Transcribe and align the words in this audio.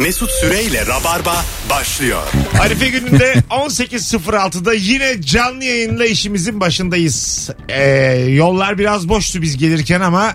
Mesut 0.00 0.30
Süreyle 0.30 0.86
Rabarba 0.86 1.44
başlıyor. 1.70 2.22
Arife 2.60 2.88
gününde 2.88 3.32
18.06'da 3.50 4.74
yine 4.74 5.22
canlı 5.22 5.64
yayınla 5.64 6.06
işimizin 6.06 6.60
başındayız. 6.60 7.50
Ee, 7.68 7.84
yollar 8.14 8.78
biraz 8.78 9.08
boştu 9.08 9.42
biz 9.42 9.56
gelirken 9.56 10.00
ama 10.00 10.34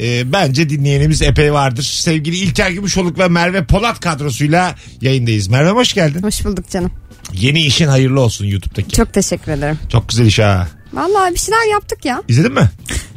e, 0.00 0.32
bence 0.32 0.68
dinleyenimiz 0.68 1.22
epey 1.22 1.52
vardır. 1.52 1.82
Sevgili 1.82 2.36
İlker 2.36 2.70
Gümüşoluk 2.70 3.18
ve 3.18 3.28
Merve 3.28 3.64
Polat 3.64 4.00
kadrosuyla 4.00 4.74
yayındayız. 5.00 5.48
Merve 5.48 5.70
hoş 5.70 5.92
geldin. 5.92 6.22
Hoş 6.22 6.44
bulduk 6.44 6.70
canım. 6.70 6.92
Yeni 7.32 7.62
işin 7.62 7.86
hayırlı 7.86 8.20
olsun 8.20 8.44
YouTube'daki. 8.46 8.96
Çok 8.96 9.12
teşekkür 9.12 9.52
ederim. 9.52 9.78
Çok 9.92 10.08
güzel 10.08 10.26
iş 10.26 10.38
ha. 10.38 10.68
Vallahi 10.94 11.34
bir 11.34 11.38
şeyler 11.38 11.70
yaptık 11.72 12.04
ya. 12.04 12.22
İzledin 12.28 12.52
mi? 12.52 12.70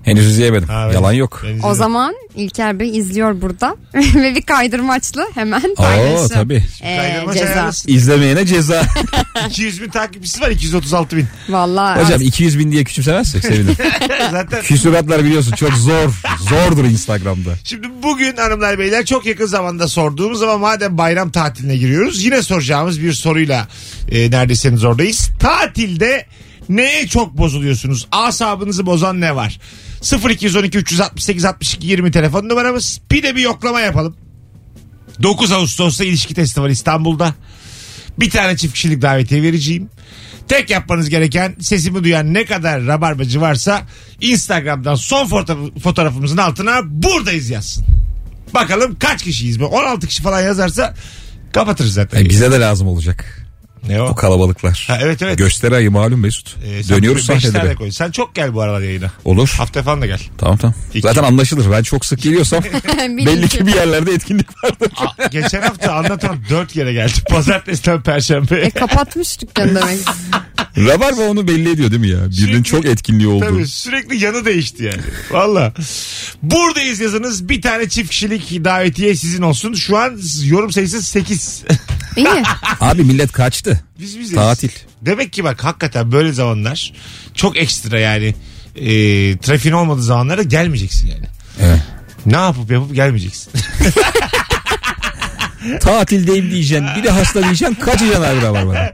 Henüz 0.03 0.25
izleyemedim. 0.25 0.67
Ha, 0.67 0.89
Yalan 0.93 1.13
yok. 1.13 1.39
ben 1.43 1.49
izledim. 1.49 1.69
O 1.69 1.73
zaman 1.73 2.15
İlker 2.35 2.79
Bey 2.79 2.97
izliyor 2.97 3.41
burada 3.41 3.75
ve 3.95 4.35
bir 4.35 4.41
kaydırmaçlı 4.41 5.27
hemen 5.35 5.75
paylaşım. 5.75 6.25
Oo 6.25 6.27
tabii. 6.27 6.63
Ee, 6.81 6.97
Kaydırmaç 6.97 7.37
ceza. 7.37 7.45
ayarlasın. 7.53 7.91
İzlemeyene 7.91 8.45
ceza. 8.45 8.81
200 9.49 9.81
bin 9.81 9.89
takipçisi 9.89 10.41
var 10.41 10.49
236 10.51 11.17
bin. 11.17 11.25
Vallahi 11.49 12.03
Hocam 12.03 12.21
200 12.21 12.59
bin 12.59 12.71
diye 12.71 12.83
küçümsemezsek 12.83 13.41
sevinirim. 13.45 13.75
Zaten 14.31 14.61
Küsuratlar 14.61 15.23
biliyorsun 15.23 15.51
çok 15.51 15.73
zor. 15.73 16.09
Zordur 16.49 16.83
Instagram'da. 16.85 17.49
Şimdi 17.63 17.87
bugün 18.03 18.37
hanımlar 18.37 18.79
beyler 18.79 19.05
çok 19.05 19.25
yakın 19.25 19.45
zamanda 19.45 19.87
sorduğumuz 19.87 20.41
ama 20.43 20.57
madem 20.57 20.97
bayram 20.97 21.31
tatiline 21.31 21.77
giriyoruz 21.77 22.23
yine 22.23 22.41
soracağımız 22.41 23.01
bir 23.01 23.13
soruyla 23.13 23.67
e, 24.11 24.31
neredesiniz 24.31 24.83
oradayız. 24.83 25.29
Tatilde 25.39 26.25
neye 26.69 27.07
çok 27.07 27.37
bozuluyorsunuz? 27.37 28.07
Asabınızı 28.11 28.85
bozan 28.85 29.21
ne 29.21 29.35
var? 29.35 29.59
0212 30.29 30.77
368 30.77 31.45
62 31.45 31.87
20 31.87 32.11
telefon 32.11 32.49
numaramız. 32.49 33.01
Bir 33.11 33.23
de 33.23 33.35
bir 33.35 33.41
yoklama 33.41 33.79
yapalım. 33.81 34.15
9 35.23 35.51
Ağustos'ta 35.51 36.03
ilişki 36.05 36.33
testi 36.33 36.61
var 36.61 36.69
İstanbul'da. 36.69 37.35
Bir 38.19 38.29
tane 38.29 38.57
çift 38.57 38.73
kişilik 38.73 39.01
davetiye 39.01 39.41
vereceğim. 39.43 39.89
Tek 40.47 40.69
yapmanız 40.69 41.09
gereken 41.09 41.55
sesimi 41.61 42.03
duyan 42.03 42.33
ne 42.33 42.45
kadar 42.45 42.85
rabarbacı 42.85 43.41
varsa 43.41 43.81
Instagram'dan 44.21 44.95
son 44.95 45.25
foto- 45.27 45.79
fotoğrafımızın 45.79 46.37
altına 46.37 46.79
buradayız 46.83 47.49
yazsın. 47.49 47.85
Bakalım 48.53 48.95
kaç 48.99 49.23
kişiyiz? 49.23 49.61
16 49.61 50.07
kişi 50.07 50.23
falan 50.23 50.41
yazarsa 50.41 50.95
kapatırız 51.53 51.93
zaten. 51.93 52.25
E, 52.25 52.29
bize 52.29 52.51
de 52.51 52.59
lazım 52.59 52.87
olacak. 52.87 53.46
Ne 53.87 54.01
o? 54.01 54.05
O 54.05 54.15
kalabalıklar. 54.15 54.85
Ha, 54.87 54.97
evet 55.01 55.21
evet. 55.21 55.37
Gösteri 55.37 55.75
ayı 55.75 55.91
malum 55.91 56.19
Mesut. 56.19 56.55
Ee, 56.65 56.83
sen 56.83 56.97
Dönüyoruz 56.97 57.25
sahnelere. 57.25 57.75
koy. 57.75 57.91
Sen 57.91 58.11
çok 58.11 58.35
gel 58.35 58.53
bu 58.53 58.61
aralar 58.61 58.81
yayına. 58.81 59.11
Olur. 59.25 59.53
Hafta 59.57 59.83
falan 59.83 60.01
da 60.01 60.05
gel. 60.05 60.19
Tamam 60.37 60.57
tamam. 60.57 60.75
İki. 60.89 61.01
Zaten 61.01 61.23
anlaşılır. 61.23 61.71
Ben 61.71 61.83
çok 61.83 62.05
sık 62.05 62.21
geliyorsam 62.21 62.63
belli 62.97 63.47
ki. 63.49 63.57
ki 63.57 63.67
bir 63.67 63.75
yerlerde 63.75 64.11
etkinlik 64.13 64.63
vardır. 64.63 64.89
Aa, 64.97 65.27
geçen 65.27 65.61
hafta 65.61 65.93
anlatan 65.93 66.37
dört 66.49 66.73
kere 66.73 66.93
geldi. 66.93 67.13
Pazartesiden 67.29 68.01
perşembe. 68.01 68.55
E, 68.55 68.69
kapatmış 68.69 69.41
dükkanı 69.41 69.75
demek. 69.75 69.99
Rabarba 70.77 71.21
onu 71.21 71.47
belli 71.47 71.71
ediyor 71.71 71.91
değil 71.91 72.01
mi 72.01 72.09
ya? 72.09 72.17
Birinin 72.17 72.31
Sürekli- 72.31 72.63
çok 72.63 72.85
etkinliği 72.85 73.27
oldu. 73.27 73.45
Tabii 73.49 73.67
sürekli 73.67 74.23
yanı 74.23 74.45
değişti 74.45 74.83
yani. 74.83 75.01
Valla. 75.31 75.73
Buradayız 76.43 76.99
yazınız. 76.99 77.49
Bir 77.49 77.61
tane 77.61 77.89
çift 77.89 78.09
kişilik 78.09 78.63
davetiye 78.65 79.15
sizin 79.15 79.41
olsun. 79.41 79.73
Şu 79.73 79.97
an 79.97 80.19
yorum 80.43 80.71
sayısı 80.71 81.03
8. 81.03 81.63
İyi. 82.17 82.43
Abi 82.79 83.03
millet 83.03 83.31
kaçtı. 83.31 83.83
Biz 83.99 84.19
biziz. 84.19 84.35
Tatil. 84.35 84.69
Demek 85.01 85.33
ki 85.33 85.43
bak 85.43 85.63
hakikaten 85.63 86.11
böyle 86.11 86.33
zamanlar 86.33 86.93
çok 87.33 87.57
ekstra 87.57 87.99
yani 87.99 88.35
e, 88.75 88.87
trafiğin 89.37 89.75
olmadığı 89.75 90.03
zamanlarda 90.03 90.43
gelmeyeceksin 90.43 91.07
yani. 91.07 91.25
Evet. 91.61 91.79
Ne 92.25 92.37
yapıp 92.37 92.71
yapıp 92.71 92.95
gelmeyeceksin. 92.95 93.51
Tatildeyim 95.81 96.51
diyeceksin. 96.51 96.87
Bir 96.97 97.03
de 97.03 97.09
hasta 97.09 97.43
diyeceksin. 97.43 97.75
Kaçacaksın 97.75 98.23
abi 98.23 98.41
Rabarba'da. 98.41 98.93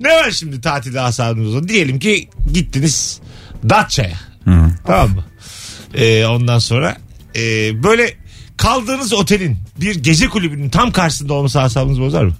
ne 0.00 0.08
var 0.08 0.30
şimdi 0.30 0.60
tatilde 0.60 1.00
asabınızda? 1.00 1.68
Diyelim 1.68 1.98
ki 1.98 2.28
gittiniz 2.52 3.20
Datça'ya. 3.68 4.18
Tamam 4.86 5.10
mı? 5.10 5.24
E, 5.94 6.26
ondan 6.26 6.58
sonra 6.58 6.96
e, 7.36 7.42
böyle 7.82 8.14
kaldığınız 8.60 9.12
otelin 9.12 9.56
bir 9.80 9.94
gece 9.94 10.28
kulübünün 10.28 10.70
tam 10.70 10.92
karşısında 10.92 11.34
olması 11.34 11.60
asabınızı 11.60 12.00
bozar 12.00 12.24
mı? 12.24 12.32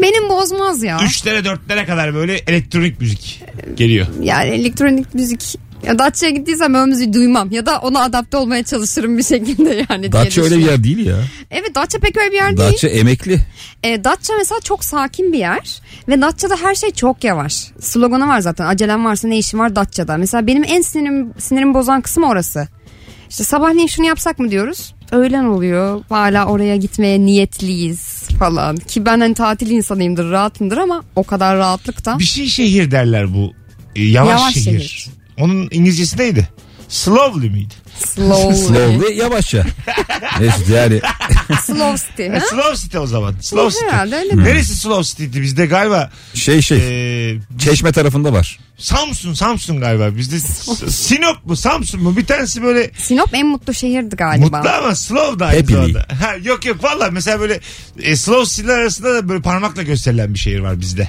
Benim 0.00 0.28
bozmaz 0.28 0.82
ya. 0.82 1.00
Üçlere 1.04 1.44
dörtlere 1.44 1.86
kadar 1.86 2.14
böyle 2.14 2.34
elektronik 2.34 3.00
müzik 3.00 3.42
geliyor. 3.74 4.06
Yani 4.22 4.50
elektronik 4.50 5.14
müzik. 5.14 5.58
Ya 5.86 5.98
Datça'ya 5.98 6.32
gittiysem 6.32 6.74
o 6.74 6.86
müziği 6.86 7.12
duymam. 7.12 7.50
Ya 7.50 7.66
da 7.66 7.78
ona 7.78 8.00
adapte 8.00 8.36
olmaya 8.36 8.62
çalışırım 8.62 9.18
bir 9.18 9.22
şekilde 9.22 9.86
yani. 9.90 10.12
Datça 10.12 10.42
öyle 10.42 10.58
bir 10.58 10.64
yer 10.64 10.84
değil 10.84 11.06
ya. 11.06 11.16
Evet 11.50 11.74
Datça 11.74 11.98
pek 11.98 12.16
öyle 12.16 12.30
bir 12.30 12.36
yer 12.36 12.56
değil. 12.56 12.72
Datça 12.72 12.88
emekli. 12.88 13.40
E, 13.82 14.04
Datça 14.04 14.34
mesela 14.38 14.60
çok 14.60 14.84
sakin 14.84 15.32
bir 15.32 15.38
yer 15.38 15.80
ve 16.08 16.20
Datça'da 16.20 16.56
her 16.56 16.74
şey 16.74 16.90
çok 16.90 17.24
yavaş. 17.24 17.66
Sloganı 17.80 18.28
var 18.28 18.40
zaten 18.40 18.66
acelem 18.66 19.04
varsa 19.04 19.28
ne 19.28 19.38
işin 19.38 19.58
var 19.58 19.76
Datça'da. 19.76 20.16
Mesela 20.16 20.46
benim 20.46 20.64
en 20.64 20.82
sinirim, 20.82 21.32
sinirimi 21.38 21.74
bozan 21.74 22.00
kısmı 22.00 22.28
orası. 22.28 22.68
İşte 23.32 23.44
sabahleyin 23.44 23.86
şunu 23.86 24.06
yapsak 24.06 24.38
mı 24.38 24.50
diyoruz. 24.50 24.94
Öğlen 25.12 25.44
oluyor 25.44 26.00
hala 26.08 26.46
oraya 26.46 26.76
gitmeye 26.76 27.20
niyetliyiz 27.20 28.28
falan. 28.38 28.76
Ki 28.76 29.06
ben 29.06 29.20
hani 29.20 29.34
tatil 29.34 29.70
insanıyımdır 29.70 30.30
rahatımdır 30.30 30.76
ama 30.78 31.02
o 31.16 31.22
kadar 31.24 31.56
rahatlık 31.56 32.04
da. 32.04 32.18
Bir 32.18 32.24
şey 32.24 32.46
şehir 32.46 32.90
derler 32.90 33.34
bu. 33.34 33.52
E, 33.96 34.04
yavaş, 34.04 34.40
Yavaş 34.40 34.54
şehir. 34.54 34.64
şehir. 34.80 35.06
Onun 35.38 35.68
İngilizcesi 35.70 36.18
neydi? 36.18 36.48
Slowly 36.92 37.50
miydi? 37.50 37.74
Slow. 38.06 38.54
Slowly 38.56 39.14
yavaşça. 39.18 39.64
Mesut 40.40 40.68
yani 40.68 41.00
Slow 41.64 41.96
city. 42.06 42.28
Ha? 42.28 42.40
slow 42.40 42.76
City 42.76 42.98
o 42.98 43.06
zaman. 43.06 43.34
Slow 43.40 43.70
City. 43.78 43.84
Herhalde 43.92 44.16
öyle. 44.16 44.36
Neresi 44.36 44.74
Slow 44.74 45.04
City'di 45.04 45.42
bizde 45.42 45.66
galiba? 45.66 46.10
şey 46.34 46.62
şey 46.62 46.78
E, 47.32 47.38
Çeşme 47.58 47.92
tarafında 47.92 48.32
var. 48.32 48.58
Samsun, 48.78 49.34
Samsun 49.34 49.80
galiba. 49.80 50.16
Bizde 50.16 50.38
S- 50.40 50.90
Sinop 50.90 51.46
mu, 51.46 51.56
Samsun 51.56 52.02
mu? 52.02 52.16
Bir 52.16 52.26
tanesi 52.26 52.62
böyle 52.62 52.90
Sinop 52.98 53.28
en 53.34 53.46
mutlu 53.46 53.74
şehirdi 53.74 54.16
galiba. 54.16 54.44
mutlu 54.58 54.70
ama 54.70 54.94
slow 54.94 55.38
da 55.40 55.46
aynı 55.46 55.60
Happy 55.60 55.72
zamanda. 55.72 56.06
Ha, 56.20 56.34
yok 56.44 56.64
yok 56.64 56.84
valla 56.84 57.10
mesela 57.10 57.40
böyle 57.40 57.60
e, 58.02 58.16
slow 58.16 58.44
city'ler 58.56 58.78
arasında 58.78 59.14
da 59.14 59.28
böyle 59.28 59.42
parmakla 59.42 59.82
gösterilen 59.82 60.34
bir 60.34 60.38
şehir 60.38 60.58
var 60.60 60.80
bizde. 60.80 61.08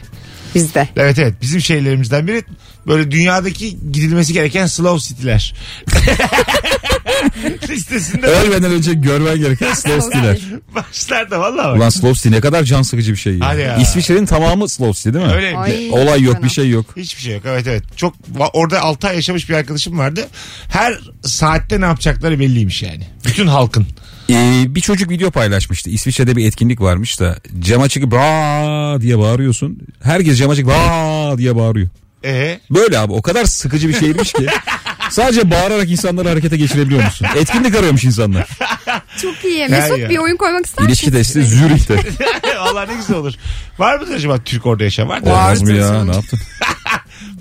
Bizde. 0.56 0.88
Evet 0.98 1.20
evet 1.20 1.34
bizim 1.42 1.62
şehirlerimizden 1.62 2.28
biri 2.28 2.44
böyle 2.88 3.12
dünyadaki 3.12 3.92
gidilmesi 3.92 4.34
gereken 4.34 4.66
slow 4.66 5.10
city'ler. 5.10 5.54
Listesinde 7.70 8.28
Ölmeden 8.28 8.72
önce 8.72 8.94
görmen 8.94 9.38
gereken 9.38 9.74
slow 9.74 10.02
city'ler. 10.02 10.38
başlarda 10.76 11.40
valla 11.40 11.64
bak. 11.70 11.78
Ulan 11.78 11.90
slow 11.90 12.14
city 12.14 12.32
ne 12.32 12.42
kadar 12.42 12.64
can 12.64 12.82
sıkıcı 12.82 13.12
bir 13.12 13.18
şey 13.18 13.34
ya. 13.38 13.48
Hadi 13.48 13.62
ya. 13.62 13.78
İsviçre'nin 13.78 14.26
tamamı 14.26 14.70
slow 14.70 14.94
city 14.94 15.18
değil 15.18 15.26
mi? 15.26 15.34
Öyle 15.34 15.58
Ay. 15.58 15.90
Olay 15.92 16.22
yok 16.22 16.34
Fena. 16.36 16.44
bir 16.46 16.50
şey 16.50 16.70
yok. 16.70 16.86
Hiçbir 16.98 17.22
şey 17.22 17.34
yok. 17.34 17.44
Evet 17.46 17.68
evet. 17.68 17.84
Çok 17.96 18.16
orada 18.54 18.82
6 18.82 19.08
ay 19.08 19.16
yaşamış 19.16 19.50
bir 19.50 19.54
arkadaşım 19.54 19.98
vardı. 19.98 20.28
Her 20.70 21.00
saatte 21.24 21.82
ne 21.82 21.86
yapacakları 21.86 22.40
belliymiş 22.40 22.84
yani. 22.84 23.08
Bütün 23.26 23.48
halkın. 23.48 23.88
Ee, 24.30 24.64
bir 24.76 24.82
çocuk 24.82 25.10
video 25.10 25.32
paylaşmıştı. 25.32 25.90
İsviçre'de 25.90 26.36
bir 26.36 26.48
etkinlik 26.48 26.82
varmış 26.82 27.20
da 27.20 27.38
cama 27.60 27.90
çıkıp 27.90 28.12
bra 28.12 29.02
diye 29.02 29.20
bağırıyorsun. 29.20 29.80
Herkes 30.04 30.38
cama 30.38 30.56
çıkıp 30.56 30.72
bra 30.72 31.38
diye 31.38 31.56
bağırıyor. 31.56 31.90
Ee, 32.26 32.60
Böyle 32.72 33.00
abi 33.00 33.14
o 33.14 33.22
kadar 33.22 33.46
sıkıcı 33.46 33.88
bir 33.90 33.94
şehirmiş 33.94 34.34
ki. 34.34 34.48
Sadece 35.10 35.52
bağırarak 35.52 35.90
insanları 35.92 36.30
harekete 36.30 36.58
geçirebiliyor 36.58 37.04
musun? 37.04 37.28
Etkinlik 37.36 37.76
arıyormuş 37.76 38.04
insanlar. 38.04 38.48
Çok 39.22 39.46
iyi. 39.46 39.68
Mesut 39.68 39.98
ya. 39.98 40.10
bir 40.10 40.18
oyun 40.18 40.38
koymak 40.38 40.66
ister 40.66 40.86
İlişki 40.86 41.06
misin? 41.06 41.18
testi 41.18 41.44
Zürih'te. 41.44 41.96
Allah 42.60 42.86
ne 42.86 42.96
güzel 42.96 43.18
olur. 43.18 43.34
Var 43.80 44.00
mıdır 44.00 44.14
acaba 44.16 44.38
Türk 44.44 44.66
orada 44.66 44.84
yaşayan? 44.84 45.10
Vardır. 45.10 45.32
Olmaz 45.32 45.62
mı 45.62 45.72
ya 45.72 46.04
ne 46.06 46.16
yaptın? 46.16 46.40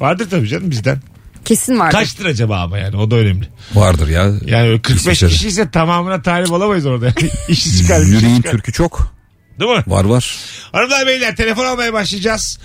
Vardır 0.00 0.31
tabii 0.31 0.48
canım 0.48 0.71
bizden. 0.71 0.98
Kesin 1.44 1.78
vardır. 1.78 1.98
Kaçtır 1.98 2.25
acaba 2.25 2.60
ama 2.60 2.78
yani 2.78 2.97
o 2.97 3.10
da 3.10 3.16
önemli. 3.16 3.48
Vardır 3.75 4.08
ya. 4.08 4.32
Yani 4.47 4.69
öyle 4.69 4.82
45 4.82 5.00
İsviçre'de. 5.03 5.30
kişi 5.32 5.48
ise 5.48 5.70
tamamına 5.70 6.22
talip 6.22 6.53
olamayız 6.53 6.86
orada. 6.86 7.14
İşi 7.48 7.78
çıkar. 7.78 8.00
bir 8.00 8.06
şey 8.06 8.14
Yüreğin 8.14 8.36
çıkar. 8.36 8.50
türkü 8.50 8.72
çok. 8.72 9.12
Değil 9.60 9.70
mi? 9.70 9.82
Var 9.86 10.04
var. 10.04 10.36
Hanımlar 10.72 11.06
beyler 11.06 11.36
telefon 11.36 11.65
almaya 11.65 11.92
başlayacağız. 11.92 12.59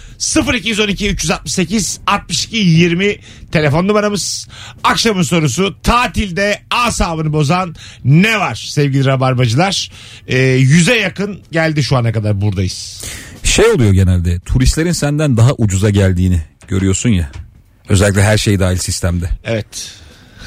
0212 0.53 1.09
368 1.09 1.99
62 2.07 2.57
20 2.57 3.15
telefon 3.51 3.87
numaramız. 3.87 4.47
Akşamın 4.83 5.23
sorusu 5.23 5.75
tatilde 5.83 6.61
asabını 6.71 7.33
bozan 7.33 7.75
ne 8.03 8.39
var 8.39 8.55
sevgili 8.55 9.05
rabarbacılar? 9.05 9.91
Ee, 10.27 10.37
yüze 10.47 10.95
yakın 10.95 11.39
geldi 11.51 11.83
şu 11.83 11.97
ana 11.97 12.11
kadar 12.11 12.41
buradayız. 12.41 13.03
Şey 13.43 13.65
oluyor 13.65 13.93
genelde 13.93 14.39
turistlerin 14.39 14.91
senden 14.91 15.37
daha 15.37 15.51
ucuza 15.57 15.89
geldiğini 15.89 16.41
görüyorsun 16.67 17.09
ya. 17.09 17.31
Özellikle 17.89 18.21
her 18.21 18.37
şey 18.37 18.59
dahil 18.59 18.77
sistemde. 18.77 19.29
Evet. 19.43 19.93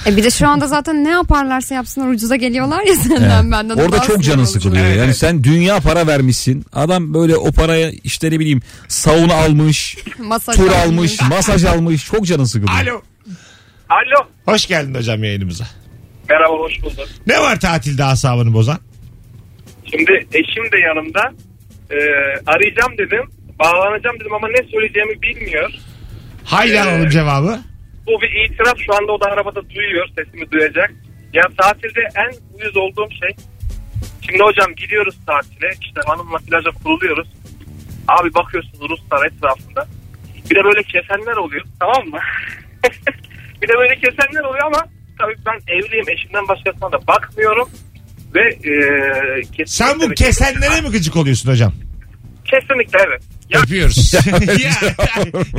E 0.07 0.17
bir 0.17 0.25
de 0.25 0.31
şu 0.31 0.49
anda 0.49 0.67
zaten 0.67 1.05
ne 1.05 1.11
yaparlarsa 1.11 1.75
yapsınlar 1.75 2.09
ucuza 2.09 2.37
geliyorlar 2.37 2.83
ya 2.83 2.95
senden 2.95 3.53
benden. 3.53 3.77
Orada 3.77 4.03
çok 4.03 4.23
canın 4.23 4.45
sıkılıyor. 4.45 4.85
Evet, 4.85 4.97
yani 4.97 5.05
evet. 5.05 5.17
sen 5.17 5.45
dünya 5.45 5.81
para 5.81 6.07
vermişsin. 6.07 6.65
Adam 6.73 7.15
böyle 7.15 7.37
o 7.37 7.53
paraya 7.53 7.91
işte 8.05 8.31
ne 8.31 8.41
bileyim 8.41 8.63
sauna 8.89 9.35
almış, 9.35 9.97
Masaj 10.19 10.57
tur 10.57 10.71
almış. 10.73 11.21
almış, 11.21 11.31
masaj 11.31 11.65
almış. 11.65 12.07
Çok 12.07 12.27
canın 12.27 12.45
sıkılıyor. 12.45 12.79
Alo. 12.83 13.03
Alo. 13.89 14.29
Hoş 14.45 14.67
geldin 14.67 14.95
hocam 14.95 15.25
yayınımıza. 15.25 15.65
Merhaba 16.29 16.55
hoş 16.55 16.83
bulduk. 16.83 17.09
Ne 17.27 17.41
var 17.41 17.61
tatilde 17.61 18.05
asabını 18.05 18.53
bozan? 18.53 18.79
Şimdi 19.91 20.13
eşim 20.33 20.73
de 20.73 20.79
yanımda. 20.79 21.33
Ee, 21.91 21.97
arayacağım 22.47 22.99
dedim. 22.99 23.31
Bağlanacağım 23.59 24.21
dedim 24.21 24.33
ama 24.35 24.49
ne 24.49 24.71
söyleyeceğimi 24.73 25.23
bilmiyor. 25.23 25.71
Haydi 26.51 26.73
Ee, 26.73 26.81
alalım 26.81 27.09
cevabı. 27.09 27.59
Bu 28.07 28.21
bir 28.23 28.45
itiraf. 28.45 28.79
Şu 28.87 28.95
anda 28.95 29.13
o 29.13 29.21
da 29.21 29.27
arabada 29.27 29.71
duyuyor. 29.71 30.09
Sesimi 30.19 30.51
duyacak. 30.51 30.93
Ya 31.33 31.43
tatilde 31.59 32.01
en 32.17 32.59
uyuz 32.59 32.77
olduğum 32.77 33.09
şey. 33.11 33.31
Şimdi 34.27 34.43
hocam 34.43 34.75
gidiyoruz 34.75 35.17
tatile. 35.27 35.71
İşte 35.83 36.01
hanımla 36.07 36.39
plaja 36.39 36.71
kuruluyoruz. 36.71 37.29
Abi 38.09 38.35
bakıyorsun 38.35 38.89
Ruslar 38.91 39.27
etrafında. 39.27 39.87
Bir 40.51 40.55
de 40.55 40.65
böyle 40.65 40.83
kesenler 40.83 41.37
oluyor. 41.37 41.65
Tamam 41.81 42.09
mı? 42.09 42.19
bir 43.63 43.69
de 43.69 43.73
böyle 43.79 43.95
kesenler 43.95 44.45
oluyor 44.45 44.67
ama 44.67 44.85
tabii 45.19 45.35
ben 45.47 45.75
evliyim. 45.75 46.09
Eşimden 46.09 46.49
başkasına 46.49 46.93
da 46.93 47.07
bakmıyorum. 47.07 47.69
Ve 48.35 48.49
e, 48.49 48.73
kesinlikle 49.41 49.67
Sen 49.67 50.01
bu 50.01 50.09
kesenlere 50.09 50.81
mi 50.81 50.91
gıcık 50.91 51.17
oluyorsun 51.17 51.51
hocam? 51.51 51.73
Kesinlikle 52.45 52.99
evet. 53.09 53.23
Öpüyoruz. 53.55 54.15
ya, 54.65 54.73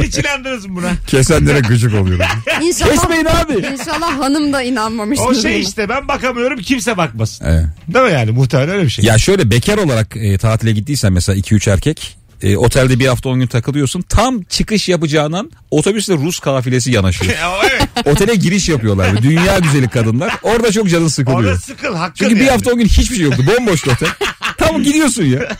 hiç 0.03 0.17
inandınız 0.17 0.65
mı 0.65 0.75
buna? 0.75 0.91
Kesenlere 1.07 1.59
gıcık 1.59 1.93
oluyorum. 1.93 2.25
İnşallah, 2.61 2.91
Kesmeyin 2.91 3.25
abi. 3.25 3.53
İnşallah 3.53 4.19
hanım 4.19 4.53
da 4.53 4.61
inanmamıştır. 4.61 5.25
O 5.25 5.35
şey 5.35 5.61
işte 5.61 5.89
ben 5.89 6.07
bakamıyorum 6.07 6.59
kimse 6.59 6.97
bakmasın. 6.97 7.45
Evet. 7.45 7.65
Değil 7.93 8.05
mi 8.05 8.11
yani 8.11 8.31
muhtemelen 8.31 8.69
öyle 8.69 8.85
bir 8.85 8.89
şey. 8.89 9.05
Ya 9.05 9.17
şöyle 9.17 9.51
bekar 9.51 9.77
olarak 9.77 10.15
e, 10.15 10.37
tatile 10.37 10.71
gittiysen 10.71 11.13
mesela 11.13 11.39
2-3 11.39 11.71
erkek 11.71 12.17
e, 12.43 12.57
otelde 12.57 12.99
bir 12.99 13.07
hafta 13.07 13.29
10 13.29 13.39
gün 13.39 13.47
takılıyorsun. 13.47 14.01
Tam 14.01 14.41
çıkış 14.41 14.89
yapacağından 14.89 15.51
otobüste 15.71 16.13
Rus 16.13 16.39
kafilesi 16.39 16.91
yanaşıyor. 16.91 17.33
Evet. 17.71 18.07
Otele 18.07 18.35
giriş 18.35 18.69
yapıyorlar. 18.69 19.23
Dünya 19.23 19.59
güzeli 19.59 19.89
kadınlar. 19.89 20.33
Orada 20.43 20.71
çok 20.71 20.89
canın 20.89 21.07
sıkılıyor. 21.07 21.39
Orada 21.51 21.57
sıkıl 21.57 21.95
hakkın 21.95 22.13
Çünkü 22.15 22.35
bir 22.35 22.39
yani. 22.39 22.49
hafta 22.51 22.71
10 22.71 22.77
gün 22.77 22.85
hiçbir 22.85 23.15
şey 23.15 23.25
yoktu. 23.25 23.43
Bomboş 23.47 23.87
otel. 23.87 24.09
Tam 24.57 24.83
gidiyorsun 24.83 25.23
ya. 25.23 25.39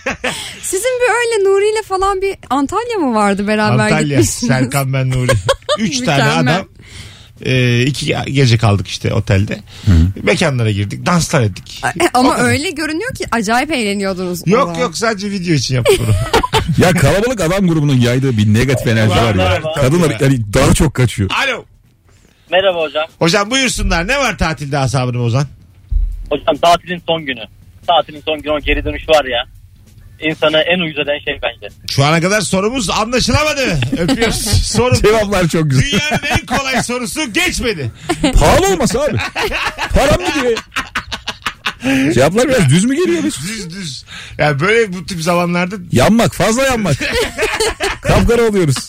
Sizin 0.61 0.89
bir 1.01 1.09
öyle 1.13 1.49
Nuri 1.49 1.73
ile 1.73 1.83
falan 1.83 2.21
bir 2.21 2.35
Antalya 2.49 2.97
mı 2.97 3.15
vardı 3.15 3.47
beraber 3.47 3.83
Antalya, 3.83 4.01
gitmişsiniz? 4.01 4.47
Serkan 4.53 4.93
ben 4.93 5.09
Nuri. 5.11 5.31
Üç 5.79 5.99
tane 5.99 6.23
Mükemmel. 6.23 6.55
adam. 6.55 6.67
E, 7.45 7.83
iki 7.85 8.15
gece 8.27 8.57
kaldık 8.57 8.87
işte 8.87 9.13
otelde. 9.13 9.59
Mekanlara 10.23 10.71
girdik. 10.71 11.05
Danslar 11.05 11.41
ettik. 11.41 11.81
E, 11.85 11.89
Ama 12.13 12.37
öyle 12.37 12.69
görünüyor 12.69 13.13
ki 13.15 13.25
acayip 13.31 13.71
eğleniyordunuz. 13.71 14.47
Yok 14.47 14.79
yok 14.79 14.97
sadece 14.97 15.31
video 15.31 15.53
için 15.53 15.75
yaptık 15.75 15.99
bunu. 15.99 16.15
Ya 16.77 16.91
kalabalık 16.93 17.41
adam 17.41 17.67
grubunun 17.67 17.97
yaydığı 17.97 18.37
bir 18.37 18.53
negatif 18.53 18.87
enerji 18.87 19.09
var 19.09 19.35
ya. 19.35 19.49
Merhaba. 19.49 19.73
Kadınlar 19.73 20.15
yani 20.19 20.53
daha 20.53 20.73
çok 20.73 20.93
kaçıyor. 20.93 21.29
Alo. 21.45 21.65
Merhaba 22.51 22.81
hocam. 22.81 23.05
Hocam 23.19 23.51
buyursunlar. 23.51 24.07
Ne 24.07 24.17
var 24.17 24.37
tatilde 24.37 24.77
asabını 24.77 25.19
bozan? 25.19 25.45
Hocam 26.29 26.55
tatilin 26.61 27.03
son 27.07 27.25
günü. 27.25 27.43
Tatilin 27.87 28.21
son 28.25 28.41
günü 28.41 28.51
o 28.53 28.59
geri 28.59 28.85
dönüş 28.85 29.09
var 29.09 29.25
ya. 29.25 29.43
İnsanı 30.29 30.57
en 30.57 30.79
uyuz 30.79 30.99
eden 30.99 31.19
şey 31.25 31.39
bence. 31.43 31.75
Şu 31.91 32.05
ana 32.05 32.21
kadar 32.21 32.41
sorumuz 32.41 32.89
anlaşılamadı. 32.89 33.79
Öpüyoruz. 33.97 34.35
Soru 34.67 34.95
Cevaplar 34.95 35.47
çok 35.47 35.69
güzel. 35.69 35.83
Dünyanın 35.91 36.39
en 36.39 36.45
kolay 36.57 36.83
sorusu 36.83 37.33
geçmedi. 37.33 37.91
Pahalı 38.39 38.73
olmasa 38.73 38.99
abi. 39.01 39.17
Param 39.95 40.33
gidiyor. 40.35 40.57
Cevaplar 42.13 42.47
biraz 42.47 42.69
düz 42.69 42.85
mü 42.85 42.95
geliyor 42.95 43.23
biz? 43.23 43.37
Düz 43.47 43.69
düz. 43.69 44.05
Yani 44.37 44.59
böyle 44.59 44.93
bu 44.93 45.05
tip 45.05 45.21
zamanlarda 45.21 45.75
Yanmak 45.91 46.33
fazla 46.33 46.63
yanmak. 46.63 46.95
Kapkara 48.01 48.41
oluyoruz. 48.41 48.87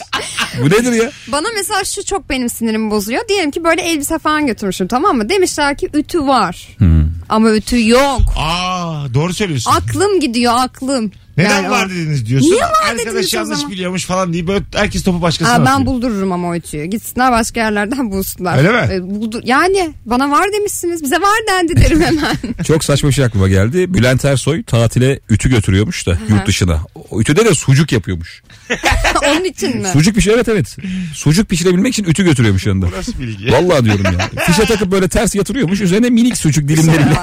Bu 0.63 0.67
nedir 0.71 0.93
ya? 0.93 1.11
Bana 1.29 1.47
mesela 1.57 1.85
şu 1.85 2.05
çok 2.05 2.31
benim 2.31 2.49
sinirimi 2.49 2.91
bozuyor. 2.91 3.29
Diyelim 3.29 3.51
ki 3.51 3.65
böyle 3.65 3.83
elbise 3.83 4.19
falan 4.19 4.47
götürmüşüm 4.47 4.89
tamam 4.89 5.17
mı? 5.17 5.29
Demişler 5.29 5.77
ki 5.77 5.89
ütü 5.95 6.21
var. 6.21 6.69
Hmm. 6.79 7.03
Ama 7.29 7.51
ütü 7.51 7.89
yok. 7.89 8.21
aa 8.37 9.15
doğru 9.15 9.35
söylüyorsun. 9.35 9.71
Aklım 9.71 10.21
gidiyor 10.21 10.53
aklım. 10.57 11.13
Neden 11.37 11.51
Yani 11.63 11.71
var 11.71 11.87
o- 11.87 11.91
dediniz 11.91 12.27
diyorsun. 12.27 12.51
Niye 12.51 12.63
var 12.63 12.71
Arkadaş 12.91 13.07
dediniz 13.07 13.35
o 13.35 13.37
yanlış 13.37 13.57
zaman? 13.59 13.73
biliyormuş 13.73 14.05
falan 14.05 14.33
diye 14.33 14.47
böyle 14.47 14.65
herkes 14.75 15.03
topu 15.03 15.23
başkasına 15.23 15.55
Aa, 15.55 15.61
ben 15.61 15.73
atıyor. 15.73 15.87
buldururum 15.87 16.33
ama 16.33 16.49
o 16.49 16.55
ütüyü. 16.55 16.85
Gitsinler 16.85 17.33
başka 17.33 17.61
yerlerden 17.61 18.11
bulsunlar. 18.11 18.59
Öyle 18.59 18.73
mi? 18.73 18.89
E, 18.95 19.03
buldur- 19.21 19.43
yani 19.45 19.93
bana 20.07 20.31
var 20.31 20.47
demişsiniz. 20.53 21.03
Bize 21.03 21.17
var 21.17 21.39
dendi 21.49 21.77
derim 21.77 22.01
hemen. 22.07 22.37
Çok 22.67 22.85
saçma 22.85 23.09
bir 23.09 23.15
şey 23.15 23.25
aklıma 23.25 23.49
geldi. 23.49 23.95
Bülent 23.95 24.25
Ersoy 24.25 24.63
tatile 24.63 25.21
ütü 25.31 25.51
götürüyormuş 25.51 26.07
da 26.07 26.19
yurt 26.29 26.47
dışına. 26.47 26.81
O 27.11 27.21
ütüde 27.21 27.45
de 27.45 27.55
sucuk 27.55 27.93
yapıyormuş. 27.93 28.43
Onun 29.31 29.45
için 29.45 29.77
mi? 29.79 29.89
Sucuk 29.93 30.15
pişir 30.15 30.31
evet 30.35 30.49
evet. 30.49 30.77
Sucuk 31.15 31.49
pişirebilmek 31.49 31.93
için 31.93 32.05
ütü 32.05 32.25
götürüyormuş 32.25 32.67
yanında. 32.67 32.87
Nasıl 32.97 33.19
bilgi? 33.19 33.53
Vallahi 33.53 33.85
diyorum 33.85 34.05
ya. 34.05 34.31
Fişe 34.47 34.65
takıp 34.65 34.91
böyle 34.93 35.09
ters 35.09 35.35
yatırıyormuş. 35.35 35.81
Üzerine 35.81 36.11
minik 36.11 36.37
sucuk 36.37 36.69
dilimleriyle. 36.69 37.17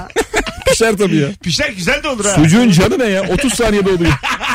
Pişer 0.71 0.98
tabii 0.98 1.16
ya. 1.16 1.27
Pişer 1.44 1.69
güzel 1.69 2.04
de 2.04 2.07
olur 2.07 2.25
ha. 2.25 2.36
Sucuğun 2.36 2.69
canı 2.69 3.00
ne 3.00 3.06
ya? 3.06 3.24
30 3.30 3.54
saniyede 3.54 3.89
oluyor. 3.89 4.12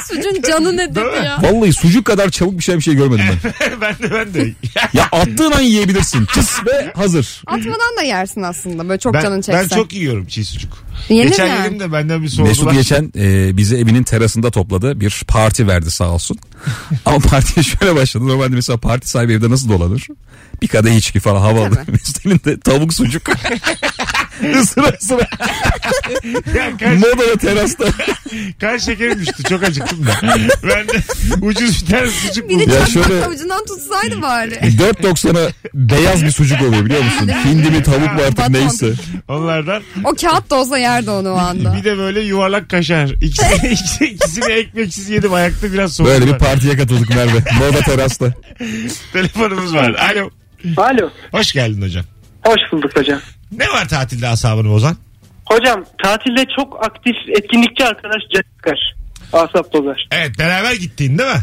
Sucuğun 0.08 0.42
canı 0.48 0.76
ne 0.76 0.90
dedi 0.90 1.24
ya? 1.24 1.38
Vallahi 1.42 1.72
sucuk 1.72 2.04
kadar 2.04 2.30
çabuk 2.30 2.58
bir 2.58 2.62
şey 2.62 2.76
bir 2.76 2.82
şey 2.82 2.94
görmedim 2.94 3.24
ben. 3.44 3.52
ben 3.80 3.94
de 3.94 4.14
ben 4.14 4.34
de. 4.34 4.52
Ya 4.92 5.08
attığın 5.12 5.52
an 5.52 5.60
yiyebilirsin. 5.60 6.26
Çıs 6.34 6.66
ve 6.66 6.92
hazır. 6.94 7.42
Atmadan 7.46 7.96
da 7.98 8.02
yersin 8.02 8.42
aslında 8.42 8.88
böyle 8.88 9.00
çok 9.00 9.14
ben, 9.14 9.22
canın 9.22 9.40
çekse. 9.40 9.66
ben 9.70 9.76
çok 9.76 9.92
yiyorum 9.92 10.26
çiğ 10.26 10.44
sucuk. 10.44 10.84
Yenir 11.08 11.28
Geçen 11.28 11.50
mi? 11.50 11.64
yedim 11.64 11.80
de 11.80 11.92
benden 11.92 12.22
bir 12.22 12.28
sordular. 12.28 12.48
Mesut 12.48 12.72
geçen 12.72 13.12
e, 13.16 13.56
bizi 13.56 13.76
evinin 13.76 14.02
terasında 14.02 14.50
topladı. 14.50 15.00
Bir 15.00 15.22
parti 15.28 15.68
verdi 15.68 15.90
sağ 15.90 16.10
olsun. 16.10 16.38
Ama 17.04 17.18
partiye 17.18 17.64
şöyle 17.64 17.94
başladı. 17.96 18.28
Normalde 18.28 18.54
mesela 18.54 18.76
parti 18.76 19.08
sahibi 19.08 19.32
evde 19.32 19.50
nasıl 19.50 19.68
dolanır? 19.68 20.08
Bir 20.62 20.68
kadeh 20.68 20.96
içki 20.96 21.20
falan 21.20 21.40
havalı. 21.40 21.74
Tabii. 21.74 21.90
Mesut 21.92 22.26
elinde 22.26 22.60
tavuk 22.60 22.94
sucuk. 22.94 23.22
Isıra 24.60 24.88
ısıra. 25.00 25.28
Ya 26.56 26.76
kaç, 26.80 26.98
Modaya 26.98 27.36
terasta. 27.36 27.84
kaç 28.60 28.82
şekerim 28.82 29.18
düştü 29.18 29.42
çok 29.42 29.62
acıktım 29.62 30.06
da. 30.06 30.10
ben 30.62 30.88
de 30.88 30.92
ucuz 31.42 31.86
bir 31.86 31.90
tane 31.92 32.06
sucuk 32.10 32.48
Bir 32.48 32.58
de 32.58 32.62
buldum. 32.66 32.74
Ya 32.80 32.86
şöyle- 32.86 33.24
avucundan 33.24 33.64
tutsaydı 33.66 34.22
bari. 34.22 34.54
4.90'a 34.54 35.52
beyaz 35.74 36.24
bir 36.24 36.30
sucuk 36.30 36.62
oluyor 36.62 36.84
biliyor 36.84 37.02
musun? 37.04 37.30
Hindi 37.44 37.70
mi 37.70 37.82
tavuk 37.82 38.00
mu 38.12 38.20
artık 38.22 38.38
Baton. 38.38 38.52
neyse. 38.52 38.92
Onlardan 39.28 39.82
O 40.04 40.14
kağıt 40.14 40.50
da 40.50 40.54
olsa 40.54 40.78
yerdi 40.78 41.10
onu 41.10 41.30
o 41.32 41.36
anda. 41.36 41.76
bir 41.76 41.84
de 41.84 41.98
böyle 41.98 42.20
yuvarlak 42.20 42.70
kaşar. 42.70 43.08
İkisini, 43.22 43.72
ikisini, 43.72 44.08
ikisini 44.08 44.52
ekmeksiz 44.52 45.08
yedim 45.10 45.34
ayakta 45.34 45.72
biraz 45.72 45.92
soğuk. 45.92 46.08
Böyle 46.10 46.26
bir 46.26 46.38
partiye 46.38 46.76
katıldık 46.76 47.08
Merve. 47.10 47.38
Moda 47.58 47.80
terasta. 47.80 48.32
Telefonumuz 49.12 49.74
var. 49.74 49.90
Alo. 50.14 50.30
Alo. 50.76 51.10
Hoş 51.30 51.52
geldin 51.52 51.82
hocam. 51.82 52.04
Hoş 52.44 52.60
bulduk 52.72 52.96
hocam. 52.96 53.20
Ne 53.52 53.68
var 53.68 53.88
tatilde 53.88 54.28
asabını 54.28 54.68
bozan? 54.70 54.96
Hocam 55.46 55.84
tatilde 56.02 56.44
çok 56.56 56.84
aktif 56.86 57.14
etkinlikçi 57.28 57.84
arkadaş 57.84 58.22
Cakkar. 58.34 58.94
Asap 59.32 59.72
bozar. 59.72 60.08
Evet 60.10 60.38
beraber 60.38 60.72
gittin 60.72 61.18
değil 61.18 61.30
mi? 61.30 61.40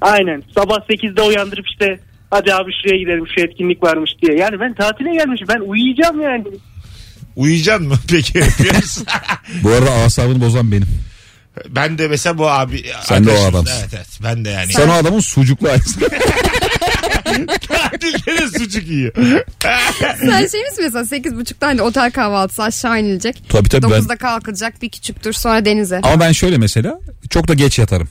Aynen. 0.00 0.42
Sabah 0.54 0.76
8'de 0.76 1.22
uyandırıp 1.22 1.66
işte 1.70 2.00
hadi 2.30 2.54
abi 2.54 2.70
şuraya 2.82 2.98
gidelim 2.98 3.24
şu 3.34 3.40
etkinlik 3.44 3.82
varmış 3.82 4.10
diye. 4.22 4.38
Yani 4.38 4.60
ben 4.60 4.74
tatile 4.74 5.12
gelmişim. 5.12 5.46
Ben 5.48 5.60
uyuyacağım 5.60 6.20
yani. 6.22 6.44
Uyuyacaksın 7.36 7.88
mı 7.88 7.94
peki? 8.10 8.40
Bu 9.62 9.70
arada 9.70 9.90
asabını 9.90 10.40
bozan 10.40 10.72
benim. 10.72 10.88
ben 11.68 11.98
de 11.98 12.08
mesela 12.08 12.38
bu 12.38 12.50
abi. 12.50 12.84
Sen 13.02 13.26
de 13.26 13.30
o 13.30 13.44
adamsın. 13.44 13.74
Evet 13.80 13.94
evet 13.94 14.18
ben 14.24 14.44
de 14.44 14.50
yani. 14.50 14.72
Sen 14.72 14.88
o 14.88 14.92
adamın 14.92 15.20
sucuklu 15.20 15.68
aynısı. 15.68 16.00
Tatilde 17.68 18.38
de 18.38 18.58
sucuk 18.58 18.86
yiyor. 18.88 19.12
Sen 20.20 20.46
şey 20.46 20.62
misin 20.62 20.80
mesela 20.84 21.04
8.30'da 21.04 21.66
hani 21.66 21.82
otel 21.82 22.10
kahvaltısı 22.10 22.62
aşağı 22.62 23.00
inilecek. 23.00 23.42
Tabii 23.48 23.68
tabii 23.68 23.90
ben 23.90 24.00
9'da 24.00 24.16
kalkılacak 24.16 24.82
bir 24.82 24.88
küçüktür 24.90 25.32
sonra 25.32 25.64
denize. 25.64 26.00
Ama 26.02 26.20
ben 26.20 26.32
şöyle 26.32 26.58
mesela 26.58 27.00
çok 27.30 27.48
da 27.48 27.54
geç 27.54 27.78
yatarım. 27.78 28.08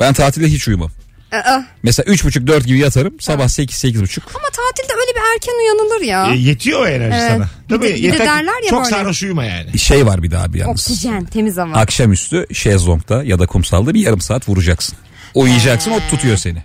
Ben 0.00 0.12
tatilde 0.12 0.46
hiç 0.46 0.68
uyumam. 0.68 0.90
Aa, 1.32 1.60
Mesela 1.82 2.12
3.30-4 2.12 2.64
gibi 2.64 2.78
yatarım. 2.78 3.20
Sabah 3.20 3.44
8-8.30. 3.44 4.20
ama 4.34 4.44
tatilde 4.52 4.92
öyle 4.92 5.10
bir 5.16 5.34
erken 5.34 5.52
uyanılır 5.62 6.00
ya. 6.04 6.34
E, 6.34 6.36
yetiyor 6.36 6.80
o 6.80 6.86
enerji 6.86 7.16
Evet. 7.20 7.30
sana. 7.70 7.80
Değil 7.80 7.94
Bir 7.96 8.02
de- 8.02 8.08
bir 8.08 8.12
de 8.12 8.18
derler 8.18 8.62
ya 8.64 8.70
Çok 8.70 8.84
böyle. 8.84 8.90
sarhoş 8.96 9.22
uyuma 9.22 9.44
yani. 9.44 9.78
Şey 9.78 10.06
var 10.06 10.22
bir 10.22 10.30
daha 10.30 10.52
bir 10.52 10.58
yalnız. 10.58 10.90
Oksijen 10.90 11.24
temiz 11.24 11.56
hava. 11.56 11.72
Akşamüstü 11.74 12.46
şezlongda 12.54 13.24
ya 13.24 13.38
da 13.38 13.46
kumsalda 13.46 13.94
bir 13.94 14.00
yarım 14.00 14.20
saat 14.20 14.48
vuracaksın. 14.48 14.98
Uyuyacaksın 15.34 15.90
o 15.90 16.00
tutuyor 16.10 16.36
seni. 16.36 16.62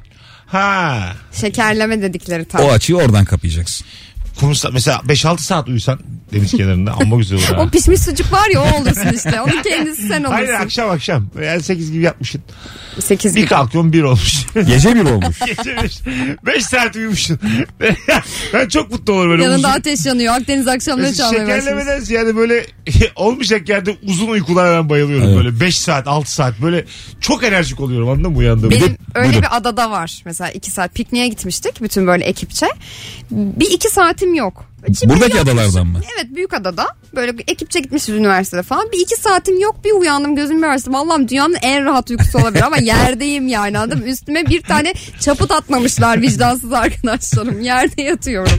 Ha. 0.52 1.14
Şekerleme 1.32 2.02
dedikleri 2.02 2.46
tam. 2.46 2.66
O 2.66 2.72
açıyı 2.72 2.98
oradan 2.98 3.26
kapayacaksın. 3.26 3.88
Kumsa 4.40 4.70
mesela 4.74 4.98
5-6 5.08 5.38
saat 5.40 5.68
uyusan 5.70 6.00
deniz 6.34 6.52
kenarında 6.52 6.92
amma 6.94 7.16
güzel 7.16 7.38
olur 7.38 7.46
ha. 7.56 7.62
O 7.62 7.70
pişmiş 7.70 8.02
sucuk 8.02 8.32
var 8.34 8.50
ya 8.54 8.62
o 8.62 8.82
olursun 8.82 9.14
işte. 9.16 9.42
Onun 9.42 9.64
kendisi 9.64 10.08
sen 10.08 10.24
Hayır 10.24 10.48
olursun. 10.50 10.64
akşam 10.66 10.90
akşam. 10.90 11.28
Yani 11.44 11.64
8 11.64 11.92
gibi 11.92 12.04
yapmışsın. 12.04 12.42
8 13.00 13.36
Bir 13.36 13.46
kalkıyorsun 13.48 13.94
1 13.94 14.04
olmuş. 14.04 14.46
Gece 14.68 14.96
bir 14.96 15.02
olmuş. 15.06 15.40
Gece 15.48 15.78
5 16.46 16.66
saat 16.66 16.96
uyumuşsun. 16.96 17.40
ben 18.54 18.68
çok 18.68 18.92
mutlu 18.92 19.14
olurum 19.14 19.30
böyle 19.32 19.44
Yanında 19.44 19.68
uzun. 19.68 19.80
ateş 19.80 20.06
yanıyor. 20.06 20.34
Akdeniz 20.34 20.68
akşamları 20.68 21.14
çalmaya 21.14 21.40
başlamış. 21.48 21.64
Şekerlemeden 21.64 22.00
ziyade 22.00 22.36
böyle 22.36 22.66
olmayacak 23.16 23.70
yerde 23.70 23.96
uzun 24.04 24.28
uykulara 24.28 24.78
ben 24.78 24.90
bayılıyorum. 24.90 25.28
Evet. 25.28 25.38
Böyle 25.38 25.60
5 25.60 25.78
saat 25.80 26.08
6 26.08 26.32
saat 26.32 26.62
böyle 26.62 26.86
çok 27.22 27.44
enerjik 27.44 27.80
oluyorum 27.80 28.10
anladın 28.10 28.32
mı 28.32 28.38
uyandığımda. 28.38 28.72
Benim 28.76 28.98
öyle 29.16 29.28
buyurun. 29.28 29.42
bir 29.42 29.58
adada 29.58 29.92
var. 29.92 30.22
Mesela 30.26 30.52
iki 30.52 30.72
saat 30.72 30.94
pikniğe 30.96 31.28
gitmiştik. 31.28 31.82
Bütün 31.82 32.08
böyle 32.08 32.24
ekipçe. 32.26 32.68
Bir 33.32 33.72
iki 33.72 33.90
saatim 34.22 34.34
yok. 34.34 34.66
Buradaki 35.06 35.40
adalardan 35.40 35.88
mı? 35.88 36.00
Evet 36.16 36.36
büyük 36.36 36.54
adada 36.54 36.88
böyle 37.16 37.34
ekipçe 37.48 37.80
gitmişiz 37.80 38.16
üniversitede 38.16 38.64
falan. 38.64 38.92
Bir 38.92 39.00
iki 39.00 39.16
saatim 39.16 39.60
yok 39.60 39.76
bir 39.86 39.92
uyandım 39.92 40.36
gözümü 40.36 40.62
bir 40.62 40.68
açtım. 40.68 40.96
Allah'ım 40.96 41.28
dünyanın 41.28 41.58
en 41.62 41.86
rahat 41.86 42.10
uykusu 42.10 42.40
olabilir 42.40 42.64
ama 42.64 42.78
yerdeyim 42.82 43.48
yani 43.48 43.80
mı? 43.80 44.02
Üstüme 44.02 44.46
bir 44.46 44.62
tane 44.62 44.94
çaput 45.20 45.52
atmamışlar 45.52 46.22
vicdansız 46.22 46.74
arkadaşlarım. 46.74 47.62
Yerde 47.62 48.02
yatıyorum. 48.02 48.58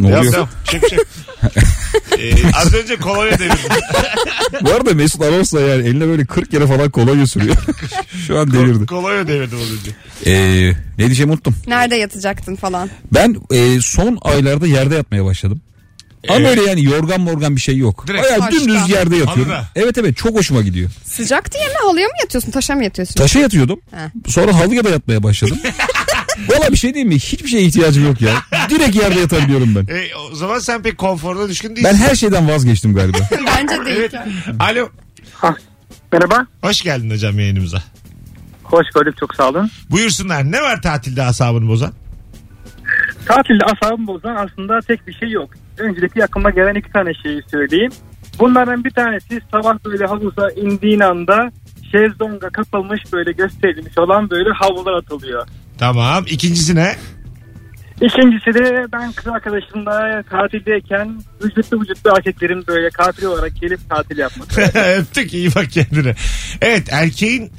Ne 0.00 0.08
Yok 0.10 0.18
oluyor? 0.18 0.34
yok. 0.34 0.48
Şık. 0.70 0.82
Ee, 2.18 2.32
az 2.56 2.74
önce 2.74 2.96
kolonya 2.96 3.38
devirdim. 3.38 3.56
Bu 4.62 4.70
arada 4.70 4.94
Mesut 4.94 5.22
Anons'la 5.22 5.60
yani 5.60 5.88
eline 5.88 6.06
böyle 6.06 6.24
40 6.24 6.50
kere 6.50 6.66
falan 6.66 6.90
kolonya 6.90 7.26
sürüyor. 7.26 7.56
Şu 8.26 8.38
an 8.38 8.52
devirdi. 8.52 8.86
kolonya 8.86 9.28
devirdim 9.28 9.58
az 9.62 9.72
önce. 9.72 9.90
Ee, 10.26 10.72
ne 10.98 11.06
diyeceğimi 11.06 11.32
unuttum. 11.32 11.54
Nerede 11.66 11.96
yatacaktın 11.96 12.56
falan. 12.56 12.90
Ben 13.14 13.36
e, 13.52 13.80
son 13.80 14.18
aylarda 14.22 14.66
yerde 14.66 14.94
yatmaya 14.94 15.24
başladım. 15.24 15.60
Ama 16.28 16.38
Evet. 16.38 16.58
öyle 16.58 16.70
yani 16.70 16.84
yorgan 16.84 17.20
morgan 17.20 17.56
bir 17.56 17.60
şey 17.60 17.76
yok. 17.76 18.04
Direkt 18.08 18.24
Bayağı 18.24 18.38
taşta. 18.38 18.52
dümdüz 18.60 18.90
yerde 18.90 19.16
yatıyorum. 19.16 19.52
Halıda. 19.52 19.68
Evet 19.76 19.98
evet 19.98 20.16
çok 20.16 20.36
hoşuma 20.36 20.62
gidiyor. 20.62 20.90
Sıcak 21.04 21.54
diye 21.54 21.64
mi 21.68 21.74
halıya 21.86 22.06
mı 22.08 22.14
yatıyorsun 22.22 22.50
taşa 22.50 22.74
mı 22.74 22.84
yatıyorsun? 22.84 23.14
Taşa 23.14 23.38
yatıyordum. 23.38 23.80
He. 23.90 24.30
Sonra 24.30 24.54
halıya 24.58 24.84
da 24.84 24.88
yatmaya 24.90 25.22
başladım. 25.22 25.58
Valla 26.48 26.72
bir 26.72 26.76
şey 26.76 26.94
diyeyim 26.94 27.08
mi? 27.08 27.14
Hiçbir 27.18 27.48
şeye 27.48 27.62
ihtiyacım 27.62 28.04
yok 28.06 28.20
ya. 28.20 28.32
Direkt 28.70 28.96
yerde 28.96 29.20
yatabiliyorum 29.20 29.74
ben. 29.74 29.94
E, 29.94 30.14
o 30.30 30.34
zaman 30.34 30.58
sen 30.58 30.82
pek 30.82 30.98
konforuna 30.98 31.48
düşkün 31.48 31.76
değilsin. 31.76 31.84
Ben 31.92 31.96
her 32.08 32.14
şeyden 32.14 32.48
vazgeçtim 32.48 32.94
galiba. 32.94 33.18
Bence 33.46 33.84
değil. 33.84 33.96
Evet. 33.98 34.14
Alo. 34.60 34.88
Merhaba. 36.12 36.46
Hoş 36.62 36.82
geldin 36.82 37.10
hocam 37.10 37.38
yayınımıza. 37.38 37.78
Hoş 38.64 38.86
gördük 38.94 39.16
çok 39.20 39.34
sağ 39.34 39.48
olun. 39.48 39.70
Buyursunlar. 39.90 40.52
Ne 40.52 40.62
var 40.62 40.82
tatilde 40.82 41.22
asabını 41.22 41.68
bozan? 41.68 41.92
Tatilde 43.26 43.64
asabımı 43.64 44.06
bozan 44.06 44.36
aslında 44.36 44.80
tek 44.80 45.06
bir 45.06 45.12
şey 45.14 45.30
yok. 45.30 45.50
Öncelikle 45.78 46.24
aklıma 46.24 46.50
gelen 46.50 46.74
iki 46.74 46.92
tane 46.92 47.14
şeyi 47.22 47.42
söyleyeyim. 47.50 47.92
Bunlardan 48.38 48.84
bir 48.84 48.90
tanesi 48.90 49.40
sabah 49.50 49.84
böyle 49.84 50.06
havuza 50.06 50.50
indiğin 50.50 51.00
anda 51.00 51.52
şezlonga 51.92 52.50
kapılmış 52.50 53.00
böyle 53.12 53.32
gösterilmiş 53.32 53.98
olan 53.98 54.30
böyle 54.30 54.50
havlular 54.50 54.92
atılıyor. 54.92 55.46
Tamam. 55.78 56.24
İkincisi 56.28 56.74
ne? 56.74 56.96
İkincisi 58.00 58.54
de 58.54 58.86
ben 58.92 59.12
kız 59.12 59.26
arkadaşımla 59.26 60.22
tatildeyken 60.30 61.22
vücutlu 61.44 61.80
vücutlu 61.80 62.10
erkeklerin 62.16 62.66
böyle 62.66 62.90
katil 62.90 63.24
olarak 63.24 63.60
gelip 63.60 63.90
tatil 63.90 64.18
yapması. 64.18 64.60
Öptük 64.98 65.34
iyi 65.34 65.54
bak 65.54 65.70
kendine. 65.70 66.14
Evet 66.60 66.92
erkeğin 66.92 67.52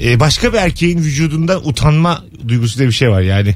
e, 0.00 0.20
başka 0.20 0.52
bir 0.52 0.58
erkeğin 0.58 0.98
vücudundan 0.98 1.68
utanma 1.68 2.24
duygusu 2.48 2.78
diye 2.78 2.88
bir 2.88 2.94
şey 2.94 3.10
var 3.10 3.20
yani. 3.20 3.54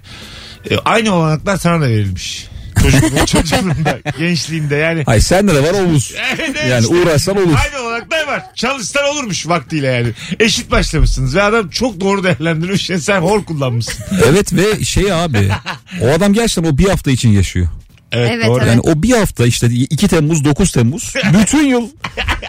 E, 0.71 0.79
aynı 0.79 1.15
olanaklar 1.15 1.57
sana 1.57 1.81
da 1.81 1.89
verilmiş. 1.89 2.49
Çocukluğunda, 2.83 3.27
çocukluğunda, 3.27 3.99
gençliğinde 4.19 4.77
yani. 4.77 5.03
Ay 5.07 5.21
sende 5.21 5.55
de 5.55 5.63
var 5.63 5.81
omuz. 5.81 6.13
Evet, 6.35 6.51
evet 6.55 6.71
Yani 6.71 6.83
işte. 6.83 6.95
uğraşsan 6.95 7.37
olur. 7.37 7.57
Aynı 7.65 7.87
olanaklar 7.87 8.27
var. 8.27 8.43
Çalışsan 8.55 9.05
olurmuş 9.05 9.49
vaktiyle 9.49 9.87
yani. 9.87 10.09
Eşit 10.41 10.71
başlamışsınız 10.71 11.35
ve 11.37 11.43
adam 11.43 11.69
çok 11.69 12.01
doğru 12.01 12.25
değerlendirmiş. 12.25 12.91
Yani 12.91 13.01
sen 13.01 13.21
hor 13.21 13.45
kullanmışsın. 13.45 14.05
Evet 14.27 14.53
ve 14.53 14.85
şey 14.85 15.13
abi 15.13 15.51
o 16.03 16.09
adam 16.09 16.33
gerçekten 16.33 16.73
o 16.73 16.79
bir 16.79 16.89
hafta 16.89 17.11
için 17.11 17.29
yaşıyor. 17.29 17.69
Evet, 18.13 18.31
Evet, 18.35 18.47
doğru. 18.47 18.59
evet. 18.59 18.69
Yani 18.69 18.81
o 18.81 19.03
bir 19.03 19.11
hafta 19.11 19.47
işte 19.47 19.67
2 19.67 20.09
Temmuz 20.09 20.45
9 20.45 20.73
Temmuz 20.73 21.15
bütün 21.41 21.67
yıl 21.67 21.89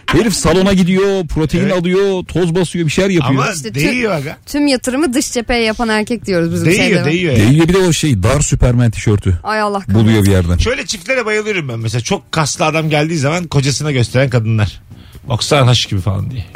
herif 0.05 0.33
salona 0.33 0.73
gidiyor 0.73 1.27
protein 1.27 1.63
Evet. 1.63 1.73
alıyor 1.73 2.23
toz 2.25 2.55
basıyor 2.55 2.85
bir 2.85 2.91
şeyler 2.91 3.09
yapıyor. 3.09 3.43
Ama 3.43 3.51
İşte 3.53 3.75
değiyor 3.75 4.11
aga. 4.11 4.37
Tüm 4.45 4.67
yatırımı 4.67 5.13
dış 5.13 5.31
cepheye 5.31 5.63
yapan 5.63 5.89
erkek 5.89 6.25
diyoruz 6.25 6.53
bizim 6.53 6.65
Değiyor 6.67 6.83
şeyde. 6.85 7.05
değiyor. 7.05 7.33
yani. 7.37 7.49
Değiyor 7.49 7.67
bir 7.67 7.73
de 7.73 7.77
o 7.77 7.93
şey 7.93 8.23
dar 8.23 8.41
süpermen 8.41 8.91
tişörtü 8.91 9.39
Ay 9.43 9.61
Allah 9.61 9.79
kahretsin. 9.79 9.95
buluyor 9.95 10.23
bir 10.23 10.31
yerden. 10.31 10.57
Şöyle 10.57 10.85
çiftlere 10.85 11.25
bayılıyorum 11.25 11.69
ben 11.69 11.79
mesela. 11.79 12.01
Çok 12.01 12.31
kaslı 12.31 12.65
adam 12.65 12.89
geldiği 12.89 13.17
zaman 13.17 13.47
kocasına 13.47 13.91
gösteren 13.91 14.29
kadınlar. 14.29 14.81
Baksana 15.29 15.67
haş 15.67 15.85
gibi 15.85 16.01
falan 16.01 16.31
diye. 16.31 16.45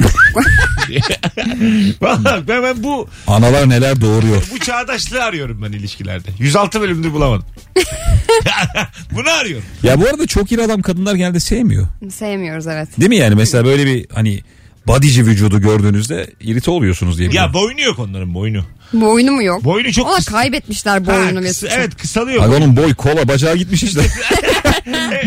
Vallahi 2.00 2.48
ben, 2.48 2.62
ben 2.62 2.82
bu 2.82 3.08
Analar 3.26 3.68
neler 3.68 4.00
doğuruyor. 4.00 4.42
bu 4.54 4.58
çağdaşlığı 4.58 5.22
arıyorum 5.24 5.62
ben 5.62 5.72
ilişkilerde. 5.72 6.28
106 6.38 6.80
bölümdür 6.80 7.12
bulamadım. 7.12 7.44
Bunu 9.12 9.30
arıyorum. 9.30 9.64
Ya 9.82 10.00
bu 10.00 10.04
arada 10.08 10.26
çok 10.26 10.52
iri 10.52 10.62
adam 10.62 10.82
kadınlar 10.82 11.14
genelde 11.14 11.40
sevmiyor. 11.40 11.86
Sevmiyoruz 12.12 12.66
evet. 12.66 12.88
Değil 13.00 13.08
mi 13.08 13.16
yani 13.16 13.34
mesela 13.34 13.64
böyle 13.64 13.86
bir 13.86 14.06
hani 14.14 14.40
bodyci 14.86 15.26
vücudu 15.26 15.60
gördüğünüzde 15.60 16.30
irite 16.40 16.70
oluyorsunuz 16.70 17.18
diye. 17.18 17.26
Ya 17.26 17.30
biliyorum. 17.32 17.54
boynu 17.54 17.80
yok 17.80 17.98
onların 17.98 18.34
boynu. 18.34 18.64
Boynu 18.92 19.32
mu 19.32 19.42
yok? 19.42 19.64
Boynu 19.64 19.92
çok 19.92 20.06
Ona 20.08 20.16
kısa. 20.16 20.32
kaybetmişler 20.32 20.92
Ha, 21.00 21.06
boynunu 21.06 21.26
kısa- 21.28 21.40
Mesut'cum. 21.40 21.78
evet 21.80 21.96
kısalıyor. 21.96 22.42
Abi 22.42 22.50
boynu. 22.52 22.64
onun 22.64 22.76
boy 22.76 22.94
kola 22.94 23.28
bacağı 23.28 23.56
gitmiş 23.56 23.82
işte. 23.82 24.00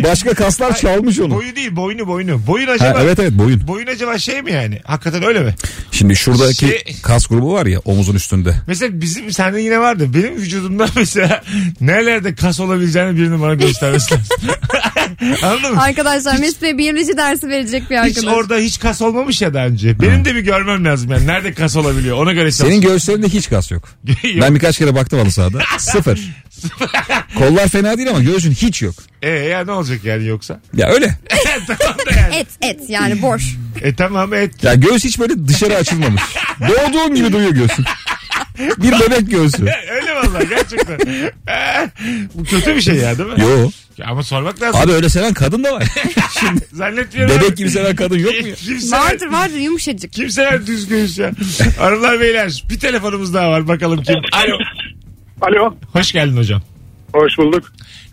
Başka 0.04 0.34
kaslar 0.34 0.76
çalmış 0.78 1.20
onu. 1.20 1.36
Boyu 1.36 1.56
değil 1.56 1.76
boynu 1.76 2.08
boynu. 2.08 2.48
Boyun 2.48 2.68
acaba. 2.68 2.90
Ha, 3.00 3.04
evet 3.04 3.20
evet 3.20 3.32
boyun. 3.32 3.68
Boyun 3.68 3.88
acaba 3.88 4.18
şey 4.18 4.42
mi 4.42 4.52
yani? 4.52 4.80
Hakikaten 4.84 5.24
öyle 5.24 5.40
mi? 5.40 5.56
Şimdi 5.92 6.16
şuradaki 6.16 6.56
Şey- 6.68 6.96
kas 7.04 7.28
grubu 7.28 7.54
var 7.54 7.66
ya 7.66 7.80
omuzun 7.80 8.16
üstünde. 8.16 8.54
Mesela 8.68 9.02
bizim 9.02 9.32
sende 9.32 9.62
yine 9.62 9.80
vardı. 9.80 10.14
Benim 10.14 10.36
vücudumda 10.36 10.88
mesela 10.96 11.44
nerelerde 11.82 12.36
kas 12.36 12.60
olabileceğini 12.60 13.18
birinin 13.18 13.42
bana 13.42 13.54
göstermesi 13.54 14.14
lazım. 14.14 14.28
Anladın 15.44 15.74
mı? 15.76 15.82
Arkadaşlar 15.82 16.38
Mesut 16.40 16.62
Bey 16.62 16.78
biyoloji 16.78 17.18
dersi 17.18 17.48
verecek 17.50 17.90
bir 17.90 17.98
Hiç 17.98 18.18
arkadaş. 18.18 18.34
orada 18.38 18.58
hiç 18.58 18.80
kas 18.80 19.02
olmamış 19.02 19.42
ya 19.42 19.54
daha 19.54 19.66
önce. 19.66 20.00
Benim 20.00 20.26
de 20.26 20.36
bir 20.36 20.40
görmem 20.42 20.86
lazım 20.86 21.12
yani. 21.12 21.28
Nerede 21.28 21.54
kas 21.54 21.76
olabiliyor 21.76 22.18
ona 22.18 22.34
göre 22.34 22.52
Senin 22.52 22.82
göğüslerinde 22.82 23.28
hiç 23.30 23.50
kas 23.50 23.72
yok. 23.72 23.84
Yok. 24.08 24.42
Ben 24.42 24.56
birkaç 24.56 24.78
kere 24.78 24.96
baktım 24.96 25.20
halı 25.20 25.32
sahada. 25.32 25.60
Sıfır. 25.78 26.20
Kollar 27.38 27.68
fena 27.68 27.98
değil 27.98 28.10
ama 28.10 28.20
göğsün 28.20 28.52
hiç 28.52 28.82
yok. 28.82 28.96
E 29.22 29.30
ya 29.50 29.66
ne 29.66 29.72
olacak 29.72 30.04
yani 30.04 30.26
yoksa? 30.28 30.60
Ya 30.74 30.88
öyle. 30.90 31.18
tamam 31.68 31.98
da 32.06 32.20
yani. 32.20 32.36
Et 32.36 32.48
et 32.62 32.80
yani 32.90 33.22
boş. 33.22 33.44
E 33.82 33.96
tamam 33.96 34.34
et. 34.34 34.64
Ya 34.64 34.74
göğüs 34.74 35.04
hiç 35.04 35.20
böyle 35.20 35.48
dışarı 35.48 35.76
açılmamış. 35.76 36.22
Doğduğun 36.62 37.16
gibi 37.16 37.34
duruyor 37.34 37.52
göğsün. 37.52 37.86
Bir 38.78 38.92
bebek 38.92 39.32
göğsü. 39.32 39.64
Öyle 39.92 40.16
vallahi 40.16 40.50
gerçekten. 40.50 41.00
Bu 42.34 42.44
kötü 42.44 42.76
bir 42.76 42.82
şey 42.82 42.96
ya 42.96 43.18
değil 43.18 43.30
mi? 43.30 43.42
Yo. 43.42 43.70
Ya 43.98 44.06
Ama 44.08 44.24
sormak 44.24 44.62
lazım. 44.62 44.82
Abi 44.82 44.92
öyle 44.92 45.10
seven 45.10 45.34
kadın 45.34 45.64
da 45.64 45.74
var. 45.74 45.84
Şimdi 46.40 46.68
Zannetmiyorum. 46.74 47.36
bebek 47.40 47.58
gibi 47.58 47.70
seven 47.70 47.96
kadın 47.96 48.18
yok 48.20 48.32
mu 48.42 48.48
ya? 48.48 48.56
Kim 48.56 48.80
sever, 48.80 49.00
Vardır 49.02 49.28
vardır 49.28 49.56
yumuşacık. 49.58 50.14
kim 50.14 50.30
sever 50.30 50.68
düz 50.68 50.88
göğüs 50.88 51.18
ya? 51.20 51.32
Hanımlar 51.80 52.20
beyler 52.20 52.64
bir 52.70 52.80
telefonumuz 52.80 53.34
daha 53.34 53.52
var 53.52 53.68
bakalım 53.68 54.04
kim. 54.04 54.16
Alo. 54.32 54.58
Alo. 55.42 55.76
Hoş 55.94 56.12
geldin 56.12 56.38
hocam. 56.38 56.62
Hoş 57.14 57.38
bulduk. 57.38 57.64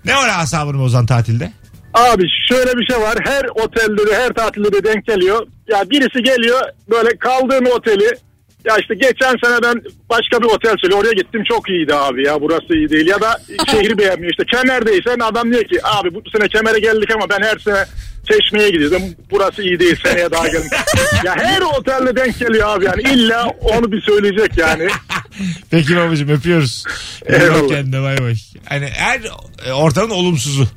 Ne 0.04 0.14
var 0.16 0.30
asabını 0.38 0.78
bozan 0.78 1.06
tatilde? 1.06 1.52
Abi 1.94 2.24
şöyle 2.48 2.76
bir 2.76 2.86
şey 2.86 3.00
var. 3.00 3.18
Her 3.24 3.44
otelde 3.44 4.06
de 4.06 4.16
her 4.16 4.28
tatilde 4.28 4.72
de 4.72 4.84
denk 4.84 5.06
geliyor. 5.06 5.46
Ya 5.68 5.90
birisi 5.90 6.22
geliyor 6.22 6.60
böyle 6.90 7.18
kaldığın 7.18 7.64
oteli 7.64 8.16
ya 8.64 8.76
işte 8.80 8.94
geçen 8.94 9.34
sene 9.44 9.62
ben 9.62 9.82
başka 10.10 10.42
bir 10.42 10.46
otel 10.46 10.74
söylüyor. 10.80 11.00
Oraya 11.00 11.12
gittim 11.12 11.42
çok 11.48 11.70
iyiydi 11.70 11.94
abi 11.94 12.26
ya 12.26 12.40
burası 12.40 12.74
iyi 12.74 12.90
değil. 12.90 13.06
Ya 13.06 13.20
da 13.20 13.40
şehri 13.70 13.98
beğenmiyor. 13.98 14.30
İşte 14.30 14.44
kemerdeysen 14.44 15.18
adam 15.20 15.52
diyor 15.52 15.64
ki 15.64 15.78
abi 15.84 16.14
bu 16.14 16.22
sene 16.30 16.48
kemere 16.48 16.78
geldik 16.78 17.10
ama 17.14 17.28
ben 17.30 17.42
her 17.42 17.58
sene 17.58 17.84
çeşmeye 18.30 18.70
gidiyordum. 18.70 19.02
Burası 19.30 19.62
iyi 19.62 19.80
değil 19.80 19.96
seneye 20.04 20.30
daha 20.30 20.48
gelin. 20.48 20.70
ya 21.24 21.36
her 21.36 21.60
otelde 21.62 22.16
denk 22.16 22.38
geliyor 22.38 22.68
abi 22.68 22.84
yani 22.84 23.02
illa 23.02 23.46
onu 23.60 23.92
bir 23.92 24.00
söyleyecek 24.00 24.58
yani. 24.58 24.88
Peki 25.71 25.97
babacığım 25.97 26.28
öpüyoruz. 26.28 26.85
Eyvallah. 27.26 27.69
kendine 27.69 28.02
bay 28.02 28.19
bay. 28.19 28.35
Hani 28.64 28.87
her 28.87 29.21
e, 29.66 29.73
ortamın 29.73 30.11
olumsuzu. 30.11 30.69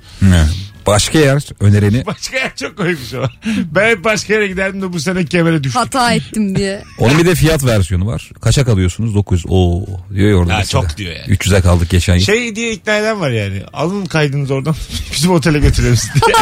Başka 0.88 1.20
yer 1.20 1.44
önereni 1.60 2.06
Başka 2.06 2.38
yer 2.38 2.56
çok 2.56 2.78
koymuş 2.78 3.14
ama. 3.14 3.30
Ben 3.72 3.90
hep 3.90 4.04
başka 4.04 4.34
yere 4.34 4.48
giderdim 4.48 4.82
de 4.82 4.94
bu 4.94 5.00
sene 5.00 5.26
kemere 5.26 5.64
düştüm. 5.64 5.82
Hata 5.82 6.14
ettim 6.14 6.56
diye. 6.56 6.84
Onun 6.98 7.18
bir 7.18 7.26
de 7.26 7.36
fiyat 7.36 7.66
versiyonu 7.66 8.08
var. 8.08 8.30
Kaça 8.42 8.66
kalıyorsunuz? 8.66 9.16
900. 9.16 9.46
Oo 9.50 9.86
diyor 10.14 10.30
ya 10.30 10.36
orada. 10.36 10.54
Ha, 10.54 10.58
mesela. 10.58 10.82
çok 10.82 10.98
diyor 10.98 11.16
yani. 11.16 11.38
300'e 11.38 11.62
kaldık 11.62 11.90
geçen 11.90 12.16
yıl. 12.16 12.22
Şey 12.22 12.56
diye 12.56 12.72
ikna 12.72 12.98
eden 12.98 13.20
var 13.20 13.30
yani. 13.30 13.62
Alın 13.74 14.06
kaydınızı 14.06 14.54
oradan 14.54 14.76
bizim 15.14 15.32
otele 15.32 15.60
götüreriz 15.60 16.10
diye. 16.14 16.36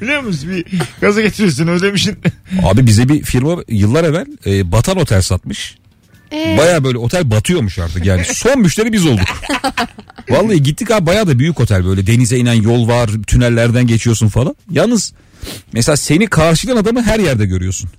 Biliyor 0.00 0.22
musun? 0.22 0.50
Bir 0.50 0.64
gaza 1.00 1.20
getiriyorsun 1.20 1.68
ödemişsin. 1.68 2.18
Abi 2.62 2.86
bize 2.86 3.08
bir 3.08 3.22
firma 3.22 3.56
yıllar 3.68 4.04
evvel 4.04 4.26
e, 4.46 4.72
batan 4.72 4.96
otel 4.96 5.22
satmış. 5.22 5.79
Ee, 6.32 6.56
Baya 6.58 6.84
böyle 6.84 6.98
otel 6.98 7.30
batıyormuş 7.30 7.78
artık 7.78 8.06
yani. 8.06 8.24
Son 8.34 8.60
müşteri 8.60 8.92
biz 8.92 9.06
olduk. 9.06 9.26
Vallahi 10.30 10.62
gittik 10.62 10.90
abi 10.90 11.06
baya 11.06 11.26
da 11.26 11.38
büyük 11.38 11.60
otel 11.60 11.84
böyle 11.84 12.06
denize 12.06 12.36
inen 12.38 12.62
yol 12.62 12.88
var 12.88 13.10
tünellerden 13.26 13.86
geçiyorsun 13.86 14.28
falan. 14.28 14.56
Yalnız 14.70 15.12
mesela 15.72 15.96
seni 15.96 16.26
karşılayan 16.26 16.76
adamı 16.76 17.02
her 17.02 17.18
yerde 17.18 17.46
görüyorsun. 17.46 17.90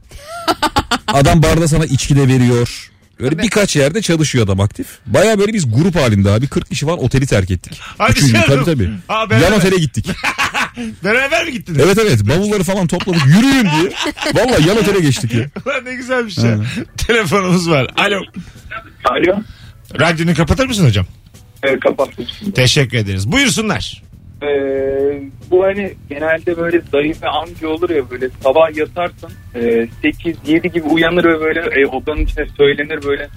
Adam 1.07 1.43
barda 1.43 1.67
sana 1.67 1.85
içki 1.85 2.15
de 2.15 2.27
veriyor. 2.27 2.90
Öyle 3.21 3.37
birkaç 3.37 3.75
yerde 3.75 4.01
çalışıyor 4.01 4.45
adam 4.45 4.59
aktif. 4.59 4.87
Baya 5.05 5.39
böyle 5.39 5.53
biz 5.53 5.71
grup 5.75 5.95
halinde 5.95 6.31
abi 6.31 6.47
40 6.47 6.69
kişi 6.69 6.85
falan 6.85 7.03
oteli 7.03 7.27
terk 7.27 7.51
ettik. 7.51 7.79
Hadi 7.97 8.11
Üçüncü, 8.11 8.33
canım. 8.33 8.45
tabii 8.47 8.65
tabii. 8.65 8.89
Aa, 9.09 9.29
beraber. 9.29 9.43
Yan 9.45 9.53
otele 9.59 9.75
gittik. 9.77 10.07
Beraber 11.03 11.45
mi 11.45 11.51
gittiniz? 11.51 11.79
Evet 11.83 11.97
evet 12.01 12.27
bavulları 12.27 12.63
falan 12.63 12.87
topladık 12.87 13.21
yürüyün 13.25 13.63
diye. 13.63 13.91
Vallahi 14.33 14.67
yan 14.67 14.77
otele 14.77 14.99
geçtik 14.99 15.33
ya. 15.33 15.39
Ulan 15.65 15.85
ne 15.85 15.95
güzel 15.95 16.25
bir 16.25 16.31
şey. 16.31 16.43
Telefonumuz 17.07 17.69
var. 17.69 17.87
Alo. 17.97 18.19
Alo. 19.05 19.41
Radyonu 19.99 20.35
kapatır 20.35 20.65
mısın 20.67 20.85
hocam? 20.87 21.05
Evet 21.63 21.79
kapattım. 21.79 22.25
Teşekkür 22.55 22.97
ederiz. 22.97 23.31
Buyursunlar. 23.31 24.03
Ee, 24.43 25.21
bu 25.51 25.63
hani 25.63 25.93
genelde 26.09 26.57
böyle 26.57 26.81
dayı 26.91 27.15
ve 27.21 27.27
amca 27.27 27.67
olur 27.67 27.89
ya 27.89 28.09
böyle 28.09 28.29
sabah 28.43 28.77
yatarsın 28.77 29.29
e, 29.55 29.59
8-7 30.03 30.67
gibi 30.67 30.83
uyanır 30.87 31.23
ve 31.25 31.39
böyle 31.41 31.81
e, 31.81 31.85
odanın 31.85 32.21
içine 32.25 32.45
söylenir 32.57 33.03
böyle 33.03 33.27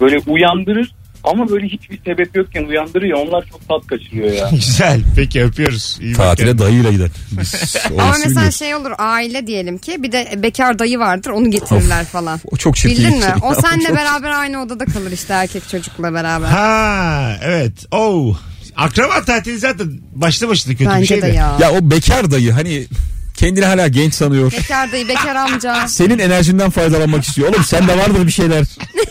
böyle 0.00 0.18
uyandırır 0.26 0.94
ama 1.24 1.48
böyle 1.48 1.66
hiçbir 1.66 1.98
sebep 2.04 2.36
yokken 2.36 2.64
uyandırıyor 2.64 3.18
onlar 3.18 3.44
çok 3.50 3.68
tat 3.68 3.86
kaçırıyor 3.86 4.32
ya. 4.32 4.48
Güzel. 4.52 5.00
Peki 5.16 5.44
öpüyoruz. 5.44 5.98
İyi 6.00 6.14
Tatile 6.14 6.46
kendine. 6.46 6.66
dayıyla 6.66 6.90
gider. 6.92 7.10
Ama 7.98 8.08
mesela 8.12 8.30
biliyoruz. 8.30 8.56
şey 8.58 8.74
olur 8.74 8.90
aile 8.98 9.46
diyelim 9.46 9.78
ki 9.78 10.02
bir 10.02 10.12
de 10.12 10.28
bekar 10.36 10.78
dayı 10.78 10.98
vardır 10.98 11.30
onu 11.30 11.50
getirirler 11.50 12.04
falan. 12.04 12.40
O 12.52 12.56
çok 12.56 12.76
çirkin. 12.76 12.98
Bildin 12.98 13.16
mi? 13.16 13.22
şey. 13.22 13.32
O 13.42 13.54
seninle 13.68 13.86
çok- 13.88 13.96
beraber 13.96 14.30
aynı 14.30 14.62
odada 14.62 14.84
kalır 14.84 15.12
işte 15.12 15.32
erkek 15.34 15.68
çocukla 15.68 16.14
beraber. 16.14 16.46
Ha 16.46 17.36
evet. 17.44 17.86
Oh. 17.92 18.38
Akraba 18.78 19.24
tatili 19.24 19.58
zaten 19.58 19.90
başlı 20.14 20.48
başına 20.48 20.72
kötü 20.72 20.84
bir 20.84 20.90
Bence 20.90 21.06
şey 21.06 21.22
de 21.22 21.22
de. 21.22 21.26
ya. 21.26 21.56
Ya 21.60 21.72
o 21.72 21.90
bekar 21.90 22.30
dayı 22.30 22.52
hani 22.52 22.86
kendini 23.34 23.64
hala 23.64 23.88
genç 23.88 24.14
sanıyor. 24.14 24.52
Bekar 24.52 24.92
dayı, 24.92 25.08
bekar 25.08 25.36
amca. 25.36 25.88
Senin 25.88 26.18
enerjinden 26.18 26.70
faydalanmak 26.70 27.24
istiyor. 27.24 27.48
Oğlum 27.48 27.64
sende 27.64 27.98
vardır 27.98 28.26
bir 28.26 28.32
şeyler. 28.32 28.64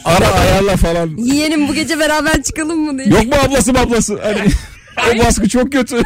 Ara 0.06 0.28
ayarla 0.28 0.78
falan. 0.78 1.18
Yeğenim 1.18 1.68
bu 1.68 1.74
gece 1.74 2.00
beraber 2.00 2.44
çıkalım 2.44 2.80
mı 2.80 2.98
diye. 2.98 3.08
Yok 3.10 3.26
mu 3.26 3.34
ablası 3.48 3.74
mı 3.74 3.80
ablası? 3.80 4.20
Hani 4.24 4.40
o 4.98 5.20
baskı 5.25 5.50
çok 5.50 5.72
kötü. 5.72 6.04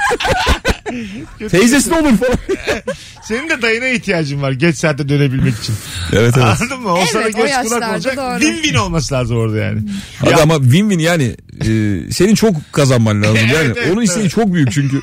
Teyzesi 1.50 1.90
de 1.90 1.96
olur 1.96 2.18
falan. 2.18 2.38
Senin 3.24 3.50
de 3.50 3.62
dayına 3.62 3.88
ihtiyacın 3.88 4.42
var 4.42 4.52
geç 4.52 4.78
saatte 4.78 5.10
dönebilmek 5.10 5.54
için. 5.60 5.76
Evet 6.14 6.34
evet. 6.38 6.62
Anladın 6.62 6.80
mı? 6.82 6.94
O 6.94 6.98
Evet, 6.98 7.10
sana 7.12 7.22
o 7.22 7.26
göz 7.26 7.36
kulak 7.36 7.50
yaşlarda 7.50 7.92
olacak. 7.92 8.18
doğru. 8.18 8.24
Win-win 8.44 8.78
olması 8.78 9.14
lazım 9.14 9.38
orada 9.38 9.58
yani. 9.58 9.80
Hadi 10.20 10.36
ama 10.36 10.54
win-win 10.56 11.02
yani 11.02 11.36
e, 11.62 12.12
senin 12.12 12.36
çok 12.36 12.56
kazanman 12.74 13.22
lazım. 13.24 13.36
Yani 13.42 13.66
Evet, 13.66 13.78
evet, 13.80 13.92
onun 13.94 14.02
isteği 14.02 14.22
evet. 14.22 14.32
çok 14.32 14.54
büyük 14.54 14.72
çünkü. 14.72 15.02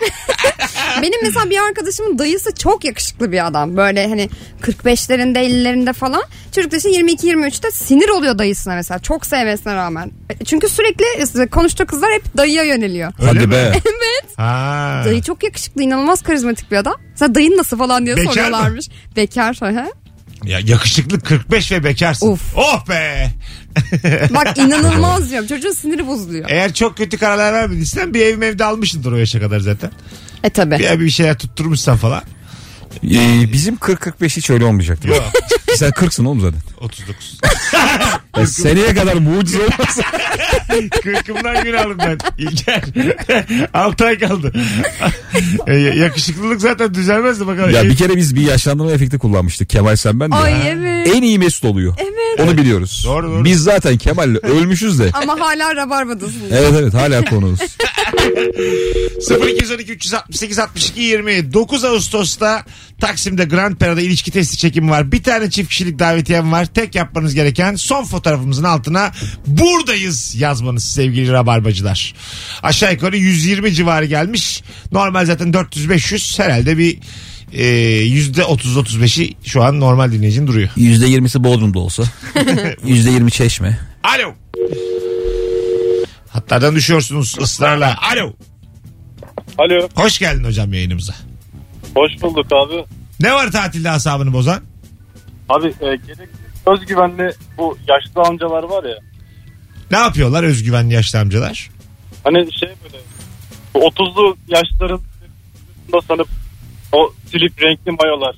Benim 1.02 1.22
mesela 1.22 1.50
bir 1.50 1.58
arkadaşımın 1.58 2.18
dayısı 2.18 2.54
çok 2.54 2.84
yakışıklı 2.84 3.32
bir 3.32 3.46
adam. 3.46 3.76
Böyle 3.76 4.08
hani 4.08 4.28
45'lerinde 4.62 5.38
50'lerinde 5.38 5.92
falan. 5.92 6.22
Çocuk 6.54 6.72
da 6.72 6.76
işte 6.76 6.90
22-23'te 6.90 7.70
sinir 7.70 8.08
oluyor 8.08 8.38
dayısına 8.38 8.74
mesela. 8.74 8.98
Çok 8.98 9.26
sevmesine 9.26 9.74
rağmen. 9.74 10.10
Çünkü 10.44 10.68
sürekli 10.68 11.46
konuştuğu 11.50 11.86
kızlar 11.86 12.12
hep 12.12 12.36
dayıya 12.36 12.64
yöneliyor. 12.64 13.12
Öyle 13.20 13.28
Hadi 13.28 13.50
be. 13.50 13.72
Ha. 14.36 15.02
Dayı 15.04 15.22
çok 15.22 15.42
yakışıklı, 15.42 15.82
inanılmaz 15.82 16.22
karizmatik 16.22 16.70
bir 16.70 16.76
adam. 16.76 16.94
Sen 17.14 17.34
dayın 17.34 17.56
nasıl 17.56 17.78
falan 17.78 18.06
diye 18.06 18.16
Bekar 18.16 18.28
mı? 18.28 18.34
soruyorlarmış. 18.34 18.88
Bekar. 19.16 19.56
hı 19.60 19.66
hı. 19.66 19.86
Ya 20.44 20.58
yakışıklı 20.64 21.20
45 21.20 21.72
ve 21.72 21.84
bekarsın. 21.84 22.32
Uf. 22.32 22.56
Oh 22.56 22.88
be. 22.88 23.30
Bak 24.34 24.58
inanılmaz 24.58 25.30
diyorum. 25.30 25.48
Çocuğun 25.48 25.72
siniri 25.72 26.06
bozuluyor. 26.06 26.50
Eğer 26.50 26.72
çok 26.74 26.96
kötü 26.96 27.18
kararlar 27.18 27.52
vermediysen 27.52 28.14
bir 28.14 28.20
ev 28.20 28.42
evde 28.42 28.64
almışsındır 28.64 29.12
o 29.12 29.16
yaşa 29.16 29.40
kadar 29.40 29.60
zaten. 29.60 29.90
E 30.44 30.50
tabi. 30.50 30.78
Bir, 30.78 31.00
bir 31.00 31.10
şeyler 31.10 31.38
tutturmuşsan 31.38 31.96
falan. 31.96 32.22
Ee, 33.04 33.52
bizim 33.52 33.74
40-45 33.74 34.36
hiç 34.36 34.50
öyle 34.50 34.64
olmayacaktı. 34.64 35.08
Yok. 35.08 35.24
Sen 35.74 35.90
40'sın 35.90 36.24
oğlum 36.24 36.40
zaten. 36.40 36.60
39. 36.80 37.38
Ya 38.38 38.46
seneye 38.46 38.94
kadar 38.94 39.14
mucize 39.14 39.58
olmaz. 39.58 40.00
Kırkımdan 41.02 41.64
gün 41.64 41.74
aldım 41.74 41.98
ben. 41.98 42.18
İlker. 42.38 42.82
6 43.74 44.04
ay 44.06 44.18
kaldı. 44.18 44.52
E, 45.66 45.74
yakışıklılık 45.74 46.60
zaten 46.60 46.94
düzelmezdi 46.94 47.46
bakalım. 47.46 47.70
ya 47.70 47.84
bir 47.84 47.96
kere 47.96 48.16
biz 48.16 48.36
bir 48.36 48.40
yaşlandırma 48.40 48.92
efekti 48.92 49.18
kullanmıştık. 49.18 49.68
Kemal 49.70 49.96
sen 49.96 50.20
ben 50.20 50.30
de. 50.30 50.34
Ay 50.34 50.68
evet. 50.68 51.08
En 51.16 51.22
iyi 51.22 51.38
Mesut 51.38 51.64
oluyor. 51.64 51.94
Evet. 51.98 52.17
Onu 52.38 52.56
biliyoruz. 52.58 53.02
Doğru, 53.06 53.30
doğru. 53.30 53.44
Biz 53.44 53.60
zaten 53.60 53.98
Kemal'le 53.98 54.36
ölmüşüz 54.42 54.98
de. 54.98 55.10
Ama 55.12 55.40
hala 55.40 55.76
rabarbadasın. 55.76 56.42
Evet 56.50 56.74
evet 56.80 56.94
hala 56.94 57.24
konumuz. 57.24 57.60
0212 59.48 59.92
368 59.92 60.58
62 60.58 61.00
20 61.00 61.52
9 61.52 61.84
Ağustos'ta 61.84 62.64
Taksim'de 63.00 63.44
Grand 63.44 63.76
Pera'da 63.76 64.00
ilişki 64.00 64.30
testi 64.30 64.56
çekimi 64.56 64.90
var. 64.90 65.12
Bir 65.12 65.22
tane 65.22 65.50
çift 65.50 65.68
kişilik 65.68 65.98
davetiyem 65.98 66.52
var. 66.52 66.66
Tek 66.66 66.94
yapmanız 66.94 67.34
gereken 67.34 67.74
son 67.74 68.04
fotoğrafımızın 68.04 68.64
altına 68.64 69.12
buradayız 69.46 70.34
yazmanız 70.38 70.84
sevgili 70.84 71.32
rabarbacılar. 71.32 72.14
Aşağı 72.62 72.92
yukarı 72.92 73.16
120 73.16 73.74
civarı 73.74 74.04
gelmiş. 74.04 74.62
Normal 74.92 75.26
zaten 75.26 75.52
400-500 75.52 76.42
herhalde 76.42 76.78
bir 76.78 76.98
e, 77.52 77.64
%30-35'i 78.04 79.34
şu 79.44 79.62
an 79.62 79.80
normal 79.80 80.12
dinleyicinin 80.12 80.46
duruyor. 80.46 80.68
%20'si 80.76 81.44
Bodrum'da 81.44 81.78
olsa. 81.78 82.02
%20 82.34 83.30
Çeşme. 83.30 83.78
Alo. 84.02 84.34
Hatlardan 86.28 86.74
düşüyorsunuz 86.74 87.36
ısrarla. 87.40 87.96
Alo. 88.12 88.32
Alo. 89.58 89.88
Hoş 89.94 90.18
geldin 90.18 90.44
hocam 90.44 90.72
yayınımıza. 90.72 91.14
Hoş 91.94 92.22
bulduk 92.22 92.46
abi. 92.52 92.84
Ne 93.20 93.34
var 93.34 93.52
tatilde 93.52 93.90
asabını 93.90 94.32
bozan? 94.32 94.60
Abi 95.48 95.66
e, 95.66 95.72
gereksiz 95.80 96.28
özgüvenli 96.66 97.30
bu 97.58 97.78
yaşlı 97.88 98.22
amcalar 98.28 98.62
var 98.62 98.84
ya. 98.84 98.96
Ne 99.90 99.96
yapıyorlar 99.98 100.42
özgüvenli 100.42 100.94
yaşlı 100.94 101.18
amcalar? 101.18 101.70
Hani 102.24 102.52
şey 102.60 102.68
böyle 102.68 102.96
bu 103.74 103.78
30'lu 103.78 104.36
yaşların 104.48 105.00
da 105.92 106.00
sanıp 106.08 106.28
o 106.92 107.12
silip 107.30 107.62
renkli 107.62 107.92
mayolar. 107.92 108.36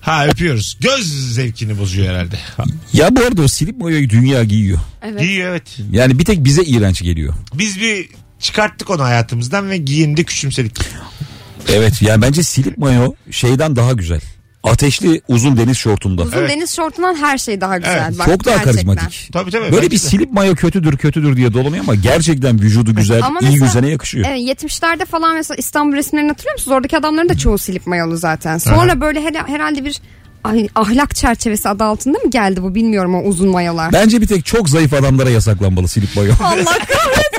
Ha 0.00 0.26
öpüyoruz. 0.26 0.78
Göz 0.80 1.34
zevkini 1.34 1.78
bozuyor 1.78 2.08
herhalde. 2.08 2.38
Ya 2.92 3.16
bu 3.16 3.20
arada 3.20 3.42
o 3.42 3.48
silip 3.48 3.78
mayoyu 3.78 4.10
dünya 4.10 4.44
giyiyor. 4.44 4.78
Evet. 5.02 5.22
İyi 5.22 5.40
evet. 5.40 5.78
Yani 5.92 6.18
bir 6.18 6.24
tek 6.24 6.44
bize 6.44 6.62
iğrenç 6.62 7.02
geliyor. 7.02 7.34
Biz 7.54 7.80
bir 7.80 8.08
çıkarttık 8.38 8.90
onu 8.90 9.02
hayatımızdan 9.02 9.70
ve 9.70 9.76
giyindi 9.76 10.24
küçümsedik. 10.24 10.78
Evet 11.68 12.02
yani 12.02 12.22
bence 12.22 12.42
silip 12.42 12.78
mayo 12.78 13.14
şeyden 13.30 13.76
daha 13.76 13.92
güzel. 13.92 14.20
Ateşli 14.64 15.20
uzun 15.28 15.56
deniz 15.56 15.76
şortunda. 15.76 16.22
Uzun 16.22 16.38
Evet. 16.38 16.50
deniz 16.50 16.76
şortundan 16.76 17.14
her 17.14 17.38
şey 17.38 17.60
daha 17.60 17.78
güzel. 17.78 18.04
Evet, 18.08 18.18
Bak, 18.18 18.26
Çok 18.26 18.44
daha 18.44 18.54
gerçekten. 18.56 18.72
karizmatik. 18.72 19.28
Tabii 19.32 19.50
tabii. 19.50 19.62
Böyle 19.62 19.76
bence 19.76 19.86
bir 19.86 19.90
de. 19.90 19.98
silip 19.98 20.32
mayo 20.32 20.54
kötüdür 20.54 20.96
kötüdür 20.96 21.36
diye 21.36 21.52
dolanıyor 21.54 21.84
ama 21.84 21.94
gerçekten 21.94 22.60
vücudu 22.60 22.94
güzel, 22.94 23.24
Ama 23.24 23.40
iyi 23.40 23.44
mesela- 23.50 23.66
yüzene 23.66 23.88
yakışıyor. 23.88 24.26
Evet 24.28 24.40
70'lerde 24.40 25.04
falan 25.06 25.34
mesela 25.34 25.56
İstanbul 25.58 25.96
resimlerini 25.96 26.28
hatırlıyor 26.30 26.54
musunuz? 26.54 26.74
Oradaki 26.76 26.96
adamların 26.98 27.28
da 27.28 27.38
çoğu 27.38 27.58
silip 27.58 27.86
mayolu 27.86 28.16
zaten. 28.16 28.58
Sonra 28.58 29.00
böyle 29.00 29.20
her- 29.22 29.48
herhalde 29.48 29.84
bir 29.84 30.00
ay, 30.44 30.68
ahlak 30.74 31.14
çerçevesi 31.16 31.68
adı 31.68 31.84
altında 31.84 32.18
mı 32.18 32.30
geldi 32.30 32.62
bu 32.62 32.74
bilmiyorum 32.74 33.14
o 33.14 33.22
uzun 33.22 33.48
mayolar. 33.48 33.92
Bence 33.92 34.20
bir 34.20 34.26
tek 34.26 34.46
çok 34.46 34.68
zayıf 34.68 34.94
adamlara 34.94 35.30
yasaklanmalı 35.30 35.88
silip 35.88 36.16
mayo. 36.16 36.32
Allah 36.42 36.64
kahretsin. 36.64 37.29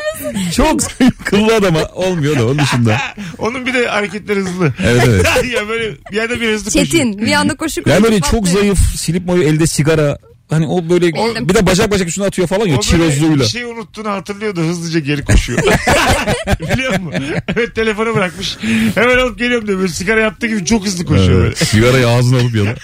Çok 0.56 0.82
zayıf 0.82 1.14
kıllı 1.26 1.56
adama 1.56 1.86
olmuyor 1.94 2.40
da 2.40 2.46
onun 2.46 2.60
dışında. 2.60 2.98
Onun 3.38 3.66
bir 3.66 3.74
de 3.74 3.88
hareketleri 3.88 4.40
hızlı. 4.40 4.74
Evet 4.86 5.04
evet. 5.08 5.26
ya 5.54 5.68
böyle 5.68 5.92
bir 6.12 6.16
yerde 6.16 6.42
bir 6.42 6.50
hızlı 6.54 6.66
koşuyor. 6.66 6.86
Çetin 6.86 7.26
bir 7.26 7.34
anda 7.34 7.56
koşu 7.56 7.84
koşu. 7.84 7.94
Yani 7.94 8.04
böyle 8.04 8.22
çok 8.22 8.32
patlıyor. 8.44 8.60
zayıf 8.62 8.80
silip 8.96 9.26
mayo 9.26 9.42
elde 9.44 9.68
sigara. 9.68 10.18
Hani 10.50 10.68
o 10.68 10.90
böyle 10.90 11.06
Elde- 11.08 11.50
bir 11.50 11.54
de 11.56 11.66
bacak 11.66 11.92
bacak 11.92 12.08
üstüne 12.08 12.26
atıyor 12.26 12.48
falan 12.48 12.66
ya 12.66 12.66
O 12.66 12.68
böyle 12.70 12.82
çirozluğuyla. 12.82 13.46
bir 13.46 13.50
şey 13.50 13.64
unuttuğunu 13.64 14.10
hatırlıyor 14.10 14.56
da 14.56 14.62
hızlıca 14.62 15.00
geri 15.00 15.26
koşuyor. 15.26 15.60
Biliyor 16.74 17.00
musun? 17.00 17.24
Evet 17.56 17.76
telefonu 17.76 18.16
bırakmış. 18.16 18.58
Hemen 18.96 19.18
alıp 19.18 19.40
geliyorum 19.40 19.68
diyor. 19.68 19.80
Böyle 19.80 19.92
sigara 19.92 20.22
yaptığı 20.22 20.48
gibi 20.48 20.66
çok 20.66 20.86
hızlı 20.86 21.06
koşuyor 21.06 21.46
Evet, 21.46 21.58
sigarayı 21.58 22.08
ağzına 22.08 22.38
alıp 22.38 22.54
böyle. 22.54 22.76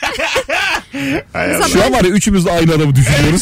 Allah. 1.34 1.68
Şu 1.68 1.84
an 1.86 1.94
var 1.94 2.04
ya 2.04 2.10
üçümüz 2.10 2.46
de 2.46 2.52
aynı 2.52 2.74
adamı 2.74 2.96
düşünüyoruz. 2.96 3.42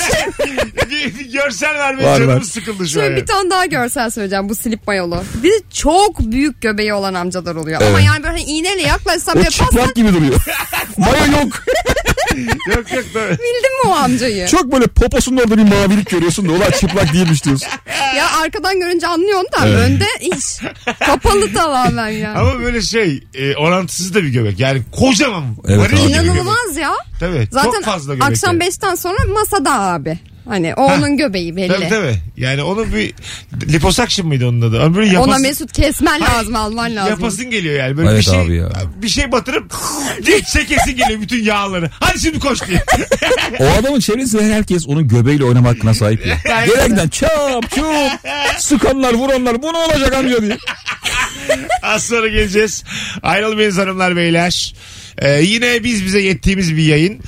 Görsel 1.46 1.76
vermeye 1.80 2.04
Var, 2.08 2.18
canımız 2.18 2.36
var. 2.38 2.42
sıkıldı 2.42 2.78
şu 2.78 3.00
an. 3.00 3.04
Şimdi 3.04 3.06
yani. 3.06 3.16
bir 3.22 3.26
tane 3.26 3.50
daha 3.50 3.66
görsel 3.66 4.10
söyleyeceğim 4.10 4.50
bu 4.50 4.56
slip 4.56 4.88
mayolu. 4.88 5.24
Bir 5.44 5.50
de 5.52 5.56
çok 5.74 6.20
büyük 6.20 6.62
göbeği 6.62 6.94
olan 6.94 7.14
amcalar 7.14 7.56
oluyor. 7.56 7.82
Ama 7.82 7.90
Evet. 7.90 8.04
yani 8.06 8.24
böyle 8.24 8.28
hani 8.38 8.42
iğneyle 8.44 8.82
yaklaşsam 8.82 9.36
O 9.36 9.40
yaparsan 9.40 9.66
çıplak 9.66 9.96
gibi 9.96 10.14
duruyor. 10.14 10.34
Mayo 10.98 11.32
yok. 11.42 11.64
Yok 12.76 12.92
yok. 12.94 13.06
da- 13.14 13.30
bildin 13.32 13.84
mi 13.84 13.90
o 13.90 13.92
amcayı? 13.92 14.48
Çok 14.48 14.72
böyle 14.72 14.88
poposunun 14.88 15.38
orada 15.38 15.58
bir 15.58 15.64
mavilik 15.64 16.10
görüyorsun 16.10 16.50
da 16.50 16.52
ulan 16.52 16.72
çıplak 16.80 17.14
değilmiş 17.14 17.44
diyorsun. 17.46 17.68
Ya 18.18 18.28
arkadan 18.44 18.80
görünce 18.80 19.08
anlıyorsun 19.08 19.48
da 19.52 19.68
Evet. 19.68 19.80
önde 19.80 20.06
iş. 20.22 20.46
Kapalı 21.00 21.54
tamamen 21.54 22.10
ya. 22.10 22.34
Ama 22.34 22.60
böyle 22.60 22.82
şey 22.82 23.24
e, 23.34 23.56
orantısız 23.56 24.14
da 24.14 24.24
bir 24.24 24.30
göbek. 24.30 24.60
Yani 24.60 24.82
kocaman. 24.92 25.44
Evet. 25.68 25.92
İnanılmaz 26.10 26.78
ya. 26.78 26.94
Tabii. 27.20 27.48
Zaten 27.52 27.72
çok 27.72 27.84
fazla 27.84 28.14
göbek. 28.14 28.28
akşam 28.30 28.62
yani. 28.62 28.70
5'ten 28.72 28.96
sonra 28.96 29.18
masada 29.34 29.80
abi. 29.80 30.20
Hani 30.50 30.74
o 30.76 30.90
Ha. 30.90 30.96
onun 30.96 31.18
göbeği 31.18 31.56
belli. 31.56 31.68
Tabii 31.74 31.90
tabii. 31.90 32.16
Yani 32.38 32.64
onun 32.64 32.94
bir 32.94 33.14
liposuction 33.74 34.28
mıydı 34.28 34.48
onun 34.48 34.62
adı? 34.62 34.84
Ama 34.84 34.96
böyle 34.96 35.10
yapasın, 35.10 35.30
Ona 35.32 35.38
Mesut 35.40 35.72
kesmen 35.72 36.20
Hayır, 36.20 36.34
lazım 36.40 36.56
alman 36.56 36.96
lazım. 36.96 37.10
Yapasın 37.10 37.50
geliyor 37.50 37.76
yani. 37.80 37.98
Böyle 37.98 38.10
Evet 38.10 38.20
bir 38.20 38.24
şey, 38.24 38.40
abi 38.40 38.56
ya. 38.56 38.70
bir 39.02 39.10
şey 39.10 39.32
batırıp 39.32 39.74
diye 40.26 40.42
çekesin 40.42 40.98
geliyor 40.98 41.22
bütün 41.22 41.44
yağları. 41.44 41.90
Hadi 42.00 42.20
şimdi 42.20 42.40
koş 42.40 42.68
diye. 42.68 42.84
O 43.60 43.66
adamın 43.80 44.00
çevresinde 44.00 44.54
herkes 44.54 44.88
onun 44.88 45.08
göbeğiyle 45.08 45.44
oynama 45.44 45.70
hakkına 45.70 45.94
sahip 45.94 46.26
ya. 46.26 46.38
Gerekten 46.66 47.08
çap 47.08 47.72
çup 47.76 47.86
sıkanlar 48.58 49.14
vuranlar 49.14 49.62
bu 49.62 49.74
ne 49.74 49.78
olacak 49.78 50.14
amca 50.14 50.42
diye. 50.42 50.58
Az 51.82 52.04
sonra 52.04 52.28
geleceğiz. 52.28 52.84
Ayrılmayınız 53.24 53.78
hanımlar 53.78 54.16
beyler. 54.16 54.74
Ee, 55.20 55.42
yine 55.42 55.84
biz 55.84 56.06
bize 56.06 56.20
yettiğimiz 56.20 56.78
bir 56.78 56.84
yayın. 56.84 57.20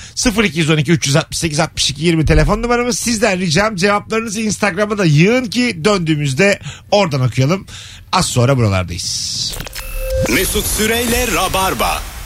0212 0.44 0.92
368 0.92 1.60
62 1.60 2.06
20 2.06 2.26
telefon 2.26 2.62
numaramız. 2.62 3.00
Sizden 3.00 3.40
ricam 3.40 3.76
cevaplarınızı 3.76 4.42
Instagram'a 4.42 4.98
da 4.98 5.06
yığın 5.06 5.46
ki 5.46 5.86
döndüğümüzde 5.86 6.60
oradan 6.92 7.22
okuyalım. 7.22 7.66
Az 8.12 8.26
sonra 8.26 8.58
buralardayız. 8.58 9.54
Mesut 10.30 10.66
Süreyle 10.68 11.28
Rabarba. 11.36 12.17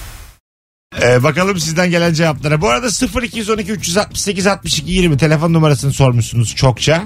Ee, 1.00 1.24
bakalım 1.24 1.60
sizden 1.60 1.90
gelen 1.90 2.14
cevaplara. 2.14 2.62
Bu 2.62 2.70
arada 2.70 2.88
0212 3.24 3.72
368 3.72 4.48
62 4.48 4.92
20 4.92 5.18
telefon 5.18 5.54
numarasını 5.54 5.94
sormuşsunuz 5.94 6.56
çokça. 6.56 7.04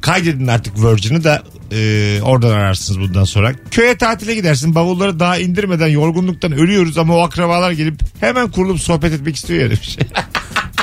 Kaydedin 0.00 0.46
artık 0.46 0.84
Virgin'ı 0.84 1.24
da 1.24 1.42
e, 1.72 2.18
oradan 2.22 2.50
ararsınız 2.50 3.00
bundan 3.00 3.24
sonra. 3.24 3.52
Köye 3.70 3.96
tatile 3.96 4.34
gidersin 4.34 4.74
bavulları 4.74 5.20
daha 5.20 5.38
indirmeden 5.38 5.88
yorgunluktan 5.88 6.52
ölüyoruz 6.52 6.98
ama 6.98 7.16
o 7.16 7.20
akrabalar 7.20 7.70
gelip 7.70 8.00
hemen 8.20 8.50
kurulup 8.50 8.80
sohbet 8.80 9.12
etmek 9.12 9.36
istiyor 9.36 9.60
ya 9.62 9.66
demiş. 9.70 9.98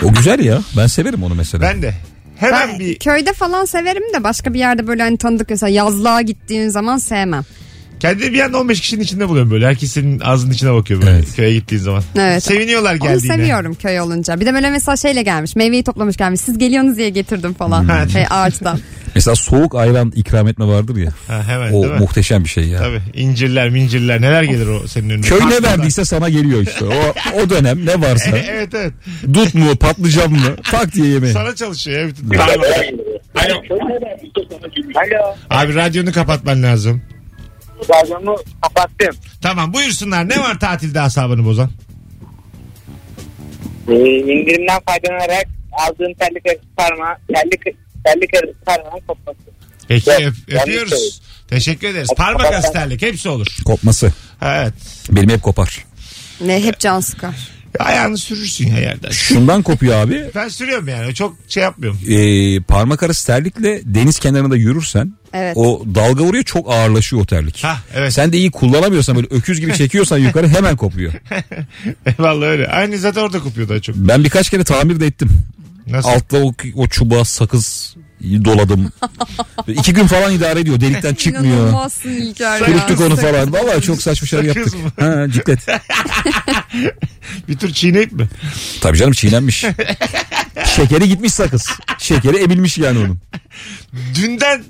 O 0.04 0.14
güzel 0.14 0.40
ya. 0.40 0.62
Ben 0.78 0.88
severim 0.88 1.24
onu 1.24 1.36
mesela. 1.36 1.62
ben 1.62 1.82
de. 1.82 1.94
Hemen 2.40 2.70
Ben 2.70 2.80
bir 2.80 3.00
köyde 3.00 3.34
falan 3.34 3.66
severim 3.66 4.04
de 4.14 4.24
başka 4.24 4.54
bir 4.54 4.60
yerde 4.60 4.88
böyle 4.88 5.04
hani 5.04 5.18
tanıdık 5.18 5.50
mesela 5.50 5.70
yazlığa 5.70 6.22
gittiğin 6.22 6.70
zaman 6.70 6.98
sevmem. 6.98 7.44
Kendimi 8.00 8.34
bir 8.34 8.40
anda 8.40 8.60
15 8.60 8.82
kişinin 8.82 9.02
içinde 9.04 9.30
buluyorum 9.30 9.52
böyle. 9.52 9.68
Herkes 9.68 9.92
senin 9.92 10.20
ağzının 10.20 10.52
içine 10.54 10.74
bakıyor 10.74 11.02
böyle 11.02 11.12
Evet. 11.12 11.36
köye 11.36 11.54
gittiğin 11.54 11.82
zaman. 11.82 12.04
Evet. 12.18 12.44
Seviniyorlar 12.44 12.92
Onu 12.92 13.00
geldiğine. 13.00 13.36
seviyorum 13.36 13.74
köy 13.74 14.00
olunca. 14.00 14.40
Bir 14.40 14.46
de 14.46 14.54
böyle 14.54 14.70
mesela 14.70 14.96
şeyle 14.98 15.24
gelmiş. 15.24 15.56
Meyveyi 15.56 15.84
toplamış 15.84 16.18
gelmiş. 16.18 16.42
Siz 16.42 16.58
geliyorsunuz 16.58 16.98
diye 16.98 17.10
getirdim 17.10 17.54
falan. 17.54 18.02
Hmm. 18.04 18.10
Şey 18.10 18.26
ağaçtan. 18.30 18.80
Mesela 19.16 19.36
soğuk 19.36 19.76
ayran 19.76 20.12
ikram 20.16 20.48
etme 20.48 20.66
vardır 20.68 20.96
ya. 20.98 21.12
Ha, 21.28 21.44
hemen 21.48 21.74
O 21.74 21.82
değil 21.84 21.94
mi? 21.94 22.00
muhteşem 22.00 22.44
bir 22.44 22.50
şey 22.50 22.64
ya. 22.68 22.80
Tabii 22.80 23.02
incirler 23.14 23.70
mincirler 23.70 24.22
neler 24.22 24.44
gelir 24.44 24.68
o 24.68 24.88
senin 24.88 25.10
önüne. 25.10 25.22
Köy 25.28 25.38
ne 25.40 25.44
Pastalar. 25.44 25.64
verdiyse 25.78 26.06
sana 26.06 26.30
geliyor 26.30 26.62
işte. 26.62 26.86
O, 26.86 27.14
o 27.44 27.50
dönem 27.50 27.86
ne 27.86 28.02
varsa. 28.02 28.38
evet 28.52 28.70
evet. 28.76 28.94
Dut 29.34 29.54
mu 29.54 29.76
patlıcan 29.76 30.32
mı 30.32 30.56
tak 30.72 30.94
diye 30.94 31.08
yemeği. 31.08 31.34
Sana 31.34 31.56
çalışıyor. 31.56 32.12
Alo. 32.32 32.62
Alo. 33.36 33.62
Abi 35.50 35.76
radyonu 35.76 36.12
kapatman 36.12 36.64
lazım. 36.64 37.02
Radyomu 37.90 38.38
kapattım. 38.62 39.16
Tamam 39.42 39.74
buyursunlar. 39.74 40.30
Ne 40.30 40.40
var 40.40 40.60
tatilde 40.60 41.02
asabını 41.02 41.46
bozan? 41.46 41.70
Ee, 43.88 43.94
indirimden 44.18 44.80
faydalanarak 44.86 45.46
aldığım 45.72 46.14
terlik 46.14 46.46
arası 46.46 46.62
parmağı, 46.78 47.16
terlik, 47.34 47.62
terlik 48.04 48.34
arası 48.34 48.54
parmağın 48.66 49.00
kopması. 49.08 49.40
Peki 49.88 50.12
Evet, 50.12 50.22
öp- 50.48 50.62
öpüyoruz. 50.62 51.22
Teşekkür 51.48 51.88
ederiz. 51.88 52.10
Parmak 52.18 52.46
arası 52.46 52.72
terlik 52.74 53.02
hepsi 53.02 53.30
olur. 53.30 53.48
Kopması. 53.66 54.14
Evet. 54.42 54.74
Benim 55.12 55.30
hep 55.30 55.44
kopar. 55.44 55.86
Ne 56.42 56.64
hep 56.64 56.80
can 56.80 57.00
sıkar. 57.00 57.36
Ayağını 57.80 58.18
sürürsün 58.18 58.68
ya 58.68 58.80
yerden. 58.80 59.10
Şundan 59.10 59.62
kopuyor 59.62 59.96
abi. 59.96 60.24
Ben 60.36 60.48
sürüyorum 60.48 60.88
yani. 60.88 61.14
Çok 61.14 61.36
şey 61.48 61.64
yapmıyorum. 61.64 62.00
Ee, 62.10 62.60
parmak 62.62 63.04
arası 63.04 63.28
terlikle 63.28 63.82
deniz 63.86 64.20
kenarında 64.20 64.56
yürürsen 64.56 65.14
Evet. 65.34 65.58
o 65.58 65.84
dalga 65.96 66.24
vuruyor 66.24 66.44
çok 66.44 66.72
ağırlaşıyor 66.72 67.22
o 67.22 67.26
terlik. 67.26 67.64
Ha 67.64 67.78
evet. 67.96 68.14
Sen 68.14 68.34
de 68.34 68.38
iyi 68.38 68.52
kullanamıyorsan 68.52 69.16
böyle 69.16 69.28
öküz 69.30 69.60
gibi 69.60 69.74
çekiyorsan 69.74 70.18
yukarı 70.18 70.48
hemen 70.48 70.76
kopuyor. 70.78 71.14
Vallahi 72.20 72.50
öyle. 72.50 72.68
Aynı 72.68 72.98
zaten 72.98 73.22
orada 73.22 73.40
kopuyor 73.40 73.70
daha 73.70 73.80
çok. 73.80 73.96
Ben 73.96 74.24
birkaç 74.24 74.50
kere 74.50 74.64
tamir 74.64 75.00
de 75.00 75.06
ettim. 75.06 75.30
Nasıl? 75.88 76.10
Altta 76.10 76.38
o, 76.38 76.54
o 76.76 76.88
çubuğa 76.88 77.26
sakız 77.26 77.96
doladım. 78.24 78.92
İki 79.68 79.94
gün 79.94 80.08
falan 80.08 80.34
idare 80.34 80.60
ediyor. 80.60 80.80
Delikten 80.82 81.14
çıkmıyor. 81.24 81.56
İnanılmazsın 81.58 82.10
İlker. 82.10 82.66
Kuruttuk 82.66 83.02
onu 83.02 83.16
falan. 83.16 83.54
Valla 83.54 83.82
çok 83.82 84.02
saçma 84.02 84.28
şeyler 84.28 84.54
Sakız 84.54 84.74
yaptık. 84.74 84.98
mı? 85.02 85.06
Ha, 85.06 85.28
ciklet. 85.34 85.60
Bir 87.48 87.58
tur 87.58 87.70
çiğneyip 87.70 88.12
mi? 88.12 88.28
Tabii 88.82 88.98
canım 88.98 89.14
çiğnenmiş. 89.14 89.58
Şekeri 90.76 91.10
gitmiş 91.10 91.34
sakız. 91.34 91.66
Şekeri 91.98 92.38
emilmiş 92.38 92.78
yani 92.78 93.00
onun. 93.00 93.20
Dünden 94.16 94.64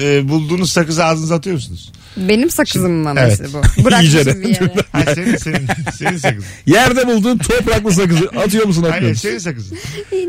e, 0.00 0.28
bulduğunuz 0.28 0.72
sakızı 0.72 1.04
ağzınıza 1.04 1.34
atıyor 1.34 1.54
musunuz? 1.56 1.92
Benim 2.28 2.50
sakızım 2.50 2.92
mı 2.92 3.14
Evet. 3.18 3.40
bu? 3.52 3.58
Bırakmışım 3.84 4.18
İyice 4.18 4.40
bir 4.42 4.48
yere. 4.48 4.72
Ha, 4.92 5.14
senin, 5.14 5.36
senin, 5.36 5.66
senin 5.98 6.16
sakızın. 6.16 6.44
Yerde 6.66 7.06
bulduğun 7.06 7.38
topraklı 7.38 7.92
sakızı 7.92 8.28
atıyor 8.36 8.64
musun 8.66 8.82
atmıyor 8.82 9.00
Hayır 9.00 9.10
musun? 9.10 9.28
senin 9.28 9.38
sakızın. 9.38 9.78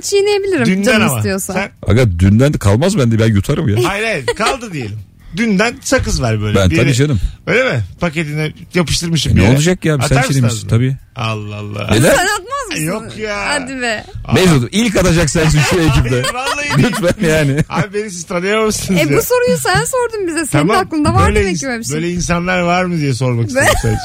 Çiğneyebilirim 0.01 0.65
Dünden 0.65 0.83
canım 0.83 1.07
ama. 1.09 1.17
istiyorsa. 1.17 1.53
Sen, 1.53 1.71
Aga 1.87 2.11
dünden 2.19 2.53
de 2.53 2.57
kalmaz 2.57 2.97
bende 2.97 3.19
ben 3.19 3.27
yutarım 3.33 3.69
ya. 3.69 3.89
hayır 3.89 4.03
hayır 4.03 4.25
kaldı 4.25 4.73
diyelim. 4.73 4.99
Dünden 5.37 5.75
sakız 5.81 6.21
var 6.21 6.41
böyle. 6.41 6.59
Ben 6.59 6.69
tabii 6.69 6.93
canım. 6.93 7.19
Öyle 7.47 7.63
mi? 7.63 7.83
Paketine 7.99 8.53
yapıştırmışım. 8.73 9.31
E, 9.31 9.35
bir 9.35 9.39
ne 9.39 9.43
yere. 9.45 9.55
olacak 9.55 9.85
ya? 9.85 9.95
Sen 9.97 10.03
Atar 10.05 10.15
mısın 10.17 10.33
çiğnemişsin 10.33 10.57
ağzına? 10.57 10.69
tabii. 10.69 10.95
Allah 11.15 11.55
Allah. 11.55 11.87
Neden? 11.91 12.09
Sen 12.15 12.25
atmaz 12.25 12.69
mısın? 12.69 12.83
Yok 12.83 13.17
ya. 13.17 13.45
Hadi 13.47 13.81
be. 13.81 14.05
Mesut 14.33 14.69
ilk 14.71 14.95
atacak 14.95 15.29
sensin 15.29 15.59
şu 15.69 15.75
ekipte. 15.81 16.23
Vallahi 16.33 16.77
değil. 16.77 16.87
Lütfen 17.01 17.27
yani. 17.29 17.63
Abi 17.69 17.93
beni 17.93 18.11
siz 18.11 18.23
tanıyamamışsınız 18.23 18.99
E 18.99 19.03
ya. 19.03 19.17
bu 19.17 19.21
soruyu 19.23 19.57
sen 19.57 19.85
sordun 19.85 20.27
bize. 20.27 20.45
Senin 20.45 20.69
de 20.69 20.77
aklında 20.77 21.13
var 21.13 21.27
böyle 21.27 21.39
demek 21.39 21.55
ins- 21.55 21.59
ki 21.59 21.65
böyle 21.67 21.79
bir 21.79 21.85
şey. 21.85 21.95
Böyle 21.95 22.09
insanlar 22.11 22.59
var 22.59 22.83
mı 22.83 22.97
diye 22.97 23.13
sormak 23.13 23.47
istedim 23.47 23.67
sadece. 23.81 23.97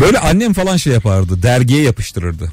Böyle 0.00 0.18
annem 0.18 0.52
falan 0.52 0.76
şey 0.76 0.92
yapardı. 0.92 1.42
Dergiye 1.42 1.82
yapıştırırdı. 1.82 2.52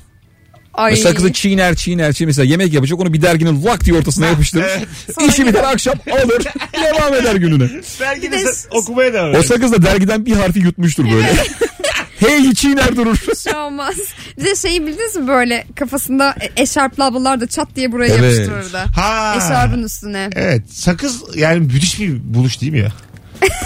Ay. 0.73 0.95
Sakızı 0.95 1.33
çiğner 1.33 1.75
çiğner 1.75 2.13
çiğner. 2.13 2.27
Mesela 2.27 2.45
yemek 2.45 2.73
yapacak 2.73 2.99
onu 2.99 3.13
bir 3.13 3.21
derginin 3.21 3.63
lak 3.65 3.85
diye 3.85 3.97
ortasına 3.97 4.25
yapıştırır. 4.25 4.69
Sonra 5.15 5.27
İşi 5.31 5.45
biter 5.47 5.63
akşam 5.63 5.95
alır. 6.11 6.43
devam 6.83 7.13
eder 7.13 7.35
gününe. 7.35 7.69
Belki 8.01 8.31
de 8.31 8.37
Bir 8.37 8.45
de- 8.45 8.53
sen 8.53 8.69
okumaya 8.71 9.13
devam 9.13 9.33
O 9.33 9.37
et. 9.37 9.45
sakız 9.45 9.71
da 9.71 9.81
dergiden 9.81 10.25
bir 10.25 10.31
harfi 10.35 10.59
yutmuştur 10.59 11.05
böyle. 11.11 11.33
hey 12.19 12.53
çiğner 12.53 12.95
durur. 12.95 13.17
şey 13.43 13.55
olmaz. 13.55 13.95
Bir 14.39 14.45
de 14.45 14.55
şeyi 14.55 14.87
bildiniz 14.87 15.15
mi 15.15 15.27
böyle 15.27 15.65
kafasında 15.75 16.35
e- 16.41 16.61
eşarplı 16.61 17.03
ablalar 17.05 17.41
da 17.41 17.47
çat 17.47 17.67
diye 17.75 17.91
buraya 17.91 18.13
Evet. 18.13 18.21
yapıştırırdı. 18.33 18.77
Ha. 18.77 19.35
Eşarbın 19.37 19.83
üstüne. 19.83 20.29
Evet 20.35 20.61
sakız 20.71 21.21
yani 21.35 21.59
müthiş 21.59 21.99
bir 21.99 22.19
buluş 22.33 22.61
değil 22.61 22.71
mi 22.71 22.79
ya? 22.79 22.91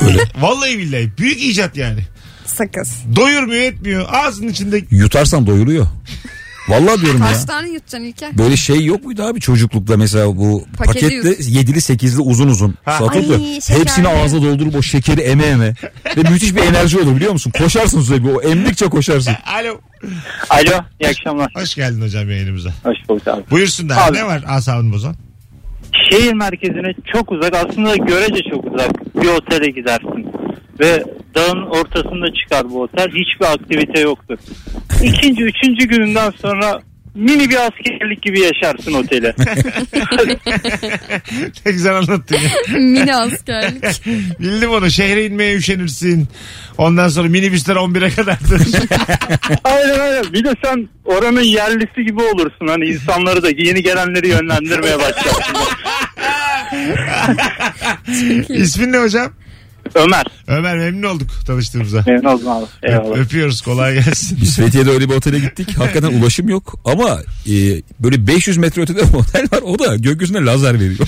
Öyle. 0.02 0.20
Vallahi 0.40 0.78
billahi 0.80 1.12
büyük 1.18 1.44
icat 1.44 1.78
yani. 1.78 2.00
Sakız. 2.46 2.92
Doyurmuyor 3.16 3.62
etmiyor 3.62 4.06
ağzının 4.12 4.48
içinde 4.50 4.82
Yutarsan 4.92 5.48
doyuruyor. 5.48 5.88
Vallahi 6.68 7.02
diyorum 7.02 7.22
ya. 7.22 7.28
Kaç 7.28 7.46
tane 7.46 7.70
yutacaksın 7.70 8.08
İlker? 8.08 8.38
Böyle 8.38 8.58
şey 8.58 8.86
yok 8.86 9.04
muydu 9.06 9.24
abi 9.24 9.40
çocuklukta 9.40 9.98
mesela 9.98 10.28
bu 10.38 10.66
Paketi 10.78 11.00
pakette 11.06 11.30
yut. 11.30 11.38
yedili 11.50 11.82
sekizli 11.82 12.22
uzun 12.22 12.48
uzun 12.48 12.76
satıldı. 12.86 13.40
Hepsini 13.80 14.08
ağza 14.08 14.38
doldurup 14.42 14.76
o 14.76 14.82
şekeri 14.82 15.22
eme 15.22 15.46
eme. 15.46 15.74
Ve 16.18 16.22
müthiş 16.30 16.56
bir 16.56 16.62
enerji 16.62 17.00
olur 17.00 17.16
biliyor 17.16 17.32
musun? 17.32 17.54
Koşarsın 17.58 18.02
sürekli 18.02 18.30
o 18.32 18.42
emdikçe 18.42 18.86
koşarsın. 18.86 19.34
Alo. 19.46 19.80
Alo 20.50 20.84
iyi 21.02 21.10
akşamlar. 21.10 21.52
Hoş 21.56 21.76
geldin 21.76 22.02
hocam 22.02 22.30
yayınımıza. 22.30 22.70
Hoş 22.84 22.98
bulduk 23.10 23.28
abi. 23.28 23.44
Buyursunlar. 23.52 24.10
Abi. 24.10 24.18
Ne 24.18 24.26
var 24.26 24.44
asabını 24.48 24.94
bozan? 24.94 25.16
Şehir 26.12 26.34
merkezine 26.34 26.94
çok 27.14 27.32
uzak 27.32 27.54
aslında 27.56 27.96
görece 27.96 28.42
çok 28.52 28.66
uzak 28.74 29.16
bir 29.16 29.28
otele 29.28 29.72
gidersin. 29.72 30.27
Ve 30.80 31.04
dağın 31.36 31.62
ortasında 31.62 32.34
çıkar 32.34 32.70
bu 32.70 32.82
otel. 32.82 33.08
Hiçbir 33.08 33.46
aktivite 33.46 34.00
yoktur. 34.00 34.38
İkinci, 35.04 35.44
üçüncü 35.44 35.88
gününden 35.88 36.34
sonra 36.42 36.82
mini 37.18 37.50
bir 37.50 37.56
askerlik 37.56 38.22
gibi 38.22 38.40
yaşarsın 38.40 38.94
oteli. 38.94 39.34
ne 41.66 41.72
güzel 41.72 41.96
anlattın 41.96 42.36
ya. 42.36 42.50
Mini 42.80 43.16
askerlik. 43.16 43.84
Bildim 44.40 44.70
onu. 44.70 44.92
Şehre 44.92 45.26
inmeye 45.26 45.56
üşenirsin. 45.56 46.28
Ondan 46.78 47.08
sonra 47.10 47.28
minibüsler 47.28 47.76
11'e 47.76 48.10
kadardır. 48.10 48.62
aynen 49.64 50.00
aynen. 50.00 50.34
Bir 50.34 50.44
de 50.44 50.54
sen 50.64 50.90
oranın 51.06 51.42
yerlisi 51.42 52.04
gibi 52.06 52.22
olursun. 52.22 52.68
Hani 52.68 52.86
insanları 52.86 53.44
da 53.44 53.50
yeni 53.50 53.84
gelenleri 53.84 54.28
yönlendirmeye 54.28 54.98
başlarsın. 55.00 55.56
İsmin 58.50 58.92
ne 58.92 58.98
hocam? 58.98 59.34
Ömer. 59.96 60.26
Ömer 60.48 60.78
memnun 60.78 61.08
olduk 61.08 61.28
tanıştığımıza. 61.48 62.04
Memnun 62.08 62.30
oldum 62.30 62.48
abi. 62.48 62.66
Eyvallah. 62.84 63.18
öpüyoruz 63.18 63.62
kolay 63.62 63.94
gelsin. 63.94 64.38
Biz 64.42 64.56
Fethiye'de 64.56 64.92
öyle 64.92 65.10
bir 65.10 65.16
otele 65.16 65.40
gittik. 65.40 65.78
Hakikaten 65.78 66.20
ulaşım 66.22 66.50
yok 66.50 66.80
ama 66.86 67.20
e, 67.48 67.54
böyle 68.00 68.28
500 68.28 68.58
metre 68.58 68.82
ötede 68.82 69.00
bir 69.00 69.14
otel 69.18 69.48
var. 69.54 69.62
O 69.62 69.80
da 69.80 69.96
gökyüzüne 69.96 70.46
lazer 70.46 70.74
veriyor. 70.74 71.00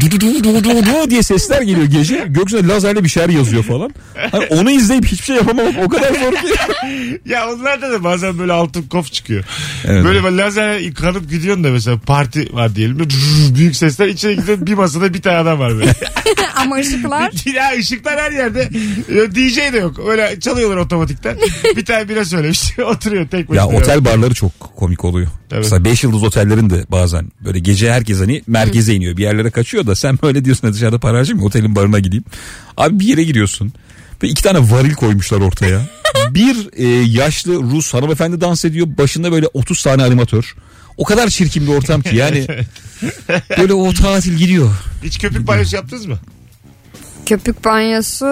du, 0.00 0.10
du, 0.10 0.20
du, 0.20 0.44
du, 0.44 0.64
du, 0.64 0.86
du 0.86 1.10
diye 1.10 1.22
sesler 1.22 1.62
geliyor 1.62 1.86
gece. 1.86 2.24
Gökyüzüne 2.28 2.68
lazerle 2.68 3.04
bir 3.04 3.08
şeyler 3.08 3.28
yazıyor 3.28 3.62
falan. 3.62 3.94
Hani 4.30 4.46
onu 4.46 4.70
izleyip 4.70 5.06
hiçbir 5.06 5.24
şey 5.24 5.36
yapamamak 5.36 5.74
o 5.84 5.88
kadar 5.88 6.14
zor 6.14 6.32
ki. 6.32 6.54
ya 7.26 7.50
onlarda 7.50 7.90
da 7.92 8.04
bazen 8.04 8.38
böyle 8.38 8.52
altın 8.52 8.82
kof 8.82 9.12
çıkıyor. 9.12 9.44
Evet. 9.84 10.04
Böyle 10.04 10.24
böyle 10.24 10.36
lazer 10.36 10.94
kanıp 10.94 11.30
gidiyorsun 11.30 11.64
da 11.64 11.70
mesela 11.70 11.98
parti 12.06 12.48
var 12.52 12.74
diyelim. 12.74 13.08
Büyük 13.54 13.76
sesler 13.76 14.06
içine 14.08 14.34
gidiyorsun 14.34 14.66
bir 14.66 14.74
masada 14.74 15.14
bir 15.14 15.22
tane 15.22 15.36
adam 15.36 15.58
var 15.58 15.76
böyle. 15.76 15.92
Ama 16.60 16.76
ışıklar. 16.76 17.32
ya 17.54 17.78
ışıklar 17.78 18.20
her 18.20 18.30
yerde. 18.32 18.70
Ya 19.14 19.30
DJ 19.34 19.56
de 19.72 19.78
yok. 19.78 20.00
Öyle 20.08 20.40
çalıyorlar 20.40 20.76
otomatikten. 20.76 21.36
bir 21.76 21.84
tane 21.84 22.08
bira 22.08 22.24
söylemiş. 22.24 22.78
Oturuyor 22.94 23.28
tek 23.28 23.40
Ya 23.40 23.48
başına. 23.66 23.78
otel 23.78 24.04
barları 24.04 24.34
çok 24.34 24.60
komik 24.60 25.04
oluyor. 25.04 25.28
Tabii. 25.48 25.60
Mesela 25.60 25.84
5 25.84 26.04
yıldız 26.04 26.22
otellerin 26.22 26.70
de 26.70 26.84
bazen 26.88 27.32
böyle 27.44 27.58
gece 27.58 27.92
herkes 27.92 28.20
hani 28.20 28.42
merkeze 28.46 28.94
iniyor. 28.94 29.16
Bir 29.16 29.22
yerlere 29.22 29.50
kaçıyor 29.50 29.86
da 29.86 29.94
sen 29.96 30.18
böyle 30.22 30.44
diyorsun 30.44 30.68
"Ha 30.68 30.74
dışarıda 30.74 30.98
para 30.98 31.18
harcayayım 31.18 31.46
otelin 31.46 31.76
barına 31.76 31.98
gideyim. 31.98 32.24
Abi 32.76 33.00
bir 33.00 33.04
yere 33.04 33.22
giriyorsun. 33.24 33.72
Ve 34.22 34.28
iki 34.28 34.42
tane 34.42 34.58
varil 34.70 34.94
koymuşlar 34.94 35.40
ortaya. 35.40 35.80
Bir 36.30 36.56
e, 36.76 36.86
yaşlı 37.10 37.54
Rus 37.54 37.94
hanımefendi 37.94 38.40
dans 38.40 38.64
ediyor. 38.64 38.86
Başında 38.98 39.32
böyle 39.32 39.46
30 39.46 39.82
tane 39.82 40.02
animatör. 40.02 40.54
O 40.96 41.04
kadar 41.04 41.28
çirkin 41.28 41.66
bir 41.66 41.72
ortam 41.72 42.02
ki 42.02 42.16
yani. 42.16 42.46
böyle 43.58 43.72
o 43.74 43.92
tatil 43.92 44.34
gidiyor. 44.34 44.70
Hiç 45.04 45.18
köpük 45.18 45.46
banyosu 45.46 45.76
yaptınız 45.76 46.06
mı? 46.06 46.18
Köpük 47.30 47.64
banyosu 47.64 48.26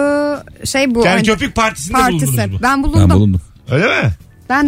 şey 0.65 0.95
bu. 0.95 0.99
Yani 0.99 1.09
hani 1.09 1.23
köpük 1.23 1.55
partisinde 1.55 1.97
bulundunuz 1.97 2.35
partisi. 2.35 2.51
mu? 2.51 2.59
Ben 2.63 2.83
bulundum. 2.83 2.99
Ben 3.01 3.09
Ben, 3.09 3.15
bulundum. 3.15 3.41
Öyle 3.71 3.85
mi? 3.85 4.11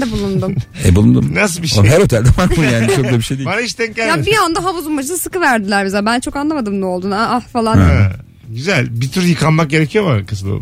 de 0.02 0.12
bulundum. 0.12 0.56
E 0.86 0.96
bulundum. 0.96 1.32
Nasıl 1.36 1.63
bir 1.63 1.74
Oğlum 1.76 1.86
şey? 1.86 1.94
her 1.96 2.02
otelde 2.02 2.30
var 2.38 2.58
mı 2.58 2.65
yani 2.65 2.96
çok 2.96 3.06
da 3.06 3.17
bir 3.17 3.22
şey 3.22 3.38
değil. 3.38 3.50
Bana 3.50 3.62
hiç 3.62 3.80
denk 3.80 3.98
ya 3.98 4.06
gelmedi. 4.06 4.28
bir 4.28 4.38
anda 4.38 4.63
havuzun 4.63 4.98
başına 4.98 5.17
sıkı 5.17 5.41
verdiler 5.41 5.86
bize. 5.86 6.06
Ben 6.06 6.20
çok 6.20 6.36
anlamadım 6.36 6.82
ne 6.82 6.86
olduğunu. 6.86 7.15
Ah 7.15 7.30
ah 7.32 7.41
falan. 7.41 7.78
Ha, 7.78 8.12
Güzel. 8.50 9.02
Bir 9.02 9.12
tur 9.12 9.22
yıkanmak 9.24 9.70
gerekiyor 9.70 10.20
mu 10.20 10.26
kızım? 10.26 10.62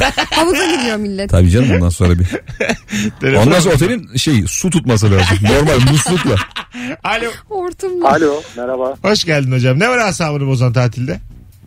Havuza 0.30 0.76
gidiyor 0.76 0.96
millet. 0.96 1.30
Tabii 1.30 1.50
canım 1.50 1.70
ondan 1.74 1.88
sonra 1.88 2.14
bir. 2.18 2.26
Ondan 3.36 3.60
sonra 3.60 3.74
otelin 3.74 4.16
şey 4.16 4.44
su 4.46 4.70
tutması 4.70 5.06
lazım. 5.10 5.38
Normal 5.42 5.92
muslukla. 5.92 6.34
Alo. 7.04 7.30
Hortumla. 7.48 8.08
Alo 8.12 8.42
merhaba. 8.56 8.94
Hoş 9.02 9.24
geldin 9.24 9.52
hocam. 9.52 9.78
Ne 9.78 9.88
var 9.88 9.98
asabını 9.98 10.46
bozan 10.46 10.72
tatilde? 10.72 11.20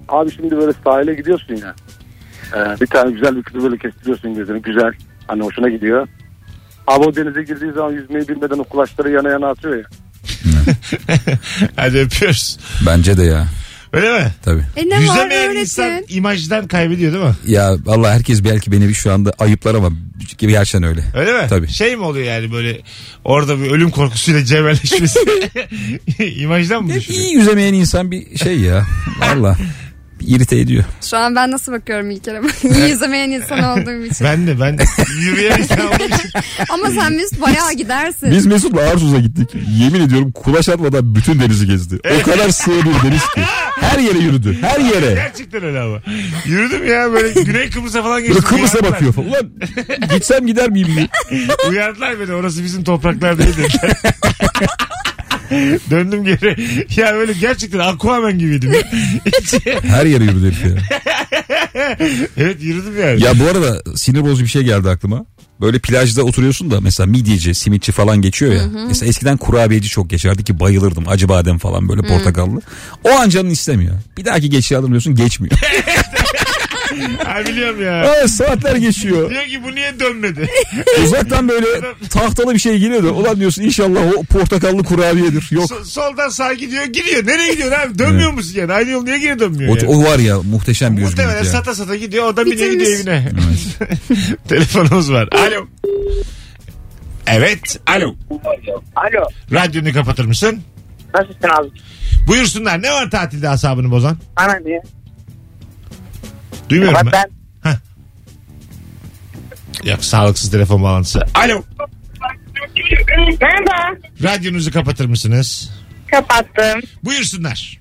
Abi 0.10 0.32
şimdi 0.36 0.58
böyle 0.58 0.72
sahile 0.84 1.14
gidiyorsun 1.14 1.56
ya. 1.56 1.76
Ee, 2.56 2.82
bir 2.82 2.88
tane 2.88 3.12
güzel 3.12 3.36
bir 3.36 3.44
kızı 3.44 3.64
böyle 3.64 3.78
kestiriyorsun 3.78 4.36
gözünü. 4.36 4.62
Güzel. 4.62 4.92
Hani 5.28 5.44
hoşuna 5.44 5.70
gidiyor. 5.70 6.08
Abi 6.88 7.06
o 7.06 7.16
denize 7.16 7.44
girdiği 7.44 7.72
zaman 7.74 7.92
yüzmeyi 7.92 8.28
bilmeden 8.28 8.58
o 8.60 8.64
kulaçları 8.64 9.12
yana 9.12 9.30
yana 9.30 9.48
atıyor 9.48 9.76
ya. 9.78 9.84
Hadi 11.76 11.98
öpüyoruz. 12.00 12.58
Bence 12.88 13.18
de 13.18 13.24
ya. 13.24 13.48
Öyle 13.94 14.20
mi? 14.20 14.32
Tabii. 14.46 14.64
E 14.76 14.90
ne 14.90 14.96
var 14.96 15.00
Yüzemeyen 15.02 15.56
insan 15.56 15.86
öğretin. 15.92 16.16
imajdan 16.18 16.68
kaybediyor 16.68 17.14
değil 17.14 17.24
mi? 17.26 17.36
Ya 17.48 17.76
Allah 17.88 18.14
herkes 18.14 18.44
belki 18.44 18.72
beni 18.72 18.94
şu 18.94 19.12
anda 19.12 19.34
ayıplar 19.40 19.76
ama 19.76 19.90
gerçekten 20.38 20.84
öyle. 20.84 21.02
Öyle 21.16 21.34
mi? 21.34 21.48
Tabii. 21.50 21.68
Şey 21.68 21.96
mi 21.96 22.04
oluyor 22.04 22.26
yani 22.26 22.52
böyle 22.52 22.82
orada 23.26 23.60
bir 23.60 23.72
ölüm 23.72 23.90
korkusuyla 23.90 24.46
cebelleşmesi 24.46 25.20
imajdan 26.42 26.84
mı 26.84 26.90
Hep 26.94 27.00
düşünüyor? 27.02 27.24
iyi 27.24 27.34
yüzemeyen 27.34 27.74
insan 27.74 28.12
bir 28.12 28.38
şey 28.38 28.60
ya. 28.60 28.86
Valla. 29.20 29.58
İrite 30.22 30.60
ediyor. 30.60 30.84
Şu 31.02 31.18
an 31.18 31.36
ben 31.36 31.52
nasıl 31.52 31.72
bakıyorum 31.72 32.12
İlker'e? 32.12 32.42
İyi 32.76 32.90
yüzemeyen 32.90 33.30
insan 33.30 33.64
olduğum 33.64 34.06
için. 34.06 34.28
Ben 34.28 34.48
de 34.48 34.60
ben 34.60 34.78
yürüyen 35.22 35.58
insan 35.58 35.80
olduğum 35.88 36.06
için. 36.06 36.32
Ama 36.70 36.90
sen 36.90 37.14
Mesut 37.14 37.42
bayağı 37.42 37.74
gidersin. 37.74 38.32
Biz 38.32 38.46
Mesut'la 38.46 38.82
Arsuz'a 38.82 39.18
gittik. 39.20 39.50
Yemin 39.80 40.00
ediyorum 40.08 40.32
kulaç 40.32 40.70
atmadan 40.70 41.16
bütün 41.16 41.40
denizi 41.40 41.68
gezdi. 41.68 42.00
O 42.22 42.24
kadar 42.32 42.50
sığ 42.50 42.72
bir 42.72 43.10
deniz 43.10 43.22
ki. 43.36 43.42
Her 43.82 44.00
yere 44.00 44.18
yürüdü. 44.20 44.58
Her 44.62 44.80
yere. 44.80 45.14
Gerçekten 45.14 45.64
öyle 45.64 45.80
ama. 45.80 45.98
Yürüdüm 46.46 46.88
ya 46.88 47.12
böyle 47.12 47.42
Güney 47.42 47.70
Kıbrıs'a 47.70 48.04
falan 48.04 48.22
geçtim. 48.24 48.36
Böyle 48.36 48.48
Kıbrıs'a 48.48 48.78
Uyardılar. 48.78 48.92
bakıyor 48.94 49.14
falan. 49.14 49.28
Ulan 49.30 49.50
gitsem 50.14 50.48
gider 50.48 50.70
miyim 50.70 50.88
diye. 50.96 51.08
Uyardılar 51.70 52.20
beni 52.20 52.34
orası 52.34 52.64
bizim 52.64 52.84
topraklar 52.84 53.38
değil 53.38 53.50
dediler. 53.58 53.92
Döndüm 55.90 56.24
geri. 56.24 56.56
Ya 57.02 57.14
böyle 57.14 57.34
gerçekten 57.34 57.80
Aquaman 57.80 58.40
gibiydim. 58.40 58.74
ya. 58.74 58.82
Her 59.82 60.06
yere 60.06 60.24
yürüdü 60.24 60.46
herif 60.46 60.66
ya. 60.66 61.00
evet 62.38 62.64
yürüdüm 62.64 63.00
yani. 63.02 63.24
Ya 63.24 63.40
bu 63.40 63.44
arada 63.44 63.84
sinir 63.96 64.22
bozucu 64.22 64.44
bir 64.44 64.50
şey 64.50 64.62
geldi 64.62 64.90
aklıma. 64.90 65.26
Böyle 65.62 65.80
plajda 65.80 66.24
oturuyorsun 66.24 66.72
da 66.72 66.82
mesela 66.82 67.08
midyeci, 67.08 67.56
simitçi 67.56 67.92
falan 67.92 68.22
geçiyor 68.22 68.54
ya. 68.54 68.62
Mesela 68.88 69.10
eskiden 69.10 69.38
kurabiyeci 69.38 69.90
çok 69.90 70.10
geçerdi 70.10 70.44
ki 70.44 70.60
bayılırdım. 70.60 71.04
Acı 71.08 71.30
badem 71.30 71.58
falan 71.58 71.90
böyle 71.90 72.02
portakallı. 72.02 72.62
O 73.04 73.10
an 73.10 73.30
canın 73.30 73.50
istemiyor. 73.50 73.96
Bir 74.18 74.26
dahaki 74.26 74.50
geçiye 74.50 74.80
alınmıyorsun 74.80 75.16
geçmiyor. 75.16 75.56
Ha, 77.26 77.46
biliyorum 77.46 77.84
ya. 77.84 78.12
Aa, 78.12 78.28
saatler 78.28 78.76
geçiyor. 78.76 79.30
Diyor 79.30 79.44
ki 79.44 79.64
bu 79.64 79.76
niye 79.76 80.00
dönmedi? 80.00 80.50
Uzaktan 81.04 81.50
böyle 81.50 81.66
tahtalı 82.10 82.54
bir 82.54 82.60
şey 82.60 82.78
geliyor 82.80 83.04
da 83.04 83.12
ulan 83.12 83.40
diyorsun 83.40 83.62
inşallah 83.64 84.02
o 84.18 84.24
portakallı 84.24 84.84
kurabiyedir. 84.84 85.48
Yok. 85.52 85.66
So- 85.72 85.86
soldan 85.86 86.30
sağa 86.30 86.54
gidiyor 86.54 86.84
gidiyor. 86.86 87.28
Nereye 87.28 87.52
gidiyor 87.54 87.72
abi? 87.72 88.00
Dönmüyor 88.00 88.32
musun 88.34 88.54
yani? 88.60 88.74
Aynı 88.74 88.90
yol 88.90 89.04
niye 89.04 89.20
geri 89.20 89.40
dönmüyor 89.40 89.72
O, 89.72 89.76
yani? 89.76 89.88
o 89.88 90.04
var 90.04 90.20
ya 90.20 90.42
muhteşem 90.42 90.98
bir 90.98 91.02
Muhtemelen 91.02 91.30
üzgünlük 91.34 91.54
ya. 91.54 91.60
sata 91.60 91.76
sata 91.76 91.96
gidiyor. 91.96 92.26
O 92.26 92.38
da 92.38 92.46
biniyor 92.46 92.58
Bitirmiş. 92.72 92.98
gidiyor 92.98 93.16
evine. 93.18 93.30
Telefonumuz 94.50 95.12
var. 95.12 95.30
Alo. 95.32 95.66
Evet. 97.28 97.80
Alo. 97.88 98.16
Alo. 98.96 99.28
Radyonu 99.52 99.94
kapatır 99.94 100.26
mısın? 100.26 100.62
Nasılsın 101.14 101.50
abi? 101.60 101.68
Buyursunlar. 102.28 102.82
Ne 102.82 102.92
var 102.92 103.12
tatilde 103.12 103.50
asabını 103.50 103.92
bozan? 103.92 104.18
Bana 104.40 104.66
diye. 104.66 104.82
Duymuyorum 106.70 106.98
Ama 106.98 107.12
ben. 107.12 107.24
ben 107.24 107.30
Yok 109.84 110.04
sağlıksız 110.04 110.52
telefon 110.52 110.84
bağlantısı. 110.84 111.20
Alo. 111.36 111.64
Merhaba. 113.42 113.96
Radyonuzu 114.24 114.72
kapatır 114.72 115.06
mısınız? 115.06 115.72
Kapattım. 116.12 116.82
Buyursunlar. 117.04 117.80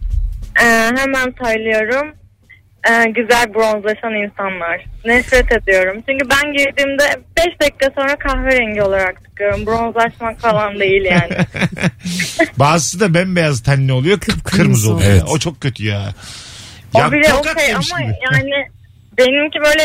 Ee, 0.62 0.90
hemen 0.96 1.34
söylüyorum. 1.44 2.14
Ee, 2.90 3.04
güzel 3.04 3.54
bronzlaşan 3.54 4.14
insanlar. 4.14 4.84
Nefret 5.04 5.52
ediyorum. 5.52 6.02
Çünkü 6.08 6.28
ben 6.30 6.52
girdiğimde 6.52 7.04
5 7.36 7.46
dakika 7.62 7.90
sonra 7.96 8.16
kahverengi 8.18 8.82
olarak 8.82 9.24
çıkıyorum. 9.24 9.66
Bronzlaşmak 9.66 10.40
falan 10.40 10.80
değil 10.80 11.04
yani. 11.04 11.36
Bazısı 12.56 13.00
da 13.00 13.14
bembeyaz 13.14 13.62
tenli 13.62 13.92
oluyor. 13.92 14.20
Kıpkırmızı 14.20 14.92
oluyor. 14.94 15.10
Evet. 15.10 15.22
O 15.28 15.38
çok 15.38 15.60
kötü 15.60 15.84
ya. 15.84 16.14
o 16.94 17.12
bile 17.12 17.34
okey 17.34 17.74
ama 17.74 18.00
gibi. 18.02 18.14
yani 18.32 18.68
benimki 19.18 19.58
böyle 19.60 19.84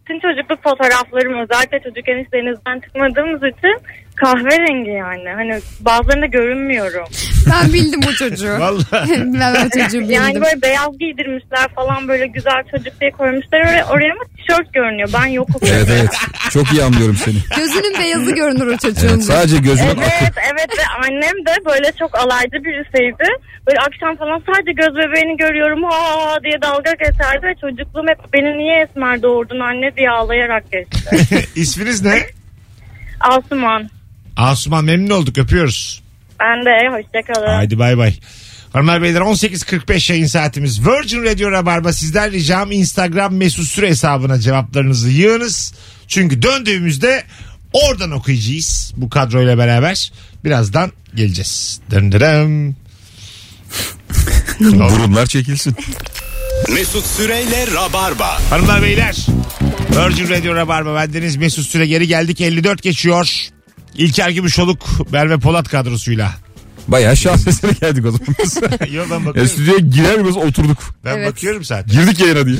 bütün 0.00 0.20
çocukluk 0.20 0.62
fotoğraflarım 0.62 1.38
özellikle 1.42 1.80
çocukken 1.80 2.18
hiç 2.24 2.32
denizden 2.32 2.80
çıkmadığımız 2.80 3.42
için 3.42 3.76
kahverengi 4.20 4.90
yani. 4.90 5.28
Hani 5.28 5.60
bazılarında 5.80 6.26
görünmüyorum. 6.26 7.04
Ben 7.50 7.72
bildim 7.72 8.00
o 8.08 8.12
çocuğu. 8.12 8.48
Vallahi. 8.58 9.10
ben 9.40 9.66
o 9.66 9.68
çocuğu 9.68 10.00
bildim. 10.00 10.14
Yani 10.14 10.34
böyle 10.34 10.62
beyaz 10.62 10.98
giydirmişler 10.98 11.68
falan 11.74 12.08
böyle 12.08 12.26
güzel 12.26 12.62
çocuk 12.70 13.00
diye 13.00 13.10
koymuşlar 13.10 13.60
oraya, 13.60 13.86
oraya 13.86 14.12
ama 14.12 14.24
tişört 14.36 14.72
görünüyor. 14.72 15.08
Ben 15.14 15.26
yokum. 15.26 15.60
Evet 15.62 15.88
evet. 15.90 16.10
Çok 16.50 16.72
iyi 16.72 16.82
anlıyorum 16.82 17.16
seni. 17.16 17.36
Gözünün 17.56 17.98
beyazı 17.98 18.34
görünür 18.34 18.66
o 18.66 18.76
çocuğun. 18.76 19.08
Evet, 19.08 19.24
sadece 19.24 19.56
gözünün 19.56 19.90
akı. 19.90 20.00
Evet 20.00 20.34
evet 20.52 20.70
ve 20.78 20.82
annem 21.04 21.46
de 21.46 21.64
böyle 21.66 21.92
çok 21.98 22.18
alaycı 22.18 22.64
birisiydi. 22.64 23.28
Böyle 23.66 23.78
akşam 23.78 24.16
falan 24.16 24.42
sadece 24.46 24.72
göz 24.72 24.94
bebeğini 24.94 25.36
görüyorum 25.36 25.82
ha 25.82 26.36
diye 26.44 26.62
dalga 26.62 26.92
geçerdi 26.92 27.46
ve 27.46 27.54
çocukluğum 27.60 28.06
hep 28.08 28.32
beni 28.32 28.58
niye 28.58 28.80
esmer 28.82 29.22
doğurdun 29.22 29.60
anne 29.60 29.96
diye 29.96 30.10
ağlayarak 30.10 30.72
geçti. 30.72 31.16
İsminiz 31.54 32.04
ne? 32.04 32.26
Asuman. 33.20 33.90
Asuman 34.36 34.84
memnun 34.84 35.10
olduk 35.10 35.38
öpüyoruz. 35.38 36.02
Ben 36.40 36.64
de 36.64 36.96
hoşçakalın. 36.96 37.46
Haydi 37.46 37.78
bay 37.78 37.98
bay. 37.98 38.14
Hanımlar 38.72 39.02
beyler 39.02 39.20
18.45 39.20 40.12
yayın 40.12 40.26
saatimiz. 40.26 40.86
Virgin 40.86 41.24
Radio 41.24 41.50
Rabarba 41.50 41.92
sizden 41.92 42.32
ricam 42.32 42.72
Instagram 42.72 43.34
mesut 43.34 43.66
süre 43.66 43.88
hesabına 43.88 44.38
cevaplarınızı 44.38 45.10
yığınız. 45.10 45.74
Çünkü 46.08 46.42
döndüğümüzde 46.42 47.24
oradan 47.72 48.10
okuyacağız 48.10 48.92
bu 48.96 49.10
kadroyla 49.10 49.58
beraber. 49.58 50.12
Birazdan 50.44 50.92
geleceğiz. 51.14 51.80
Döndürüm. 51.90 52.76
Burunlar 54.60 55.26
çekilsin. 55.26 55.76
Mesut 56.68 57.06
Süreyle 57.06 57.66
Rabarba. 57.74 58.50
Hanımlar 58.50 58.82
beyler 58.82 59.16
Virgin 59.90 60.28
Radio 60.28 60.54
Rabarba 60.54 60.94
bendeniz 60.94 61.36
Mesut 61.36 61.66
Süre 61.66 61.86
geri 61.86 62.08
geldik 62.08 62.40
54 62.40 62.82
geçiyor. 62.82 63.50
İlker 63.94 64.30
Gümüşoluk 64.30 65.10
Merve 65.12 65.38
Polat 65.38 65.68
kadrosuyla. 65.68 66.32
Bayağı 66.88 67.16
şans 67.16 67.46
eseri 67.46 67.74
geldik 67.80 68.04
o 68.06 68.10
zaman. 68.10 68.26
Yo 68.92 69.04
ben 69.10 69.20
ya 69.20 69.26
bakıyorum. 69.26 69.52
stüdyoya 69.52 69.78
girer 69.78 70.14
girmez 70.14 70.36
oturduk. 70.36 70.78
Ben 71.04 71.16
Evet. 71.16 71.28
bakıyorum 71.28 71.64
zaten. 71.64 71.92
Girdik 71.92 72.20
yayına 72.20 72.46
diye. 72.46 72.56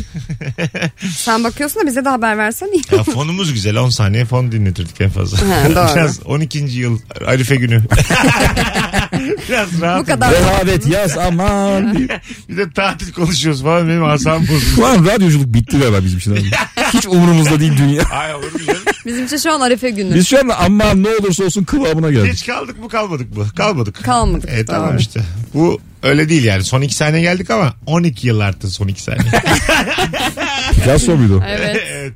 Sen 1.17 1.45
bakıyorsun 1.45 1.83
da 1.83 1.87
bize 1.87 2.05
de 2.05 2.09
haber 2.09 2.39
versen 2.39 2.67
iyi. 2.75 2.83
Ya 2.97 3.03
fonumuz 3.05 3.53
güzel 3.53 3.77
10 3.77 3.89
saniye 3.91 4.25
fon 4.25 4.53
dinletirdik 4.53 5.01
en 5.01 5.11
fazla. 5.11 5.39
Ha, 5.39 5.65
doğru. 5.75 5.97
Biraz 5.97 6.21
12. 6.27 6.59
yıl 6.59 6.99
Arife 7.27 7.57
günü. 7.57 7.83
Biraz 9.49 9.81
rahat. 9.81 10.01
Bu 10.01 10.05
kadar. 10.07 10.33
Rehavet 10.33 10.87
yaz 10.87 11.19
aman. 11.19 12.09
Bir 12.49 12.57
de 12.57 12.71
tatil 12.71 13.13
konuşuyoruz 13.13 13.63
falan 13.63 13.89
benim 13.89 14.05
asam 14.05 14.43
bozuldu. 14.43 14.75
Şu 14.77 14.87
an 14.87 15.07
radyoculuk 15.07 15.47
bitti 15.55 15.79
galiba 15.79 16.05
bizim 16.05 16.19
için 16.19 16.33
abi. 16.33 16.51
Hiç 16.95 17.07
umurumuzda 17.07 17.61
değil 17.61 17.77
dünya. 17.77 18.03
Ay 18.13 18.35
olur 18.35 18.53
mu 18.53 18.59
canım? 18.67 18.83
Bizim 19.07 19.25
için 19.25 19.37
şu 19.37 19.53
an 19.53 19.61
Arife 19.61 19.91
günü. 19.91 20.15
Biz 20.15 20.29
şu 20.29 20.39
an 20.39 20.51
aman 20.59 21.03
ne 21.03 21.09
olursa 21.09 21.45
olsun 21.45 21.65
kıvamına 21.65 22.11
geldik. 22.11 22.33
Hiç 22.33 22.47
kaldık 22.47 22.79
mı 22.79 22.89
kalmadık 22.89 23.37
mı? 23.37 23.47
Kalmadık. 23.57 24.05
Kalmadık. 24.05 24.51
E 24.53 24.65
tamam 24.65 24.91
Doğru. 24.91 24.99
işte. 24.99 25.21
Bu 25.55 25.81
öyle 26.03 26.29
değil 26.29 26.45
yani. 26.45 26.65
Son 26.65 26.81
2 26.81 26.95
saniye 26.95 27.23
geldik 27.23 27.51
ama 27.51 27.75
12 27.87 28.27
yıl 28.27 28.41
arttı 28.41 28.71
son 28.71 28.89
2 28.89 29.03
saniye. 29.03 29.31
Sor 30.99 31.15
muydu? 31.15 31.45
Evet. 31.49 31.83
evet. 31.91 32.13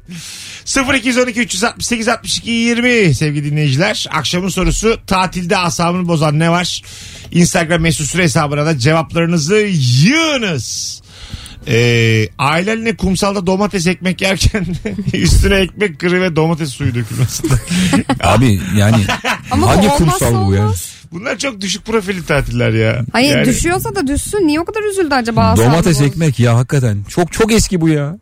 0212 0.94 1.40
368 1.40 2.08
62 2.08 2.50
20 2.50 3.14
sevgili 3.14 3.50
dinleyiciler. 3.50 4.06
Akşamın 4.12 4.48
sorusu 4.48 4.98
tatilde 5.06 5.56
asabını 5.56 6.08
bozan 6.08 6.38
ne 6.38 6.50
var? 6.50 6.82
Instagram 7.30 7.80
mesut 7.82 8.06
süre 8.06 8.22
hesabına 8.22 8.66
da 8.66 8.78
cevaplarınızı 8.78 9.56
yığınız. 10.04 11.02
Ee, 11.68 12.28
ailenle 12.38 12.96
kumsalda 12.96 13.46
domates 13.46 13.86
ekmek 13.86 14.20
yerken 14.22 14.66
üstüne 15.12 15.54
ekmek 15.56 15.98
kırı 15.98 16.20
ve 16.22 16.36
domates 16.36 16.68
suyu 16.70 16.94
dökülmesin. 16.94 17.50
Abi 18.22 18.60
yani 18.76 18.96
Ama 19.50 19.68
hangi 19.68 19.88
olmazsa 19.88 19.96
kumsal 20.28 20.46
bu 20.48 20.54
ya? 20.54 20.62
olmaz. 20.62 20.94
Bunlar 21.12 21.38
çok 21.38 21.60
düşük 21.60 21.84
profilli 21.86 22.26
tatiller 22.26 22.70
ya. 22.72 23.04
Hayır 23.12 23.36
Yani 23.36 23.46
düşüyorsa 23.46 23.94
da 23.94 24.06
düşsün. 24.06 24.46
Niye 24.46 24.60
o 24.60 24.64
kadar 24.64 24.82
üzüldü 24.90 25.14
acaba? 25.14 25.40
asabı 25.42 25.66
Domates 25.66 26.00
ekmek 26.00 26.40
ya 26.40 26.56
hakikaten. 26.56 26.98
Çok 27.08 27.32
çok 27.32 27.52
eski 27.52 27.80
bu 27.80 27.88
ya. 27.88 28.18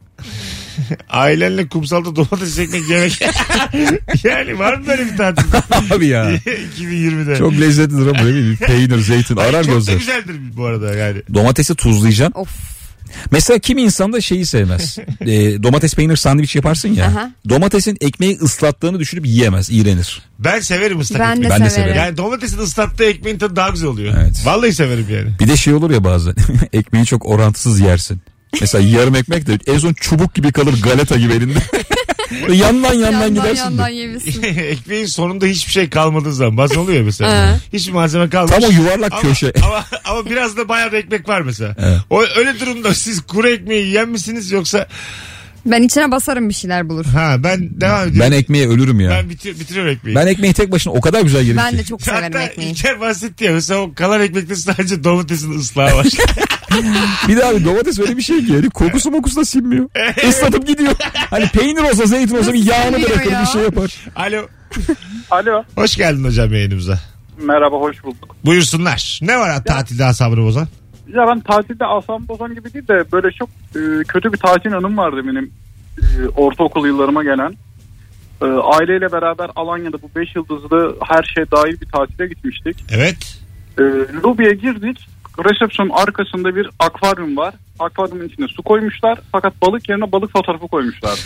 Ailenle 1.10 1.68
kumsalda 1.68 2.16
domates 2.16 2.58
ekmek 2.58 2.88
yemek. 2.90 3.20
yani 4.24 4.58
var 4.58 4.74
mı 4.74 4.86
böyle 4.86 5.04
bir 5.06 5.16
tatil? 5.16 5.44
Abi 5.94 6.06
ya. 6.06 6.30
2020'de. 6.78 7.36
Çok 7.36 7.52
lezzetlidir 7.52 8.06
ama 8.06 8.18
ne 8.22 8.26
bileyim. 8.26 8.56
Peynir, 8.56 8.98
zeytin 9.00 9.36
Ay, 9.36 9.48
arar 9.48 9.62
çok 9.64 9.70
da 9.72 9.74
gözler. 9.76 9.94
güzeldir 9.96 10.36
bu 10.56 10.64
arada 10.64 10.94
yani. 10.94 11.22
Domatesi 11.34 11.74
tuzlayacaksın. 11.74 12.40
Of. 12.40 12.48
Mesela 13.30 13.58
kimi 13.58 13.82
insan 13.82 14.12
da 14.12 14.20
şeyi 14.20 14.46
sevmez. 14.46 14.98
E, 15.20 15.62
domates 15.62 15.94
peynir 15.94 16.16
sandviç 16.16 16.56
yaparsın 16.56 16.88
ya. 16.88 17.06
Aha. 17.06 17.30
Domatesin 17.48 17.96
ekmeği 18.00 18.38
ıslattığını 18.42 18.98
düşünüp 18.98 19.26
yiyemez, 19.26 19.70
iğrenir. 19.70 20.22
Ben 20.38 20.60
severim 20.60 21.00
ıslak 21.00 21.20
Ben 21.20 21.32
ekmek. 21.32 21.44
de, 21.46 21.50
Ben 21.50 21.64
de 21.64 21.70
severim. 21.70 21.92
severim. 21.92 21.96
Yani 21.96 22.16
domatesin 22.16 22.58
ıslattığı 22.58 23.04
ekmeğin 23.04 23.38
tadı 23.38 23.56
daha 23.56 23.68
güzel 23.68 23.88
oluyor. 23.88 24.14
Evet. 24.22 24.42
Vallahi 24.44 24.72
severim 24.74 25.06
yani. 25.10 25.28
Bir 25.40 25.48
de 25.48 25.56
şey 25.56 25.74
olur 25.74 25.90
ya 25.90 26.04
bazen. 26.04 26.34
ekmeği 26.72 27.06
çok 27.06 27.26
orantısız 27.26 27.80
yersin. 27.80 28.20
Mesela 28.60 28.88
yarım 28.88 29.14
ekmek 29.14 29.46
de 29.46 29.58
en 29.66 29.78
son 29.78 29.92
çubuk 29.92 30.34
gibi 30.34 30.52
kalır 30.52 30.74
galeta 30.82 31.16
gibi 31.18 31.32
elinde. 31.32 31.58
Böyle 32.42 32.54
yandan 32.56 32.92
yandan, 32.94 33.10
Yandan 33.12 33.34
gidersin. 33.34 33.62
yandan 33.64 33.88
de. 33.88 33.92
yemişsin. 33.92 34.42
Ekmeğin 34.58 35.06
sonunda 35.06 35.46
hiçbir 35.46 35.72
şey 35.72 35.90
kalmadığı 35.90 36.32
zaman. 36.34 36.56
Bazen 36.56 36.76
oluyor 36.76 37.02
mesela. 37.02 37.46
Ee. 37.46 37.76
Hiçbir 37.76 37.92
malzeme 37.92 38.28
kalmamış. 38.30 38.64
Tam 38.64 38.64
o 38.64 38.72
yuvarlak 38.82 39.12
ama, 39.12 39.22
köşe. 39.22 39.52
Ama, 39.64 39.84
ama 40.04 40.30
biraz 40.30 40.56
da 40.56 40.68
bayağı 40.68 40.92
da 40.92 40.96
ekmek 40.96 41.28
var 41.28 41.40
mesela. 41.40 41.76
O, 42.10 42.22
öyle 42.36 42.60
durumda 42.60 42.94
siz 42.94 43.20
kuru 43.20 43.48
ekmeği 43.48 43.86
yiyen 43.86 44.08
misiniz 44.08 44.50
yoksa 44.52 44.86
Ben 45.66 45.82
içine 45.82 46.10
basarım 46.10 46.48
bir 46.48 46.54
şeyler 46.54 46.88
bulur. 46.88 47.04
ha 47.04 47.36
ben 47.38 47.80
devam 47.80 48.08
ediyorum. 48.08 48.20
Ben 48.32 48.32
ekmeğe 48.38 48.68
ölürüm 48.68 49.00
ya. 49.00 49.10
Ben 49.10 49.30
bitir, 49.30 49.60
bitiriyorum 49.60 49.92
ekmeği. 49.92 50.16
Ben 50.16 50.26
ekmeği 50.26 50.52
tek 50.54 50.72
başına 50.72 50.92
o 50.92 51.00
kadar 51.00 51.20
güzel 51.22 51.42
yerim 51.44 51.56
Ben 51.56 51.70
ki. 51.70 51.78
de 51.78 51.84
çok 51.84 52.02
severim 52.02 52.22
Hatta 52.24 52.42
ekmeği. 52.42 52.70
İlker 52.70 53.00
bahsetti 53.00 53.44
ya 53.44 53.52
mesela 53.52 53.80
o 53.80 53.94
kalan 53.94 54.20
ekmekte 54.20 54.56
sadece 54.56 55.04
domatesin 55.04 55.58
ıslahı 55.58 55.96
var. 55.96 56.06
Bir 57.28 57.36
de 57.36 57.44
abi 57.44 57.64
domates 57.64 57.98
öyle 58.00 58.16
bir 58.16 58.22
şey 58.22 58.46
ki 58.46 58.52
yani 58.52 58.70
kokusu 58.70 59.10
mokusu 59.10 59.40
da 59.40 59.44
sinmiyor. 59.44 59.88
Islatıp 60.28 60.66
gidiyor. 60.66 60.94
Hani 61.30 61.48
peynir 61.48 61.82
olsa 61.82 62.06
zeytin 62.06 62.36
olsa 62.36 62.52
bir 62.52 62.66
yağını 62.66 63.02
bırakır 63.02 63.32
ya? 63.32 63.40
bir 63.40 63.46
şey 63.46 63.62
yapar. 63.62 63.96
Alo. 64.16 64.46
Alo. 65.30 65.64
Hoş 65.74 65.96
geldin 65.96 66.24
hocam 66.24 66.52
yayınımıza. 66.52 66.98
Merhaba 67.42 67.76
hoş 67.76 68.04
bulduk. 68.04 68.36
Buyursunlar. 68.44 69.18
Ne 69.22 69.38
var 69.38 69.50
ha 69.50 69.62
tatilde 69.64 70.04
asabını 70.04 70.44
bozan? 70.44 70.68
Ya 71.08 71.26
ben 71.28 71.40
tatilde 71.40 71.86
asam 71.86 72.28
bozan 72.28 72.54
gibi 72.54 72.74
değil 72.74 72.88
de 72.88 73.04
böyle 73.12 73.30
çok 73.30 73.48
e, 73.48 74.04
kötü 74.08 74.32
bir 74.32 74.38
tatil 74.38 74.76
anım 74.76 74.96
vardı 74.96 75.22
benim 75.26 75.52
e, 75.98 76.28
ortaokul 76.36 76.86
yıllarıma 76.86 77.22
gelen. 77.22 77.54
E, 78.42 78.44
aileyle 78.44 79.12
beraber 79.12 79.50
Alanya'da 79.56 80.02
bu 80.02 80.10
5 80.16 80.36
yıldızlı 80.36 80.96
her 81.08 81.22
şey 81.22 81.44
dahil 81.50 81.80
bir 81.80 81.86
tatile 81.86 82.26
gitmiştik. 82.26 82.84
Evet. 82.90 83.38
E, 83.78 83.82
lobiye 84.24 84.54
girdik. 84.54 85.08
Resepsiyonun 85.38 85.92
arkasında 85.94 86.56
bir 86.56 86.70
akvaryum 86.78 87.36
var. 87.36 87.54
Akvaryumun 87.78 88.28
içine 88.28 88.48
su 88.48 88.62
koymuşlar. 88.62 89.18
Fakat 89.32 89.62
balık 89.62 89.88
yerine 89.88 90.12
balık 90.12 90.32
fotoğrafı 90.32 90.68
koymuşlar. 90.68 91.18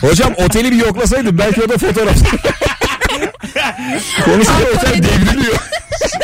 Hocam 0.00 0.32
oteli 0.44 0.72
bir 0.72 0.76
yoklasaydın 0.76 1.38
belki 1.38 1.62
o 1.62 1.68
da 1.68 1.78
fotoğraf. 1.78 2.16
Konuşuyor 4.24 4.74
otel 4.76 5.02
devriliyor. 5.02 5.56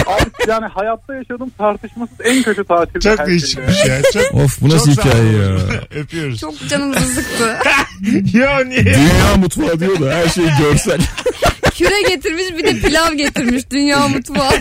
Abi 0.06 0.30
yani 0.48 0.66
hayatta 0.66 1.14
yaşadığım 1.14 1.50
tartışmasız 1.50 2.16
en 2.24 2.42
kötü 2.42 2.64
tatil. 2.64 3.00
Çok 3.00 3.26
değişikmiş 3.26 3.76
şeyde. 3.76 3.92
ya. 3.92 4.02
Çok, 4.12 4.34
Of 4.34 4.60
bu 4.60 4.68
nasıl 4.68 4.94
çok 4.94 5.04
hikaye 5.04 5.32
ya. 5.32 5.48
Öpüyoruz. 6.00 6.40
Çok 6.40 6.68
canımızı 6.68 7.12
sıktı. 7.12 7.56
ya 8.38 8.58
niye? 8.64 8.84
Dünya 8.84 9.36
mutfağı 9.38 9.80
diyor 9.80 10.00
da 10.00 10.14
her 10.14 10.28
şey 10.28 10.44
görsel. 10.60 11.00
Küre 11.74 12.02
getirmiş 12.08 12.44
bir 12.58 12.64
de 12.64 12.80
pilav 12.80 13.12
getirmiş 13.12 13.70
dünya 13.70 14.08
mutfağı. 14.08 14.52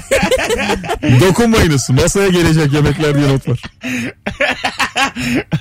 Dokunmayınız. 1.22 1.90
Masaya 1.90 2.30
gelecek 2.30 2.74
yemekler 2.74 3.16
diye 3.16 3.28
not 3.28 3.48
var. 3.50 3.60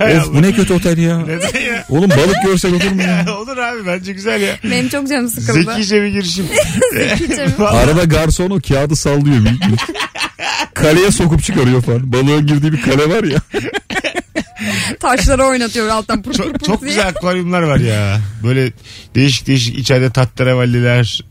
Of 0.00 0.34
bu 0.34 0.42
ne 0.42 0.52
kötü 0.52 0.72
otel 0.72 0.98
ya. 0.98 1.18
Neden 1.18 1.60
ya? 1.60 1.84
Oğlum 1.88 2.10
balık 2.10 2.36
görsel 2.46 2.74
olur 2.74 2.90
mu 2.90 3.02
ya? 3.02 3.26
Olur 3.38 3.56
abi 3.56 3.86
bence 3.86 4.12
güzel 4.12 4.40
ya. 4.42 4.56
Benim 4.64 4.88
çok 4.88 5.08
canım 5.08 5.28
sıkıldı. 5.28 5.62
Zekice 5.62 6.02
bir 6.02 6.08
girişim. 6.08 6.46
Zekice 6.92 7.46
mi? 7.46 7.66
Arada 7.66 8.04
garson 8.04 8.50
o 8.50 8.60
kağıdı 8.68 8.96
sallıyor. 8.96 9.44
büyük 9.44 9.66
büyük. 9.66 9.80
Kaleye 10.74 11.10
sokup 11.10 11.42
çıkarıyor 11.42 11.82
falan. 11.82 12.12
Balığın 12.12 12.46
girdiği 12.46 12.72
bir 12.72 12.82
kale 12.82 13.08
var 13.08 13.24
ya. 13.24 13.38
Taşları 15.00 15.44
oynatıyor 15.44 15.88
alttan 15.88 16.22
pır 16.22 16.32
pır 16.32 16.38
çok, 16.44 16.52
pır 16.54 16.66
çok 16.66 16.80
diye. 16.80 16.88
güzel 16.90 17.08
akvaryumlar 17.08 17.62
var 17.62 17.76
ya. 17.78 18.20
Böyle 18.44 18.72
değişik 19.14 19.46
değişik 19.46 19.78
içeride 19.78 20.10
tahterevalliler. 20.10 21.24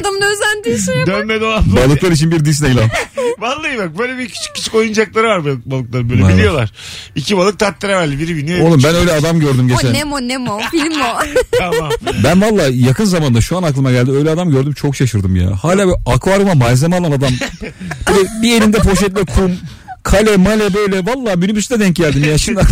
Adamın 0.00 0.20
özendiği 0.22 0.78
şeye 0.86 1.00
bak. 1.00 1.06
Dönme 1.06 1.40
dolaplar. 1.40 1.76
Balıklar 1.88 2.10
için 2.10 2.30
bir 2.30 2.44
Disneyland. 2.44 2.90
Vallahi 3.38 3.78
bak 3.78 3.98
böyle 3.98 4.18
bir 4.18 4.28
küçük 4.28 4.54
küçük 4.54 4.74
oyuncakları 4.74 5.26
var 5.28 5.44
balık- 5.44 5.66
balıkların 5.66 6.10
böyle 6.10 6.22
Var, 6.22 6.32
biliyorlar. 6.34 6.72
İki 7.14 7.36
balık 7.36 7.58
tahterevalli 7.58 8.18
biri 8.18 8.36
biniyor. 8.36 8.60
Oğlum 8.60 8.82
ben 8.84 8.94
öyle 8.94 9.12
adam 9.12 9.40
gördüm 9.40 9.64
O 9.66 9.76
geçen. 9.76 9.92
Nemo 9.94 10.20
Nemo 10.20 10.60
film 10.70 11.00
o. 11.00 11.18
Tamam. 11.58 11.90
Ben 12.24 12.42
valla 12.42 12.62
yakın 12.72 13.04
zamanda 13.04 13.40
şu 13.40 13.56
an 13.58 13.62
aklıma 13.62 13.90
geldi 13.92 14.10
öyle 14.12 14.30
adam 14.30 14.50
gördüm 14.50 14.72
çok 14.72 14.96
şaşırdım 14.96 15.36
ya. 15.36 15.50
Hala 15.62 15.88
bir 15.88 15.94
akvaryuma 16.06 16.54
malzeme 16.54 16.96
alan 16.96 17.12
adam. 17.12 17.32
Böyle 18.08 18.28
bir 18.42 18.60
elinde 18.62 18.78
poşetle 18.78 19.24
kum. 19.24 19.56
Kale 20.10 20.36
male 20.36 20.74
böyle 20.74 21.06
valla 21.06 21.36
minibüste 21.36 21.80
denk 21.80 21.96
geldim 21.96 22.24
ya 22.24 22.38
şimdi. 22.38 22.60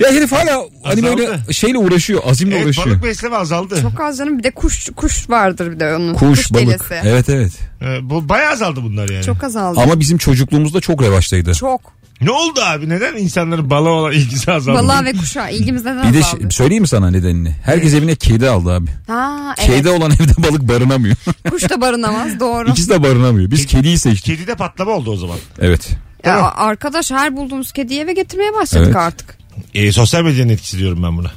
Ya 0.00 0.12
herif 0.12 0.32
hala 0.32 0.62
hani 0.82 1.02
böyle 1.02 1.28
Azaldı. 1.28 1.52
şeyle 1.54 1.78
uğraşıyor 1.78 2.20
azimle 2.26 2.54
Evet, 2.56 2.66
uğraşıyor. 2.66 2.86
balık 2.86 3.04
besleme 3.04 3.36
azaldı. 3.36 3.80
Çok 3.82 4.00
az 4.00 4.18
canım 4.18 4.38
bir 4.38 4.42
de 4.42 4.50
kuş 4.50 4.90
kuş 4.96 5.30
vardır 5.30 5.70
bir 5.72 5.80
de 5.80 5.94
onun. 5.94 6.14
Kuş, 6.14 6.52
balık. 6.52 6.66
delisi. 6.66 6.94
Evet 7.04 7.28
evet. 7.28 7.52
Ee, 7.82 8.10
bu 8.10 8.28
bayağı 8.28 8.52
azaldı 8.52 8.80
bunlar 8.82 9.08
yani. 9.08 9.24
Çok 9.24 9.44
azaldı. 9.44 9.80
Ama 9.80 10.00
bizim 10.00 10.18
çocukluğumuzda 10.18 10.80
çok 10.80 11.02
revaçtaydı. 11.02 11.54
Çok. 11.54 11.80
Ne 12.20 12.30
oldu 12.30 12.60
abi? 12.64 12.88
Neden 12.88 13.16
insanların 13.16 13.70
balığa 13.70 13.90
olan 13.92 14.12
ilgisi 14.12 14.52
azaldı? 14.52 14.78
Balığa 14.78 15.04
ve 15.04 15.12
kuşa 15.12 15.48
ilgimiz 15.48 15.84
neden 15.84 16.08
Bir 16.12 16.14
de 16.14 16.24
azaldı? 16.24 16.40
şey- 16.40 16.50
söyleyeyim 16.50 16.82
mi 16.82 16.88
sana 16.88 17.10
nedenini? 17.10 17.52
Herkes 17.64 17.94
evine 17.94 18.14
kedi 18.14 18.48
aldı 18.48 18.72
abi. 18.72 18.90
Ha 19.06 19.54
evet. 19.58 19.70
Kedi 19.76 19.88
olan 19.88 20.10
evde 20.10 20.42
balık 20.48 20.68
barınamıyor. 20.68 21.16
Kuş 21.50 21.70
da 21.70 21.80
barınamaz 21.80 22.40
doğru. 22.40 22.70
İkisi 22.70 22.90
de 22.90 23.02
barınamıyor. 23.02 23.50
Biz 23.50 23.66
kediyi 23.66 23.98
seçtik. 23.98 24.24
Kedide 24.38 24.54
patlama 24.54 24.90
oldu 24.92 25.10
o 25.10 25.16
zaman. 25.16 25.36
Evet. 25.60 25.88
Ya, 26.24 26.50
arkadaş 26.52 27.10
her 27.10 27.36
bulduğumuz 27.36 27.72
kediyi 27.72 28.00
eve 28.00 28.12
getirmeye 28.12 28.52
başladık 28.54 28.86
Evet. 28.86 28.96
artık. 28.96 29.38
Ee, 29.74 29.92
sosyal 29.92 30.22
medyanın 30.22 30.48
etkisi 30.48 30.78
diyorum 30.78 31.02
ben 31.02 31.16
buna. 31.16 31.28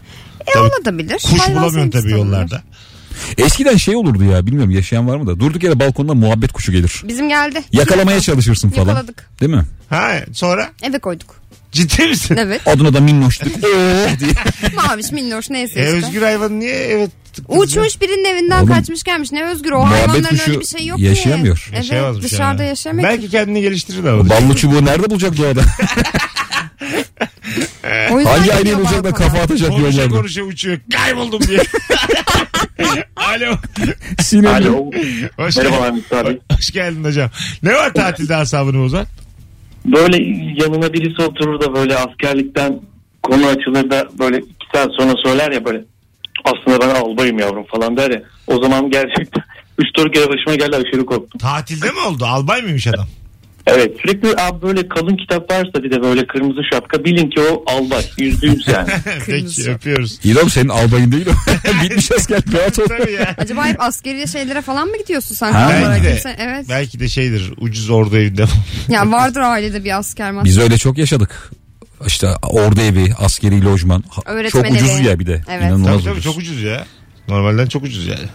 E 0.48 0.52
Tabii. 0.54 0.64
olabilir. 0.88 1.14
Kuş 1.24 1.40
Hayvan 1.40 1.52
bulamıyorsun 1.64 1.78
sevgisi 1.92 2.02
tabii 2.02 2.12
de 2.12 2.16
olabilir. 2.16 2.32
yollarda. 2.34 2.64
Eskiden 3.38 3.76
şey 3.78 3.96
olurdu 3.96 4.24
ya 4.24 4.46
bilmiyorum 4.48 4.72
yaşayan 4.72 5.08
var 5.08 5.18
mı 5.18 5.28
da 5.28 5.40
durduk 5.40 5.64
yere 5.64 5.80
balkonda 5.80 6.14
muhabbet 6.14 6.52
kuşu 6.54 6.72
gelir. 6.72 7.02
Bizim 7.08 7.30
geldi. 7.30 7.64
Yakalamaya 7.72 8.20
çalışırsın 8.22 8.70
falan. 8.70 8.88
Yakaladık. 8.88 9.30
Değil 9.42 9.52
mi? 9.52 9.66
Ha 9.90 10.12
sonra 10.34 10.70
Eve 10.84 11.00
koyduk. 11.00 11.36
ciddi 11.72 12.08
misin? 12.08 12.36
Evet. 12.40 12.68
Adına 12.68 12.94
da 12.94 13.00
minnoştuk. 13.00 13.48
Oo 13.64 13.68
diye. 14.20 14.32
Maviş 14.76 15.12
minnoş 15.12 15.50
neyse 15.50 15.80
E, 15.80 15.84
işte. 15.84 16.08
özgür 16.08 16.22
hayvan 16.22 16.60
niye 16.60 16.76
evet 16.76 17.12
Uçmuş 17.48 18.02
birinin 18.02 18.26
evinden 18.26 18.58
Oğlum, 18.58 18.68
kaçmış 18.74 19.04
gelmiş. 19.04 19.32
Ne 19.32 19.46
özgür 19.46 19.72
o 19.72 19.78
muhabbet 19.80 20.00
hayvanların 20.00 20.24
kuşu 20.36 20.52
öyle 20.52 20.60
bir 20.60 20.66
şey 20.66 20.86
yok 20.88 21.00
yaşayamıyor. 21.00 21.56
ki. 21.58 21.64
Evet 21.70 21.78
Yaşayamazmış 21.78 22.24
dışarıda 22.26 22.64
yani. 22.64 22.70
yaşayamıyor. 22.70 23.10
Belki 23.10 23.30
kendini 23.30 23.62
geliştirir 23.62 24.04
ama. 24.04 24.30
Ballı 24.30 24.56
çubuğu 24.56 24.86
nerede 24.86 25.10
bulacak 25.10 25.38
doğada? 25.38 25.62
O 28.12 28.20
yüzden 28.20 28.32
Hangi 28.32 28.42
aynayı 28.54 28.60
gidiyor 28.60 28.80
bulacak 28.80 29.00
da 29.00 29.04
balkona. 29.04 29.28
kafa 29.28 29.38
atacak 29.44 29.70
Konuşa 29.70 29.88
yollarda? 30.02 30.16
konuşa 30.18 30.42
uçuyor. 30.42 30.78
Kayboldum 30.94 31.42
diye. 31.48 31.60
Alo. 33.16 33.56
Sinirli. 34.22 34.70
Hoş 35.38 35.58
Merhabalar 35.58 35.82
geldin. 35.90 35.96
Mesut 35.96 36.14
abi. 36.14 36.40
Hoş 36.58 36.72
geldin 36.72 37.04
hocam. 37.04 37.30
Ne 37.64 37.74
var 37.74 37.94
tatilde 37.94 38.36
asabını 38.36 38.80
bozan? 38.84 39.06
Böyle 39.86 40.18
yanına 40.64 40.94
birisi 40.94 41.22
oturur 41.22 41.62
da 41.62 41.76
böyle 41.76 41.98
askerlikten 41.98 42.80
konu 43.24 43.48
açılır 43.48 43.90
da 43.92 44.08
böyle 44.20 44.38
iki 44.38 44.66
saat 44.76 44.92
sonra 45.00 45.14
söyler 45.26 45.52
ya 45.52 45.66
böyle 45.66 45.82
aslında 46.46 46.82
ben 46.82 46.96
albayım 46.96 47.40
yavrum 47.40 47.66
falan 47.72 47.98
der 47.98 48.12
ya. 48.12 48.22
O 48.48 48.62
zaman 48.64 48.90
gerçekten 48.92 49.44
3-4 49.80 50.12
kere 50.12 50.30
başıma 50.30 50.56
geldi 50.56 50.76
aşırı 50.76 51.06
korktum. 51.06 51.40
Tatilde 51.40 51.92
mi 51.92 52.00
oldu? 52.08 52.26
Albay 52.26 52.62
mıymış 52.62 52.88
adam? 52.88 53.08
Evet 53.68 53.92
sürekli 54.02 54.42
abi 54.42 54.62
böyle 54.62 54.88
kalın 54.88 55.18
kitap 55.18 55.52
varsa 55.52 55.84
bir 55.84 55.92
de 55.92 56.04
böyle 56.04 56.28
kırmızı 56.28 56.60
şapka 56.74 57.04
bilin 57.04 57.30
ki 57.30 57.42
o 57.42 57.64
albay. 57.68 58.04
Yüzde 58.18 58.48
yüz 58.48 58.68
yani. 58.68 58.90
Peki 59.26 59.72
öpüyoruz. 59.72 60.20
Oğlum 60.26 60.50
senin 60.50 60.70
albayın 60.70 61.12
değil 61.12 61.28
o. 61.28 61.32
Bitmiş 61.84 62.12
asker. 62.12 62.42
Tabii 62.88 63.12
ya. 63.12 63.36
Acaba 63.38 63.66
hep 63.66 63.82
askeri 63.82 64.28
şeylere 64.28 64.62
falan 64.62 64.88
mı 64.88 64.98
gidiyorsun 64.98 65.36
sen? 65.36 65.52
Ha, 65.52 65.72
belki 65.84 66.04
de. 66.04 66.16
Sen- 66.18 66.36
Evet. 66.40 66.66
Belki 66.70 67.00
de 67.00 67.08
şeydir 67.08 67.54
ucuz 67.58 67.90
ordu 67.90 68.18
evinde. 68.18 68.46
Ya 68.90 69.12
vardır 69.12 69.42
ailede 69.42 69.84
bir 69.84 69.98
asker 70.00 70.32
mi? 70.32 70.42
Biz 70.44 70.58
öyle 70.60 70.78
çok 70.78 70.98
yaşadık. 70.98 71.52
İşte 72.08 72.28
ordu 72.42 72.82
evi, 72.82 73.14
askeri 73.20 73.66
lojman. 73.66 74.04
Öğretmen 74.26 74.62
çok 74.64 74.72
ucuz 74.72 74.90
evi. 75.00 75.06
ya 75.08 75.20
bir 75.20 75.26
de. 75.28 75.44
Evet. 75.50 75.62
İnanılmaz 75.62 75.92
tabii 75.92 76.04
tabii 76.04 76.12
ucuz. 76.12 76.24
çok 76.24 76.38
ucuz 76.38 76.62
ya. 76.62 76.86
Normalden 77.28 77.66
çok 77.68 77.84
ucuz 77.84 78.08
yani. 78.08 78.26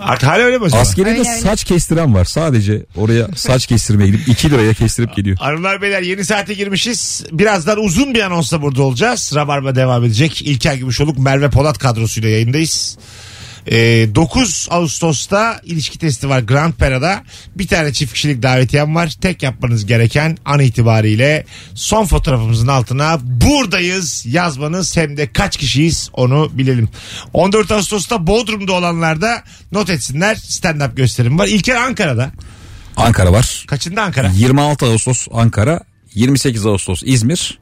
Artık 0.00 0.28
hala 0.28 0.38
öyle 0.42 0.58
mi 0.58 0.64
acaba? 0.64 0.80
Askeride 0.80 1.10
Öyle, 1.10 1.20
öyle. 1.20 1.40
saç 1.40 1.64
kestiren 1.64 2.14
var. 2.14 2.24
Sadece 2.24 2.82
oraya 2.96 3.28
saç 3.36 3.66
kestirmeye 3.66 4.06
gidip 4.10 4.28
2 4.28 4.50
liraya 4.50 4.74
kestirip 4.74 5.16
geliyor. 5.16 5.36
Hanımlar 5.36 5.82
beyler 5.82 6.02
yeni 6.02 6.24
saate 6.24 6.54
girmişiz. 6.54 7.24
Birazdan 7.32 7.78
uzun 7.78 8.14
bir 8.14 8.20
anonsla 8.22 8.62
burada 8.62 8.82
olacağız. 8.82 9.32
Rabarba 9.34 9.74
devam 9.74 10.04
edecek. 10.04 10.42
İlker 10.42 10.74
Gümüşoluk, 10.74 11.18
Merve 11.18 11.50
Polat 11.50 11.78
kadrosuyla 11.78 12.28
yayındayız. 12.28 12.98
Ee, 13.66 14.14
9 14.14 14.68
Ağustos'ta 14.70 15.60
ilişki 15.64 15.98
testi 15.98 16.28
var 16.28 16.40
Grand 16.40 16.72
Pera'da. 16.72 17.22
Bir 17.56 17.66
tane 17.66 17.92
çift 17.92 18.12
kişilik 18.12 18.42
davetiyem 18.42 18.94
var. 18.94 19.14
Tek 19.20 19.42
yapmanız 19.42 19.86
gereken 19.86 20.38
an 20.44 20.60
itibariyle 20.60 21.44
son 21.74 22.06
fotoğrafımızın 22.06 22.68
altına 22.68 23.18
buradayız 23.22 24.26
yazmanız 24.26 24.96
hem 24.96 25.16
de 25.16 25.32
kaç 25.32 25.56
kişiyiz 25.56 26.10
onu 26.12 26.50
bilelim. 26.52 26.88
14 27.32 27.70
Ağustos'ta 27.70 28.26
Bodrum'da 28.26 28.72
olanlar 28.72 29.20
da 29.20 29.42
not 29.72 29.90
etsinler. 29.90 30.36
Stand-up 30.36 30.94
gösterim 30.94 31.38
var. 31.38 31.46
İlker 31.46 31.76
Ankara'da. 31.76 32.32
Ankara 32.96 33.32
var. 33.32 33.64
Kaçında 33.68 34.02
Ankara? 34.02 34.30
26 34.34 34.86
Ağustos 34.86 35.26
Ankara, 35.32 35.80
28 36.14 36.66
Ağustos 36.66 37.02
İzmir, 37.04 37.58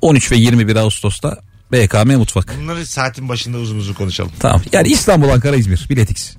13 0.00 0.32
ve 0.32 0.36
21 0.36 0.76
Ağustos'ta 0.76 1.38
BKM 1.72 2.16
Mutfak. 2.16 2.54
Bunları 2.62 2.86
saatin 2.86 3.28
başında 3.28 3.58
uzun 3.58 3.78
uzun 3.78 3.94
konuşalım. 3.94 4.32
Tamam. 4.38 4.62
Yani 4.72 4.88
İstanbul, 4.88 5.28
Ankara, 5.28 5.56
İzmir. 5.56 5.86
Biletix. 5.90 6.36